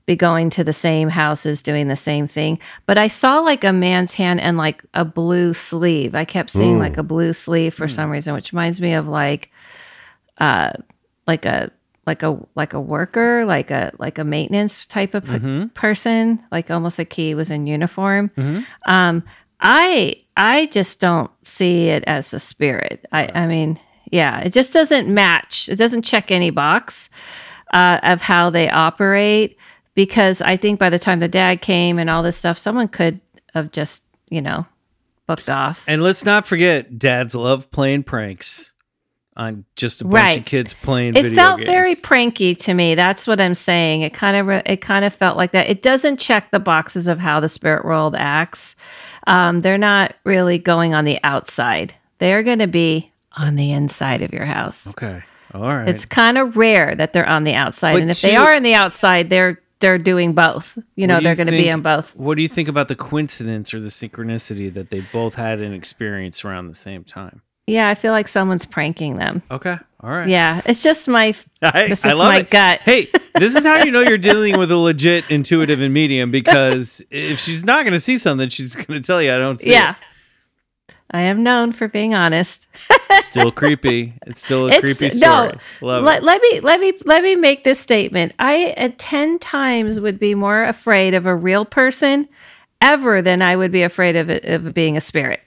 be 0.07 0.15
going 0.15 0.51
to 0.51 0.63
the 0.63 0.73
same 0.73 1.09
houses 1.09 1.63
doing 1.63 1.89
the 1.89 1.97
same 1.97 2.29
thing. 2.29 2.61
But 2.87 2.99
I 2.99 3.09
saw 3.09 3.41
like 3.41 3.65
a 3.65 3.73
man's 3.73 4.15
hand 4.15 4.41
and 4.41 4.57
like 4.57 4.85
a 4.95 5.05
blue 5.05 5.55
sleeve. 5.55 6.15
I 6.15 6.25
kept 6.25 6.51
seeing 6.51 6.79
like 6.79 6.99
a 6.99 7.03
blue 7.03 7.33
sleeve 7.33 7.75
for 7.75 7.89
some 7.89 8.11
reason, 8.11 8.35
which 8.35 8.53
reminds 8.53 8.81
me 8.81 8.93
of 8.95 9.09
like 9.09 9.51
uh, 10.39 10.73
like 11.27 11.47
a 11.47 11.71
like 12.07 12.23
a 12.23 12.39
like 12.55 12.73
a 12.73 12.81
worker 12.81 13.45
like 13.45 13.71
a 13.71 13.93
like 13.99 14.19
a 14.19 14.25
maintenance 14.25 14.87
type 14.87 15.15
of 15.15 15.25
p- 15.25 15.67
person 15.75 16.43
like 16.51 16.71
almost 16.71 16.99
like 16.99 17.13
he 17.13 17.35
was 17.35 17.51
in 17.51 17.67
uniform. 17.67 18.31
Um 18.87 19.23
i 19.61 20.17
i 20.37 20.67
just 20.67 20.99
don't 20.99 21.31
see 21.43 21.89
it 21.89 22.03
as 22.07 22.35
a 22.35 22.41
spirit. 22.41 23.07
I 23.13 23.29
i 23.35 23.47
mean 23.47 23.79
yeah 24.11 24.41
it 24.41 24.53
just 24.53 24.73
doesn't 24.73 25.09
match 25.13 25.69
it 25.69 25.77
doesn't 25.77 26.03
check 26.03 26.31
any 26.31 26.51
box 26.51 27.09
uh, 27.73 28.01
of 28.03 28.21
how 28.21 28.51
they 28.51 28.69
operate 28.69 29.57
because 29.95 30.43
i 30.43 30.57
think 30.57 30.79
by 30.79 30.91
the 30.91 30.99
time 30.99 31.21
the 31.21 31.29
dad 31.29 31.63
came 31.63 31.99
and 31.99 32.11
all 32.11 32.23
this 32.23 32.37
stuff 32.37 32.59
someone 32.59 32.89
could 32.89 33.21
have 33.55 33.71
just 33.71 34.03
you 34.29 34.43
know 34.43 34.67
booked 35.27 35.49
off. 35.49 35.85
And 35.87 36.03
let's 36.03 36.25
not 36.25 36.47
forget, 36.47 36.99
dads 36.99 37.35
love 37.35 37.71
playing 37.71 38.03
pranks 38.03 38.73
on 39.37 39.65
just 39.77 40.01
a 40.03 40.05
bunch 40.05 40.15
Right. 40.15 40.39
of 40.41 40.45
kids 40.45 40.75
playing. 40.75 41.15
Video 41.15 41.29
games. 41.31 41.33
It 41.33 41.41
felt 41.41 41.59
games. 41.61 41.71
very 41.71 41.95
pranky 41.95 42.55
to 42.57 42.75
me 42.75 42.95
that's 42.95 43.27
what 43.27 43.41
i'm 43.41 43.55
saying 43.55 44.03
it 44.03 44.13
kind 44.13 44.37
of 44.37 44.47
re- 44.47 44.63
it 44.67 44.83
kind 44.83 45.05
of 45.07 45.15
felt 45.15 45.37
like 45.39 45.53
that 45.53 45.71
it 45.71 45.81
doesn't 45.83 46.19
check 46.19 46.51
the 46.51 46.61
boxes 46.61 47.09
of 47.09 47.19
how 47.19 47.41
the 47.41 47.49
spirit 47.49 47.85
world 47.85 48.15
acts 48.15 48.77
um, 49.27 49.61
they're 49.61 49.79
not 49.79 50.15
really 50.25 50.59
going 50.59 50.93
on 50.95 51.05
the 51.07 51.19
outside 51.25 51.95
they're 52.19 52.43
going 52.43 52.59
to 52.59 52.67
be 52.67 53.11
on 53.37 53.57
the 53.57 53.73
inside 53.73 54.21
of 54.21 54.33
your 54.35 54.45
house 54.45 54.87
okay. 54.89 55.23
All 55.55 55.63
right. 55.63 55.89
it's 55.89 56.05
kind 56.05 56.37
of 56.37 56.57
rare 56.57 56.95
that 56.95 57.13
they're 57.15 57.29
on 57.29 57.45
the 57.45 57.55
outside 57.55 57.95
But 57.95 58.03
and 58.03 58.11
if 58.11 58.21
they 58.21 58.37
are 58.37 58.55
on 58.55 58.63
the 58.63 58.75
outside 58.75 59.31
they're 59.31 59.61
they're 59.81 59.99
doing 59.99 60.33
both 60.35 60.77
you 60.95 61.07
know 61.07 61.21
they're 61.21 61.35
going 61.37 61.47
to 61.47 61.53
be 61.53 61.73
on 61.73 61.81
both 61.81 62.15
What 62.17 62.37
do 62.37 62.43
you 62.43 62.49
think 62.49 62.69
about 62.69 62.89
the 62.89 62.95
coincidence 62.97 63.73
or 63.75 63.81
the 63.81 63.89
synchronicity 63.89 64.73
that 64.75 64.91
they 64.91 65.01
both 65.13 65.35
had 65.35 65.61
an 65.61 65.73
experience 65.73 66.45
around 66.45 66.69
the 66.69 66.75
same 66.75 67.03
time? 67.05 67.43
Yeah 67.67 67.89
i 67.89 67.95
feel 67.95 68.13
like 68.13 68.29
someone's 68.29 68.65
pranking 68.65 69.17
them 69.17 69.43
Okay. 69.51 69.77
All 70.01 70.11
right. 70.11 70.29
yeah 70.29 70.61
it's 70.67 70.83
just 70.83 71.07
my 71.09 71.35
I, 71.63 71.89
this 71.89 72.05
is 72.05 72.15
love 72.15 72.19
my 72.19 72.39
it. 72.39 72.51
gut 72.51 72.81
Hey, 72.81 73.09
this 73.37 73.55
is 73.55 73.65
how 73.65 73.83
you 73.85 73.91
know 73.93 74.01
you're 74.01 74.19
dealing 74.31 74.59
with 74.59 74.71
a 74.73 74.77
legit 74.77 75.31
intuitive 75.31 75.81
and 75.81 75.95
medium 75.95 76.31
because 76.31 77.03
if 77.11 77.39
she's 77.39 77.65
not 77.65 77.85
going 77.85 77.93
to 77.93 78.01
see 78.01 78.19
something, 78.19 78.49
she's 78.49 78.75
going 78.75 79.01
to 79.01 79.07
tell 79.07 79.23
you 79.23 79.33
I 79.33 79.37
don't 79.39 79.61
see 79.61 79.71
yeah 79.71 79.95
i 81.15 81.21
am 81.21 81.43
known 81.43 81.73
for 81.73 81.89
being 81.89 82.15
honest. 82.15 82.67
Still 83.21 83.53
creepy. 83.53 84.15
It's 84.27 84.41
still 84.43 84.71
a 84.73 84.81
creepy 84.81 85.11
story. 85.11 85.53
Love 85.83 86.05
let, 86.05 86.23
it. 86.23 86.25
let 86.25 86.41
me 86.41 86.61
let 86.61 86.81
me 86.81 86.95
let 87.05 87.23
me 87.23 87.37
make 87.37 87.65
this 87.65 87.79
statement. 87.79 88.33
I 88.39 88.71
at 88.79 88.99
ten 88.99 89.39
times 89.39 90.01
would 90.01 90.19
be 90.19 90.35
more 90.35 90.65
afraid 90.65 91.13
of 91.13 91.27
a 91.27 91.35
real 91.37 91.67
person 91.67 92.29
ever 92.81 93.21
than 93.21 93.43
I 93.43 93.57
would 93.57 93.71
be 93.73 93.83
afraid 93.83 94.17
of 94.17 94.31
it 94.31 94.45
of 94.47 94.73
being 94.73 94.97
a 94.97 95.03
spirit. 95.03 95.47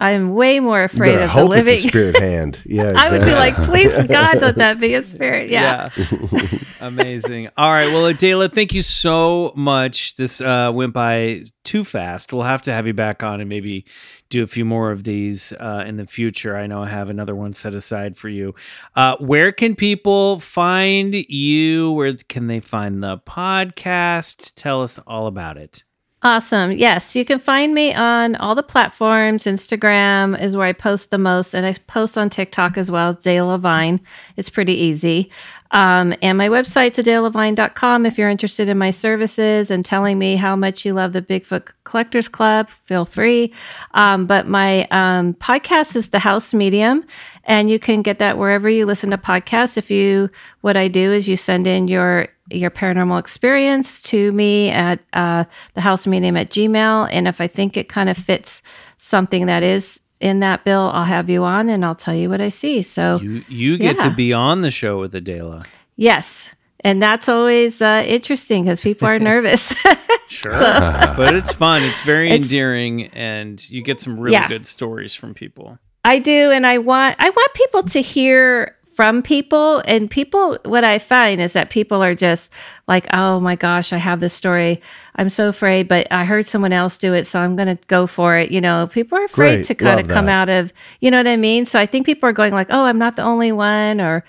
I'm 0.00 0.34
way 0.34 0.60
more 0.60 0.84
afraid 0.84 1.14
better 1.14 1.24
of 1.24 1.28
the 1.28 1.28
hope 1.32 1.52
it's 1.52 1.68
a 1.68 1.72
living. 1.72 1.88
spirit 1.88 2.16
hand. 2.20 2.60
Yeah, 2.64 2.92
I 2.94 3.10
would 3.10 3.24
be 3.24 3.32
like, 3.32 3.56
please 3.56 3.92
God, 4.08 4.40
let 4.40 4.56
that 4.56 4.78
be 4.78 4.94
a 4.94 5.02
spirit. 5.02 5.50
Yeah. 5.50 5.90
Amazing. 6.80 7.48
All 7.56 7.70
right. 7.70 7.88
Well, 7.88 8.06
Adela, 8.06 8.48
thank 8.48 8.72
you 8.72 8.82
so 8.82 9.52
much. 9.56 10.14
This 10.14 10.40
uh, 10.40 10.70
went 10.72 10.92
by 10.92 11.42
too 11.64 11.82
fast. 11.82 12.32
We'll 12.32 12.42
have 12.42 12.62
to 12.62 12.72
have 12.72 12.86
you 12.86 12.94
back 12.94 13.24
on 13.24 13.40
and 13.40 13.48
maybe 13.48 13.84
do 14.30 14.44
a 14.44 14.46
few 14.46 14.64
more 14.64 14.92
of 14.92 15.02
these 15.02 15.52
uh, 15.54 15.82
in 15.84 15.96
the 15.96 16.06
future. 16.06 16.56
I 16.56 16.68
know 16.68 16.84
I 16.84 16.88
have 16.88 17.10
another 17.10 17.34
one 17.34 17.52
set 17.52 17.74
aside 17.74 18.16
for 18.16 18.28
you. 18.28 18.54
Uh, 18.94 19.16
where 19.18 19.50
can 19.50 19.74
people 19.74 20.38
find 20.38 21.12
you? 21.14 21.90
Where 21.90 22.14
can 22.28 22.46
they 22.46 22.60
find 22.60 23.02
the 23.02 23.18
podcast? 23.18 24.52
Tell 24.54 24.82
us 24.82 25.00
all 25.08 25.26
about 25.26 25.56
it. 25.56 25.82
Awesome. 26.20 26.72
Yes, 26.72 27.14
you 27.14 27.24
can 27.24 27.38
find 27.38 27.72
me 27.72 27.94
on 27.94 28.34
all 28.34 28.56
the 28.56 28.62
platforms. 28.64 29.44
Instagram 29.44 30.40
is 30.40 30.56
where 30.56 30.66
I 30.66 30.72
post 30.72 31.12
the 31.12 31.18
most, 31.18 31.54
and 31.54 31.64
I 31.64 31.74
post 31.86 32.18
on 32.18 32.28
TikTok 32.28 32.76
as 32.76 32.90
well. 32.90 33.10
Adela 33.10 33.56
Lavine. 33.56 34.00
It's 34.36 34.50
pretty 34.50 34.72
easy. 34.74 35.30
Um, 35.70 36.14
and 36.22 36.38
my 36.38 36.48
website's 36.48 36.98
adelalavine.com. 36.98 38.06
If 38.06 38.18
you're 38.18 38.30
interested 38.30 38.68
in 38.68 38.78
my 38.78 38.90
services 38.90 39.70
and 39.70 39.84
telling 39.84 40.18
me 40.18 40.36
how 40.36 40.56
much 40.56 40.84
you 40.84 40.94
love 40.94 41.12
the 41.12 41.22
Bigfoot 41.22 41.68
Collectors 41.84 42.28
Club, 42.28 42.68
feel 42.84 43.04
free. 43.04 43.52
Um, 43.92 44.26
but 44.26 44.46
my 44.46 44.86
um, 44.90 45.34
podcast 45.34 45.96
is 45.96 46.08
The 46.08 46.20
House 46.20 46.54
Medium, 46.54 47.04
and 47.44 47.68
you 47.68 47.78
can 47.78 48.02
get 48.02 48.18
that 48.18 48.38
wherever 48.38 48.68
you 48.68 48.86
listen 48.86 49.10
to 49.10 49.18
podcasts. 49.18 49.76
If 49.76 49.90
you, 49.90 50.30
what 50.62 50.76
I 50.76 50.88
do 50.88 51.12
is 51.12 51.28
you 51.28 51.36
send 51.36 51.66
in 51.66 51.88
your 51.88 52.28
your 52.50 52.70
paranormal 52.70 53.18
experience 53.20 54.02
to 54.02 54.32
me 54.32 54.70
at 54.70 55.00
uh, 55.12 55.44
the 55.74 55.82
house 55.82 56.06
medium 56.06 56.34
at 56.34 56.48
gmail 56.48 57.06
and 57.10 57.28
if 57.28 57.42
i 57.42 57.46
think 57.46 57.76
it 57.76 57.90
kind 57.90 58.08
of 58.08 58.16
fits 58.16 58.62
something 58.96 59.44
that 59.44 59.62
is 59.62 60.00
in 60.20 60.40
that 60.40 60.64
bill 60.64 60.90
i'll 60.94 61.04
have 61.04 61.28
you 61.30 61.44
on 61.44 61.68
and 61.68 61.84
i'll 61.84 61.94
tell 61.94 62.14
you 62.14 62.28
what 62.28 62.40
i 62.40 62.48
see 62.48 62.82
so 62.82 63.18
You 63.20 63.44
you 63.48 63.78
get 63.78 63.98
to 64.00 64.10
be 64.10 64.32
on 64.32 64.62
the 64.62 64.70
show 64.70 64.98
with 65.00 65.14
Adela. 65.14 65.64
yes 65.96 66.50
and 66.80 67.02
that's 67.02 67.28
always 67.28 67.82
uh, 67.82 68.04
interesting 68.06 68.64
because 68.64 68.80
people 68.80 69.08
are 69.08 69.18
nervous 69.32 69.74
Sure. 70.28 70.50
but 71.16 71.34
it's 71.34 71.52
fun. 71.54 71.82
It's 71.82 72.02
very 72.02 72.26
It's- 72.28 72.42
endearing 72.44 73.06
and 73.14 73.68
you 73.70 73.80
get 73.82 73.98
some 73.98 74.20
really 74.20 74.34
Yeah. 74.34 74.46
good 74.46 74.66
stories 74.66 75.14
from 75.14 75.32
people. 75.32 75.78
I 76.04 76.18
do, 76.18 76.50
and 76.52 76.66
I 76.66 76.78
want 76.78 77.16
I 77.18 77.30
want 77.30 77.54
people 77.54 77.82
to 77.84 78.00
hear 78.02 78.76
from 78.98 79.22
people 79.22 79.80
and 79.84 80.10
people 80.10 80.58
what 80.64 80.82
I 80.82 80.98
find 80.98 81.40
is 81.40 81.52
that 81.52 81.70
people 81.70 82.02
are 82.02 82.16
just 82.16 82.52
like, 82.88 83.06
"Oh 83.12 83.38
my 83.38 83.54
gosh, 83.54 83.92
I 83.92 83.96
have 83.98 84.18
this 84.18 84.34
story. 84.34 84.82
I'm 85.14 85.30
so 85.30 85.48
afraid, 85.48 85.86
but 85.86 86.08
I 86.10 86.24
heard 86.24 86.48
someone 86.48 86.72
else 86.72 86.98
do 86.98 87.14
it, 87.14 87.24
so 87.24 87.38
I'm 87.38 87.54
going 87.54 87.68
to 87.68 87.78
go 87.86 88.08
for 88.08 88.36
it." 88.36 88.50
You 88.50 88.60
know, 88.60 88.88
people 88.88 89.16
are 89.16 89.26
afraid 89.26 89.58
Great. 89.58 89.66
to 89.66 89.74
kind 89.76 89.98
Love 89.98 90.06
of 90.06 90.10
come 90.10 90.26
that. 90.26 90.48
out 90.48 90.48
of, 90.48 90.72
you 90.98 91.12
know 91.12 91.18
what 91.18 91.28
I 91.28 91.36
mean? 91.36 91.64
So 91.64 91.78
I 91.78 91.86
think 91.86 92.06
people 92.06 92.28
are 92.28 92.32
going 92.32 92.52
like, 92.52 92.66
"Oh, 92.70 92.86
I'm 92.86 92.98
not 92.98 93.14
the 93.14 93.22
only 93.22 93.52
one," 93.52 94.00
or 94.00 94.24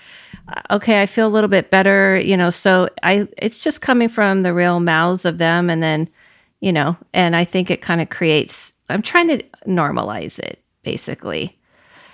uh, 0.46 0.76
okay, 0.76 1.02
I 1.02 1.06
feel 1.06 1.26
a 1.26 1.34
little 1.34 1.50
bit 1.50 1.70
better, 1.70 2.16
you 2.20 2.36
know. 2.36 2.50
So 2.50 2.88
I, 3.02 3.26
it's 3.38 3.64
just 3.64 3.80
coming 3.80 4.08
from 4.08 4.44
the 4.44 4.54
real 4.54 4.78
mouths 4.78 5.24
of 5.24 5.38
them, 5.38 5.68
and 5.68 5.82
then, 5.82 6.08
you 6.60 6.72
know, 6.72 6.96
and 7.12 7.34
I 7.34 7.42
think 7.44 7.72
it 7.72 7.82
kind 7.82 8.00
of 8.00 8.08
creates. 8.08 8.72
I'm 8.88 9.02
trying 9.02 9.26
to 9.30 9.42
normalize 9.66 10.38
it, 10.38 10.62
basically. 10.84 11.58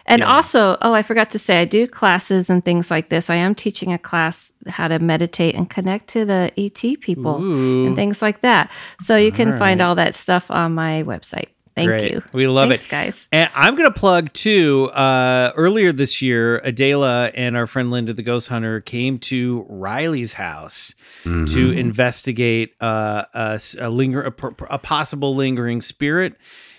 And 0.09 0.23
also, 0.23 0.77
oh, 0.83 0.93
I 0.93 1.03
forgot 1.03 1.31
to 1.33 1.39
say, 1.39 1.61
I 1.61 1.65
do 1.65 1.87
classes 1.87 2.49
and 2.49 2.65
things 2.65 2.91
like 2.91 3.09
this. 3.09 3.29
I 3.29 3.35
am 3.37 3.55
teaching 3.55 3.93
a 3.93 3.99
class 3.99 4.53
how 4.69 4.89
to 4.89 4.99
meditate 5.01 5.55
and 5.55 5.69
connect 5.69 6.09
to 6.11 6.25
the 6.25 6.53
ET 6.57 7.01
people 7.01 7.43
Ooh. 7.43 7.87
and 7.87 7.97
things 7.97 8.23
like 8.23 8.41
that. 8.43 8.71
So 9.01 9.17
you 9.17 9.33
can 9.33 9.59
find 9.59 9.83
all 9.83 9.95
that 9.97 10.15
stuff 10.15 10.51
on 10.51 10.75
my 10.75 11.03
website. 11.03 11.49
Thank 11.75 11.89
Great. 11.89 12.11
you. 12.11 12.23
We 12.33 12.47
love 12.47 12.71
Thanks, 12.71 12.87
it. 12.87 12.89
guys. 12.91 13.29
And 13.33 13.51
I'm 13.55 13.75
going 13.75 13.93
to 13.93 13.99
plug 14.01 14.33
too. 14.33 14.87
Uh, 14.95 15.53
earlier 15.57 15.93
this 15.93 16.23
year, 16.23 16.57
Adela 16.65 17.27
and 17.35 17.55
our 17.55 17.67
friend 17.67 17.91
Linda 17.91 18.15
the 18.15 18.23
Ghost 18.23 18.49
Hunter 18.49 18.81
came 18.81 19.19
to 19.19 19.67
Riley's 19.69 20.33
house 20.35 20.95
to 21.25 21.71
investigate 21.73 22.75
uh, 22.81 23.25
a, 23.35 23.39
s- 23.55 23.77
a 23.79 23.91
linger 23.91 24.23
a, 24.23 24.33
a 24.71 24.79
possible 24.79 25.35
lingering 25.37 25.81
spirit 25.83 26.37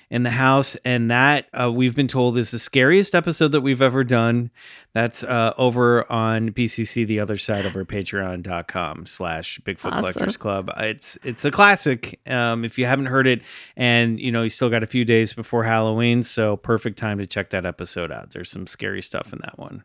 in 0.09 0.23
the 0.23 0.29
house, 0.29 0.75
and 0.85 1.11
that 1.11 1.47
uh, 1.59 1.71
we've 1.71 1.95
been 1.95 2.07
told 2.07 2.37
is 2.37 2.51
the 2.51 2.59
scariest 2.59 3.13
episode 3.13 3.49
that 3.49 3.61
we've 3.61 3.81
ever 3.81 4.03
done. 4.03 4.51
That's 4.93 5.23
uh, 5.23 5.53
over 5.57 6.09
on 6.11 6.51
BCC, 6.51 7.05
the 7.05 7.19
other 7.19 7.37
side 7.37 7.65
of 7.65 7.75
our 7.75 7.83
Patreon.com 7.83 9.05
slash 9.05 9.59
Bigfoot 9.59 9.91
Awesome. 9.91 9.99
Collectors 9.99 10.37
Club. 10.37 10.71
It's 10.77 11.17
it's 11.23 11.43
a 11.43 11.51
classic. 11.51 12.19
Um, 12.25 12.63
if 12.63 12.79
you 12.79 12.85
haven't 12.85 13.07
heard 13.07 13.27
it, 13.27 13.41
and 13.75 14.19
you 14.19 14.31
know 14.31 14.43
you 14.43 14.49
still 14.49 14.69
got 14.69 14.81
a 14.81 14.87
few 14.87 15.03
days 15.03 15.33
before 15.33 15.63
Halloween, 15.63 16.23
so 16.23 16.55
perfect 16.55 16.97
time 16.97 17.17
to 17.17 17.27
check 17.27 17.49
that 17.49 17.65
episode 17.65 18.11
out. 18.11 18.31
There's 18.31 18.49
some 18.49 18.65
scary 18.65 19.01
stuff 19.01 19.33
in 19.33 19.39
that 19.43 19.59
one. 19.59 19.83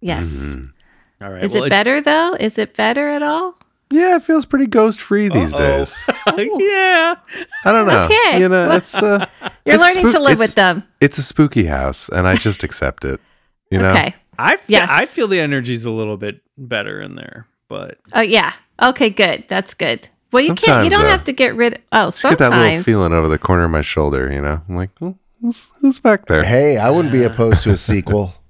Yes. 0.00 0.56
All 1.20 1.32
right, 1.32 1.44
Is 1.44 1.52
well, 1.52 1.64
it 1.64 1.70
better 1.70 2.00
though? 2.00 2.34
Is 2.38 2.58
it 2.58 2.76
better 2.76 3.08
at 3.08 3.22
all? 3.22 3.58
Yeah, 3.90 4.16
it 4.16 4.22
feels 4.24 4.44
pretty 4.46 4.66
ghost 4.66 5.00
free 5.00 5.28
these 5.28 5.54
Uh-oh. 5.54 5.58
days. 5.58 5.96
yeah, 6.58 7.14
I 7.64 7.72
don't 7.72 7.86
know. 7.86 8.04
Okay. 8.04 8.40
You 8.40 8.48
know, 8.48 8.72
it's 8.72 8.94
uh, 8.94 9.26
You're 9.64 9.76
it's 9.76 9.80
learning 9.80 10.12
to 10.12 10.18
live 10.20 10.32
it's- 10.32 10.38
with 10.38 10.54
them. 10.56 10.82
It's 11.00 11.18
a 11.18 11.22
spooky 11.22 11.64
house, 11.66 12.08
and 12.08 12.26
I 12.26 12.34
just 12.34 12.64
accept 12.64 13.04
it. 13.04 13.20
You 13.70 13.78
know, 13.78 13.90
Okay. 13.90 14.14
I 14.38 14.54
f- 14.54 14.64
Yes. 14.68 14.88
I 14.90 15.06
feel 15.06 15.28
the 15.28 15.40
energy's 15.40 15.84
a 15.84 15.90
little 15.90 16.16
bit 16.16 16.40
better 16.58 17.00
in 17.00 17.14
there, 17.16 17.46
but 17.68 17.98
Oh 18.12 18.20
yeah. 18.20 18.52
Okay. 18.82 19.08
Good. 19.10 19.44
That's 19.48 19.72
good. 19.74 20.08
Well, 20.32 20.42
you 20.42 20.54
can't. 20.54 20.84
You 20.84 20.90
Sometimes, 20.90 20.90
don't 20.90 21.04
uh, 21.06 21.08
have 21.08 21.24
to 21.24 21.32
get 21.32 21.54
rid. 21.54 21.80
Oh, 21.92 22.06
just 22.10 22.22
get 22.22 22.38
that 22.38 22.50
little 22.50 22.64
sometimes. 22.64 22.84
feeling 22.84 23.12
out 23.12 23.24
of 23.24 23.30
the 23.30 23.38
corner 23.38 23.64
of 23.64 23.70
my 23.70 23.80
shoulder. 23.80 24.30
You 24.32 24.42
know, 24.42 24.60
I'm 24.68 24.76
like, 24.76 24.90
"Oh, 25.00 25.16
who's, 25.40 25.68
who's 25.80 25.98
back 26.00 26.26
there? 26.26 26.42
Hey, 26.44 26.76
I 26.76 26.90
wouldn't 26.90 27.12
be 27.12 27.22
opposed 27.22 27.62
to 27.62 27.70
a 27.70 27.76
sequel. 27.76 28.34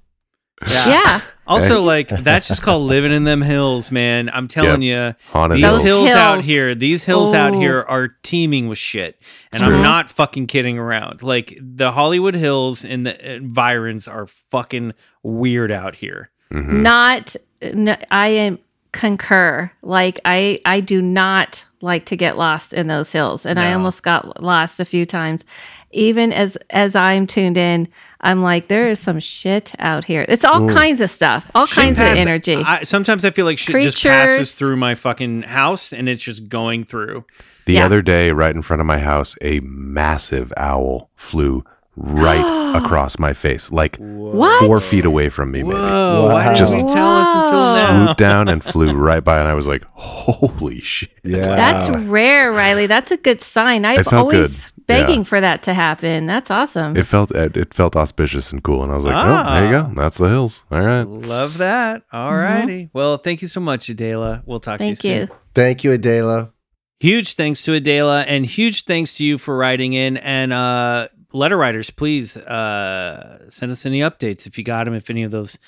Yeah. 0.65 1.21
also 1.47 1.81
like 1.83 2.09
that's 2.09 2.47
just 2.47 2.61
called 2.61 2.83
living 2.83 3.11
in 3.11 3.23
them 3.23 3.41
hills, 3.41 3.91
man. 3.91 4.29
I'm 4.33 4.47
telling 4.47 4.81
you, 4.81 5.13
Haunted 5.31 5.57
these 5.57 5.63
hills. 5.65 5.83
hills. 5.83 6.11
out 6.11 6.41
here, 6.43 6.73
these 6.75 7.03
hills 7.05 7.33
out 7.33 7.53
Oh. 7.53 7.59
here 7.59 7.85
are 7.87 8.09
teeming 8.23 8.67
with 8.67 8.77
shit, 8.79 9.21
and 9.53 9.61
True. 9.63 9.75
I'm 9.75 9.81
not 9.81 10.09
fucking 10.09 10.47
kidding 10.47 10.77
around. 10.79 11.21
Like 11.21 11.57
the 11.61 11.91
Hollywood 11.91 12.35
Hills 12.35 12.83
and 12.83 13.05
the 13.05 13.35
environs 13.35 14.07
are 14.07 14.25
fucking 14.27 14.93
weird 15.23 15.71
out 15.71 15.95
here. 15.95 16.31
Mhm. 16.51 16.81
Not. 16.81 17.35
No, 17.73 17.95
I 18.11 18.27
am 18.29 18.59
concur. 18.91 19.71
Like 19.83 20.19
I, 20.25 20.59
I 20.65 20.79
do 20.79 21.01
not 21.01 21.65
like 21.81 22.05
to 22.07 22.15
get 22.15 22.37
lost 22.37 22.73
in 22.73 22.87
those 22.87 23.11
hills, 23.11 23.45
and 23.45 23.59
I 23.59 23.73
almost 23.73 24.01
got 24.01 24.41
lost 24.41 24.79
a 24.79 24.85
few 24.85 25.05
times. 25.05 25.45
Even 25.91 26.33
as 26.33 26.57
as 26.71 26.95
I'm 26.95 27.27
tuned 27.27 27.57
in, 27.57 27.87
I'm 28.19 28.41
like, 28.41 28.67
there 28.67 28.87
is 28.87 28.99
some 28.99 29.19
shit 29.19 29.73
out 29.79 30.05
here. 30.05 30.25
It's 30.27 30.43
all 30.43 30.67
kinds 30.67 31.01
of 31.01 31.09
stuff, 31.09 31.49
all 31.53 31.65
Shit 31.67 31.75
kinds 31.83 31.97
pass- 31.99 32.17
of 32.17 32.21
energy. 32.27 32.55
I, 32.55 32.83
sometimes 32.83 33.23
I 33.25 33.29
feel 33.31 33.45
like 33.45 33.57
shit 33.59 33.79
just 33.81 34.01
passes 34.01 34.53
through 34.55 34.77
my 34.77 34.95
fucking 34.95 35.43
house, 35.43 35.93
and 35.93 36.09
it's 36.09 36.23
just 36.23 36.49
going 36.49 36.83
through. 36.85 37.25
The 37.65 37.73
Yeah. 37.73 37.85
other 37.85 38.01
day, 38.01 38.31
right 38.31 38.55
in 38.55 38.61
front 38.63 38.79
of 38.81 38.85
my 38.87 38.99
house, 38.99 39.35
a 39.41 39.59
massive 39.59 40.51
owl 40.57 41.09
flew 41.15 41.63
right 41.95 42.75
across 42.75 43.19
my 43.19 43.33
face, 43.33 43.71
like 43.71 43.97
what? 43.97 44.65
four 44.65 44.79
feet 44.79 45.03
away 45.05 45.29
from 45.29 45.51
me, 45.51 45.63
maybe. 45.63 45.75
Whoa! 45.75 46.29
Why 46.31 46.43
didn't 46.45 46.57
Just 46.57 46.75
you 46.77 46.87
tell 46.87 47.17
us 47.17 47.35
until 47.47 47.51
now? 47.59 48.05
Swooped 48.05 48.17
down 48.19 48.47
and 48.47 48.63
flew 48.63 48.93
right 48.93 49.23
by, 49.23 49.39
and 49.39 49.47
I 49.47 49.53
was 49.53 49.67
like, 49.67 49.83
"Holy 49.93 50.79
shit!" 50.79 51.09
Yeah. 51.23 51.39
That's 51.41 51.89
rare, 51.89 52.51
Riley. 52.51 52.87
That's 52.87 53.11
a 53.11 53.17
good 53.17 53.41
sign. 53.43 53.83
I've 53.85 54.05
felt 54.05 54.13
always 54.33 54.63
good. 54.65 54.71
Begging 54.87 55.19
Yeah. 55.19 55.23
for 55.25 55.41
that 55.41 55.63
to 55.63 55.73
happen. 55.73 56.25
That's 56.25 56.49
awesome. 56.49 56.95
It 56.97 57.05
felt 57.05 57.31
it, 57.31 57.55
it 57.57 57.73
felt 57.73 57.95
auspicious 57.95 58.51
and 58.51 58.63
cool, 58.63 58.83
and 58.83 58.91
I 58.91 58.95
was 58.95 59.05
like, 59.05 59.15
"Oh, 59.15 59.53
there 59.53 59.65
you 59.65 59.71
go. 59.71 59.91
That's 59.95 60.17
the 60.17 60.29
hills. 60.29 60.63
All 60.71 60.81
right." 60.81 61.03
Love 61.03 61.57
that. 61.59 62.03
All 62.11 62.35
righty. 62.35 62.89
Well, 62.93 63.17
thank 63.17 63.41
you 63.41 63.47
so 63.47 63.59
much, 63.59 63.89
Adela. 63.89 64.41
We'll 64.45 64.59
talk 64.59 64.79
Thank 64.79 64.99
to 64.99 65.07
you, 65.07 65.13
you. 65.13 65.27
soon. 65.27 65.37
Thank 65.53 65.83
you, 65.83 65.91
Adela. 65.91 66.53
Huge 66.99 67.33
thanks 67.33 67.61
to 67.63 67.73
Adela 67.73 68.23
and 68.23 68.43
huge 68.45 68.85
thanks 68.85 69.17
to 69.17 69.23
you 69.23 69.37
for 69.37 69.55
writing 69.55 69.93
in. 69.93 70.17
And 70.17 70.51
uh, 70.51 71.09
letter 71.31 71.55
writers, 71.55 71.91
please 71.91 72.35
uh, 72.37 73.49
send 73.51 73.71
us 73.71 73.85
any 73.85 73.99
updates 73.99 74.47
if 74.47 74.57
you 74.57 74.63
got 74.63 74.85
them, 74.85 74.95
if 74.95 75.11
any 75.11 75.21
of 75.21 75.29
those 75.29 75.59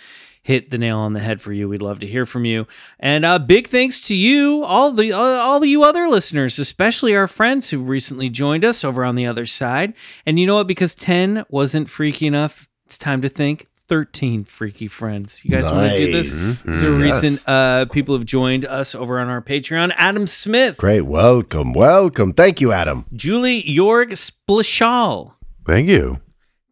hit 0.41 0.71
the 0.71 0.77
nail 0.77 0.97
on 0.99 1.13
the 1.13 1.19
head 1.19 1.41
for 1.41 1.51
you. 1.53 1.67
We'd 1.69 1.81
love 1.81 1.99
to 1.99 2.07
hear 2.07 2.25
from 2.25 2.45
you. 2.45 2.65
And 2.99 3.25
uh, 3.25 3.39
big 3.39 3.67
thanks 3.67 4.01
to 4.07 4.15
you, 4.15 4.63
all 4.63 4.91
the 4.91 5.11
uh, 5.13 5.17
all 5.17 5.63
you 5.65 5.83
other 5.83 6.07
listeners, 6.07 6.57
especially 6.59 7.15
our 7.15 7.27
friends 7.27 7.69
who 7.69 7.79
recently 7.79 8.29
joined 8.29 8.63
us 8.65 8.83
over 8.83 9.03
on 9.05 9.15
the 9.15 9.25
other 9.25 9.45
side. 9.45 9.93
And 10.25 10.39
you 10.39 10.47
know 10.47 10.55
what? 10.55 10.67
Because 10.67 10.95
10 10.95 11.45
wasn't 11.49 11.89
freaky 11.89 12.25
enough, 12.27 12.67
it's 12.85 12.97
time 12.97 13.21
to 13.21 13.29
think 13.29 13.67
13 13.89 14.43
freaky 14.43 14.87
friends. 14.87 15.41
You 15.43 15.49
guys 15.49 15.71
want 15.71 15.91
to 15.91 15.97
do 15.97 16.11
this? 16.11 16.31
Nice. 16.31 16.61
These 16.61 16.83
are 16.83 16.91
Mhm. 16.91 17.01
recent 17.01 17.43
uh, 17.47 17.85
people 17.85 18.15
who've 18.15 18.25
joined 18.25 18.65
us 18.65 18.93
over 18.93 19.19
on 19.19 19.27
our 19.29 19.41
Patreon. 19.41 19.91
Adam 19.97 20.27
Smith. 20.27 20.77
Great. 20.77 21.01
Welcome. 21.01 21.73
Welcome. 21.73 22.33
Thank 22.33 22.61
you, 22.61 22.71
Adam. 22.71 23.05
Julie 23.13 23.63
Jorg 23.63 24.11
Splishal, 24.11 25.33
Thank 25.65 25.87
you. 25.87 26.19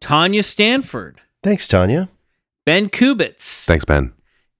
Tanya 0.00 0.42
Stanford, 0.44 1.20
Thanks, 1.42 1.66
Tanya. 1.68 2.08
Ben 2.68 2.90
Kubitz, 2.90 3.64
Thanks, 3.64 3.86
Ben. 3.86 4.12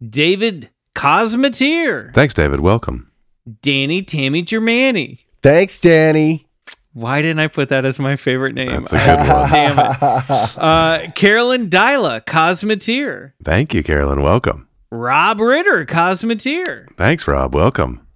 David 0.02 0.70
Cosmeteer, 0.94 2.14
Thanks, 2.14 2.32
David. 2.32 2.60
Welcome. 2.60 3.12
Danny 3.60 4.00
Tammy 4.00 4.42
Germani. 4.42 5.18
Thanks, 5.42 5.78
Danny. 5.78 6.46
Why 6.94 7.20
didn't 7.20 7.40
I 7.40 7.48
put 7.48 7.68
that 7.68 7.84
as 7.84 7.98
my 7.98 8.16
favorite 8.16 8.54
name? 8.54 8.70
That's 8.70 8.94
a 8.94 8.96
good 8.96 9.28
one. 9.28 9.50
Damn 9.50 9.78
it. 9.78 10.58
Uh, 10.58 11.10
Carolyn 11.14 11.68
Dyla, 11.68 12.24
Cosmeteer. 12.24 13.32
Thank 13.44 13.74
you, 13.74 13.82
Carolyn. 13.82 14.22
Welcome. 14.22 14.68
Rob 14.90 15.38
Ritter, 15.38 15.84
Cosmeteer. 15.84 16.86
Thanks, 16.96 17.28
Rob. 17.28 17.54
Welcome. 17.54 18.06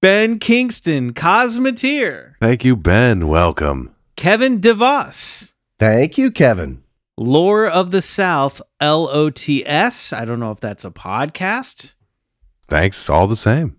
Ben 0.00 0.38
Kingston, 0.38 1.14
Cosmeteer. 1.14 2.34
Thank 2.40 2.64
you, 2.64 2.76
Ben. 2.76 3.26
Welcome. 3.26 3.92
Kevin 4.14 4.60
DeVos. 4.60 5.54
Thank 5.80 6.16
you, 6.16 6.30
Kevin. 6.30 6.84
Lore 7.18 7.66
of 7.66 7.90
the 7.90 8.02
South, 8.02 8.62
L 8.80 9.08
O 9.08 9.30
T 9.30 9.66
S. 9.66 10.12
I 10.12 10.24
don't 10.24 10.40
know 10.40 10.50
if 10.50 10.60
that's 10.60 10.84
a 10.84 10.90
podcast. 10.90 11.94
Thanks. 12.68 13.10
All 13.10 13.26
the 13.26 13.36
same. 13.36 13.76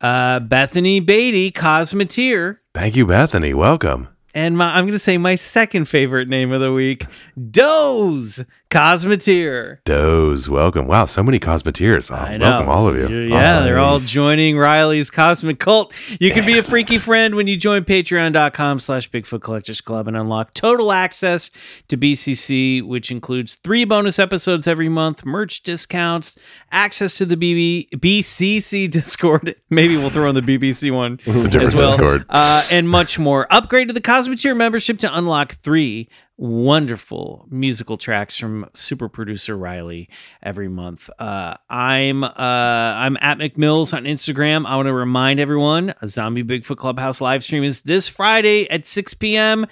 Uh, 0.00 0.40
Bethany 0.40 1.00
Beatty, 1.00 1.50
Cosmeteer. 1.50 2.58
Thank 2.74 2.96
you, 2.96 3.06
Bethany. 3.06 3.54
Welcome. 3.54 4.08
And 4.34 4.56
my, 4.56 4.76
I'm 4.76 4.84
going 4.84 4.92
to 4.92 4.98
say 4.98 5.18
my 5.18 5.34
second 5.34 5.86
favorite 5.86 6.28
name 6.28 6.52
of 6.52 6.60
the 6.60 6.72
week, 6.72 7.04
Doze, 7.50 8.44
Cosmeteer. 8.70 9.78
Doze. 9.84 10.48
Welcome. 10.48 10.86
Wow, 10.86 11.06
so 11.06 11.22
many 11.22 11.38
cosmeteers. 11.40 12.10
I 12.16 12.36
know. 12.36 12.50
Welcome, 12.50 12.68
all 12.68 12.88
of 12.88 12.96
you. 12.96 13.18
Yeah, 13.28 13.54
Awesome. 13.54 13.64
they're 13.64 13.78
all 13.78 13.98
joining 13.98 14.56
Riley's 14.56 15.10
Cosmic 15.10 15.58
Cult. 15.58 15.92
You 16.20 16.30
can 16.32 16.46
be 16.46 16.58
a 16.58 16.62
freaky 16.62 16.98
friend 17.08 17.34
when 17.34 17.46
you 17.46 17.56
join 17.56 17.84
patreon.com 17.84 18.78
slash 18.78 19.10
Bigfoot 19.10 19.42
Collectors 19.42 19.80
Club 19.80 20.06
and 20.08 20.16
unlock 20.16 20.54
total 20.54 20.92
access 20.92 21.50
to 21.88 21.96
BCC, 21.96 22.82
which 22.86 23.10
includes 23.10 23.56
three 23.56 23.84
bonus 23.84 24.18
episodes 24.18 24.66
every 24.66 24.88
month, 24.88 25.24
merch 25.24 25.62
discounts, 25.62 26.38
access 26.70 27.16
to 27.18 27.26
the 27.26 27.36
BB, 27.36 27.90
BCC 27.98 28.90
Discord. 28.90 29.56
Maybe 29.70 29.96
we'll 29.96 30.10
throw 30.10 30.28
in 30.28 30.34
the 30.34 30.40
BBC 30.42 30.94
one 30.94 31.18
It's 31.24 31.44
a 31.44 31.48
different 31.48 31.64
as 31.64 31.74
well, 31.74 31.90
Discord. 31.92 32.24
uh, 32.28 32.64
and 32.70 32.88
much 32.88 33.18
more. 33.18 33.46
Upgrade 33.52 33.88
to 33.88 33.94
the 33.94 34.00
Cosmeteer 34.00 34.56
membership 34.56 34.98
to 35.00 35.18
unlock 35.18 35.52
three 35.54 36.08
wonderful 36.40 37.46
musical 37.50 37.98
tracks 37.98 38.38
from 38.38 38.66
super 38.72 39.10
producer 39.10 39.56
Riley 39.56 40.08
every 40.42 40.68
month. 40.68 41.10
Uh, 41.18 41.56
I'm 41.68 42.24
uh, 42.24 42.30
I'm 42.36 43.18
at 43.20 43.38
McMills 43.38 43.94
on 43.94 44.04
Instagram. 44.04 44.64
I 44.66 44.76
want 44.76 44.86
to 44.86 44.94
remind 44.94 45.38
everyone 45.38 45.94
a 46.00 46.08
Zombie 46.08 46.42
Bigfoot 46.42 46.78
Clubhouse 46.78 47.20
live 47.20 47.44
stream 47.44 47.62
is 47.62 47.82
this 47.82 48.08
Friday 48.08 48.68
at 48.70 48.86
6 48.86 49.14
p.m. 49.14 49.66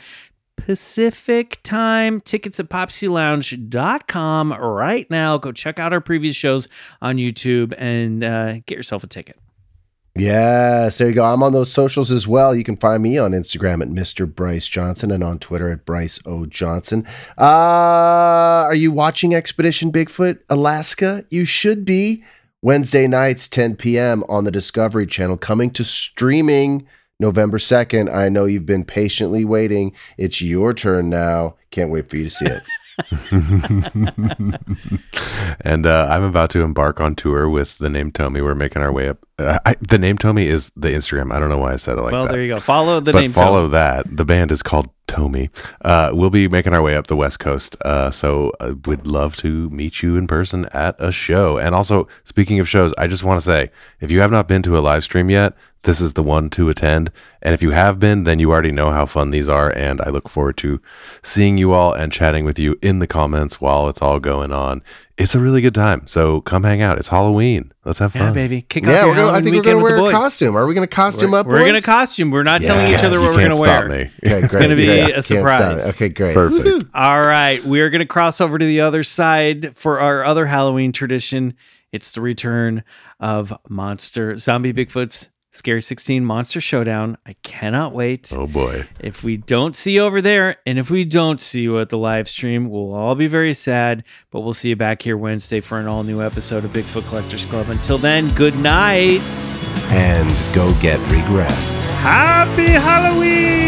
Pacific 0.56 1.58
time. 1.62 2.20
Tickets 2.20 2.60
at 2.60 2.68
popclounge.com 2.68 4.52
right 4.52 5.10
now. 5.10 5.38
Go 5.38 5.52
check 5.52 5.78
out 5.78 5.94
our 5.94 6.02
previous 6.02 6.36
shows 6.36 6.68
on 7.00 7.16
YouTube 7.16 7.72
and 7.78 8.22
uh, 8.22 8.58
get 8.66 8.76
yourself 8.76 9.02
a 9.02 9.06
ticket. 9.06 9.38
Yes, 10.18 10.98
there 10.98 11.08
you 11.08 11.14
go. 11.14 11.24
I'm 11.24 11.42
on 11.42 11.52
those 11.52 11.72
socials 11.72 12.10
as 12.10 12.26
well. 12.26 12.54
You 12.54 12.64
can 12.64 12.76
find 12.76 13.02
me 13.02 13.18
on 13.18 13.32
Instagram 13.32 13.82
at 13.82 13.88
Mr. 13.88 14.32
Bryce 14.32 14.66
Johnson 14.66 15.12
and 15.12 15.22
on 15.22 15.38
Twitter 15.38 15.70
at 15.70 15.84
Bryce 15.84 16.20
O. 16.26 16.44
Johnson. 16.44 17.06
Uh, 17.38 18.66
are 18.66 18.74
you 18.74 18.90
watching 18.90 19.34
Expedition 19.34 19.92
Bigfoot 19.92 20.40
Alaska? 20.48 21.24
You 21.30 21.44
should 21.44 21.84
be. 21.84 22.24
Wednesday 22.60 23.06
nights, 23.06 23.46
10 23.46 23.76
p.m. 23.76 24.24
on 24.28 24.42
the 24.42 24.50
Discovery 24.50 25.06
Channel, 25.06 25.36
coming 25.36 25.70
to 25.70 25.84
streaming 25.84 26.88
November 27.20 27.58
2nd. 27.58 28.12
I 28.12 28.28
know 28.28 28.46
you've 28.46 28.66
been 28.66 28.84
patiently 28.84 29.44
waiting. 29.44 29.94
It's 30.16 30.42
your 30.42 30.72
turn 30.72 31.08
now. 31.08 31.54
Can't 31.70 31.92
wait 31.92 32.10
for 32.10 32.16
you 32.16 32.24
to 32.24 32.30
see 32.30 32.46
it. 32.46 32.62
and 35.60 35.86
uh, 35.86 36.08
I'm 36.10 36.24
about 36.24 36.50
to 36.50 36.62
embark 36.62 37.00
on 37.00 37.14
tour 37.14 37.48
with 37.48 37.78
the 37.78 37.88
name 37.88 38.10
Tommy. 38.10 38.40
We're 38.40 38.56
making 38.56 38.82
our 38.82 38.92
way 38.92 39.08
up. 39.08 39.27
Uh, 39.38 39.58
I, 39.64 39.76
the 39.80 39.98
name 39.98 40.18
Tommy 40.18 40.46
is 40.46 40.72
the 40.74 40.88
Instagram. 40.88 41.32
I 41.32 41.38
don't 41.38 41.48
know 41.48 41.58
why 41.58 41.72
I 41.72 41.76
said 41.76 41.98
it 41.98 42.02
like 42.02 42.12
well, 42.12 42.24
that. 42.24 42.30
Well, 42.30 42.36
there 42.36 42.42
you 42.42 42.54
go. 42.54 42.60
Follow 42.60 43.00
the 43.00 43.12
but 43.12 43.20
name. 43.20 43.32
follow 43.32 43.68
that. 43.68 44.16
The 44.16 44.24
band 44.24 44.50
is 44.50 44.62
called 44.62 44.90
Tommy. 45.06 45.50
Uh, 45.82 46.10
we'll 46.12 46.30
be 46.30 46.48
making 46.48 46.74
our 46.74 46.82
way 46.82 46.96
up 46.96 47.06
the 47.06 47.16
West 47.16 47.38
Coast. 47.38 47.76
Uh, 47.84 48.10
so 48.10 48.52
uh, 48.58 48.74
we'd 48.84 49.06
love 49.06 49.36
to 49.36 49.70
meet 49.70 50.02
you 50.02 50.16
in 50.16 50.26
person 50.26 50.66
at 50.66 50.96
a 50.98 51.12
show. 51.12 51.56
And 51.56 51.74
also, 51.74 52.08
speaking 52.24 52.58
of 52.58 52.68
shows, 52.68 52.92
I 52.98 53.06
just 53.06 53.22
want 53.22 53.40
to 53.40 53.44
say 53.44 53.70
if 54.00 54.10
you 54.10 54.20
have 54.20 54.32
not 54.32 54.48
been 54.48 54.62
to 54.62 54.76
a 54.76 54.80
live 54.80 55.04
stream 55.04 55.30
yet, 55.30 55.54
this 55.82 56.00
is 56.00 56.14
the 56.14 56.22
one 56.22 56.50
to 56.50 56.68
attend. 56.68 57.12
And 57.40 57.54
if 57.54 57.62
you 57.62 57.70
have 57.70 58.00
been, 58.00 58.24
then 58.24 58.40
you 58.40 58.50
already 58.50 58.72
know 58.72 58.90
how 58.90 59.06
fun 59.06 59.30
these 59.30 59.48
are. 59.48 59.70
And 59.70 60.00
I 60.00 60.10
look 60.10 60.28
forward 60.28 60.56
to 60.58 60.80
seeing 61.22 61.56
you 61.56 61.72
all 61.72 61.92
and 61.92 62.12
chatting 62.12 62.44
with 62.44 62.58
you 62.58 62.76
in 62.82 62.98
the 62.98 63.06
comments 63.06 63.60
while 63.60 63.88
it's 63.88 64.02
all 64.02 64.18
going 64.18 64.52
on. 64.52 64.82
It's 65.20 65.34
a 65.34 65.40
really 65.40 65.60
good 65.60 65.74
time. 65.74 66.06
So 66.06 66.40
come 66.42 66.62
hang 66.62 66.80
out. 66.80 66.96
It's 66.98 67.08
Halloween. 67.08 67.72
Let's 67.84 67.98
have 67.98 68.14
Yeah, 68.14 68.26
fun. 68.26 68.34
baby. 68.34 68.62
Kick 68.62 68.84
off 68.86 68.90
yeah, 68.92 69.00
your 69.00 69.08
we're 69.08 69.14
gonna, 69.16 69.36
I 69.36 69.42
think 69.42 69.56
we're 69.56 69.62
going 69.62 69.78
to 69.78 69.82
wear 69.82 69.96
a 69.96 70.00
boys. 70.00 70.12
costume. 70.12 70.56
Are 70.56 70.64
we 70.64 70.74
going 70.74 70.86
to 70.86 70.94
costume 70.94 71.34
up? 71.34 71.46
We're 71.46 71.58
boys? 71.58 71.66
gonna 71.68 71.80
costume. 71.82 72.30
We're 72.30 72.44
not 72.44 72.62
telling 72.62 72.86
each 72.86 72.92
Yes. 72.92 73.04
other 73.04 73.16
You 73.16 73.22
what 73.22 73.36
we're 73.36 73.48
gonna 73.48 73.60
wear. 73.60 73.88
me. 73.88 74.10
Okay, 74.24 74.44
It's 74.44 74.54
gonna 74.54 74.76
be 74.76 74.84
Yeah, 74.84 75.08
a 75.08 75.22
surprise. 75.22 75.88
Okay, 75.96 76.08
great. 76.08 76.34
Perfect. 76.34 76.86
All 76.94 77.20
right, 77.20 77.64
we're 77.64 77.90
going 77.90 77.98
to 78.00 78.06
cross 78.06 78.40
over 78.40 78.58
to 78.58 78.64
the 78.64 78.80
other 78.80 79.02
side 79.02 79.76
for 79.76 79.98
our 80.00 80.24
other 80.24 80.46
Halloween 80.46 80.92
tradition. 80.92 81.54
It's 81.90 82.12
the 82.12 82.20
return 82.20 82.84
of 83.18 83.52
Monster 83.68 84.36
Zombie 84.38 84.72
Bigfoot's 84.72 85.30
Scary 85.58 85.82
16 85.82 86.24
Monster 86.24 86.60
Showdown. 86.60 87.18
I 87.26 87.34
cannot 87.42 87.92
wait. 87.92 88.32
Oh 88.32 88.46
boy. 88.46 88.86
If 89.00 89.24
we 89.24 89.36
don't 89.36 89.74
see 89.74 89.96
you 89.96 90.02
over 90.02 90.22
there, 90.22 90.56
and 90.64 90.78
if 90.78 90.88
we 90.88 91.04
don't 91.04 91.40
see 91.40 91.62
you 91.62 91.80
at 91.80 91.88
the 91.88 91.98
live 91.98 92.28
stream, 92.28 92.70
we'll 92.70 92.94
all 92.94 93.16
be 93.16 93.26
very 93.26 93.54
sad. 93.54 94.04
But 94.30 94.40
we'll 94.42 94.54
see 94.54 94.68
you 94.68 94.76
back 94.76 95.02
here 95.02 95.16
Wednesday 95.16 95.58
for 95.58 95.80
an 95.80 95.88
all 95.88 96.04
new 96.04 96.22
episode 96.22 96.64
of 96.64 96.70
Bigfoot 96.70 97.08
Collectors 97.08 97.44
Club. 97.46 97.68
Until 97.70 97.98
then, 97.98 98.32
good 98.36 98.56
night. 98.56 99.20
And 99.90 100.30
go 100.54 100.72
get 100.80 101.00
regressed. 101.10 101.84
Happy 101.96 102.70
Halloween! 102.70 103.67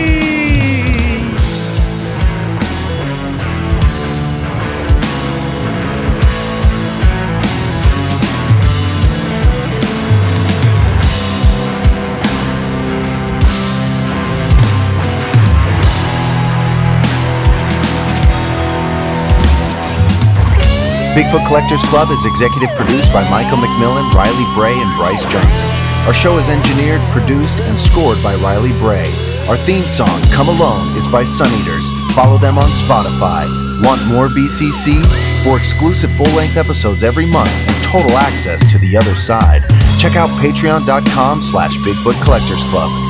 Bigfoot 21.20 21.46
Collectors 21.46 21.82
Club 21.92 22.08
is 22.08 22.24
executive 22.24 22.70
produced 22.76 23.12
by 23.12 23.20
Michael 23.28 23.58
McMillan, 23.58 24.10
Riley 24.14 24.48
Bray, 24.54 24.72
and 24.72 24.90
Bryce 24.96 25.20
Johnson. 25.28 25.68
Our 26.08 26.14
show 26.14 26.38
is 26.38 26.48
engineered, 26.48 27.02
produced, 27.12 27.60
and 27.60 27.78
scored 27.78 28.16
by 28.22 28.36
Riley 28.36 28.72
Bray. 28.80 29.04
Our 29.44 29.58
theme 29.68 29.82
song, 29.82 30.22
Come 30.32 30.48
Alone, 30.48 30.96
is 30.96 31.06
by 31.06 31.24
Suneaters. 31.24 31.84
Follow 32.14 32.38
them 32.38 32.56
on 32.56 32.70
Spotify. 32.72 33.44
Want 33.84 34.00
more 34.06 34.28
BCC? 34.28 35.04
For 35.44 35.58
exclusive 35.58 36.10
full-length 36.16 36.56
episodes 36.56 37.02
every 37.02 37.26
month 37.26 37.52
and 37.52 37.84
total 37.84 38.16
access 38.16 38.64
to 38.72 38.78
the 38.78 38.96
other 38.96 39.14
side, 39.14 39.60
check 40.00 40.16
out 40.16 40.30
patreon.com 40.40 41.42
slash 41.42 41.76
Bigfoot 41.84 42.16
Collectors 42.24 42.64
Club. 42.72 43.09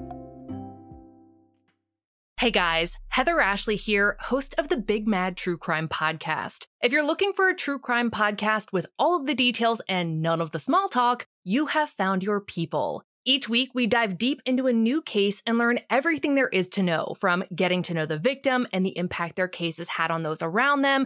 Hey 2.41 2.49
guys, 2.49 2.97
Heather 3.09 3.39
Ashley 3.39 3.75
here, 3.75 4.17
host 4.19 4.55
of 4.57 4.67
the 4.67 4.75
Big 4.75 5.07
Mad 5.07 5.37
True 5.37 5.59
Crime 5.59 5.87
Podcast. 5.87 6.65
If 6.81 6.91
you're 6.91 7.05
looking 7.05 7.33
for 7.33 7.47
a 7.47 7.55
true 7.55 7.77
crime 7.77 8.09
podcast 8.09 8.73
with 8.73 8.87
all 8.97 9.15
of 9.15 9.27
the 9.27 9.35
details 9.35 9.79
and 9.87 10.23
none 10.23 10.41
of 10.41 10.49
the 10.49 10.57
small 10.57 10.89
talk, 10.89 11.27
you 11.43 11.67
have 11.67 11.91
found 11.91 12.23
your 12.23 12.41
people. 12.41 13.03
Each 13.23 13.47
week, 13.47 13.69
we 13.75 13.85
dive 13.85 14.17
deep 14.17 14.41
into 14.43 14.65
a 14.65 14.73
new 14.73 15.03
case 15.03 15.43
and 15.45 15.59
learn 15.59 15.81
everything 15.91 16.33
there 16.33 16.47
is 16.47 16.67
to 16.69 16.81
know 16.81 17.15
from 17.19 17.43
getting 17.55 17.83
to 17.83 17.93
know 17.93 18.07
the 18.07 18.17
victim 18.17 18.65
and 18.73 18.83
the 18.83 18.97
impact 18.97 19.35
their 19.35 19.47
case 19.47 19.77
has 19.77 19.89
had 19.89 20.09
on 20.09 20.23
those 20.23 20.41
around 20.41 20.81
them, 20.81 21.05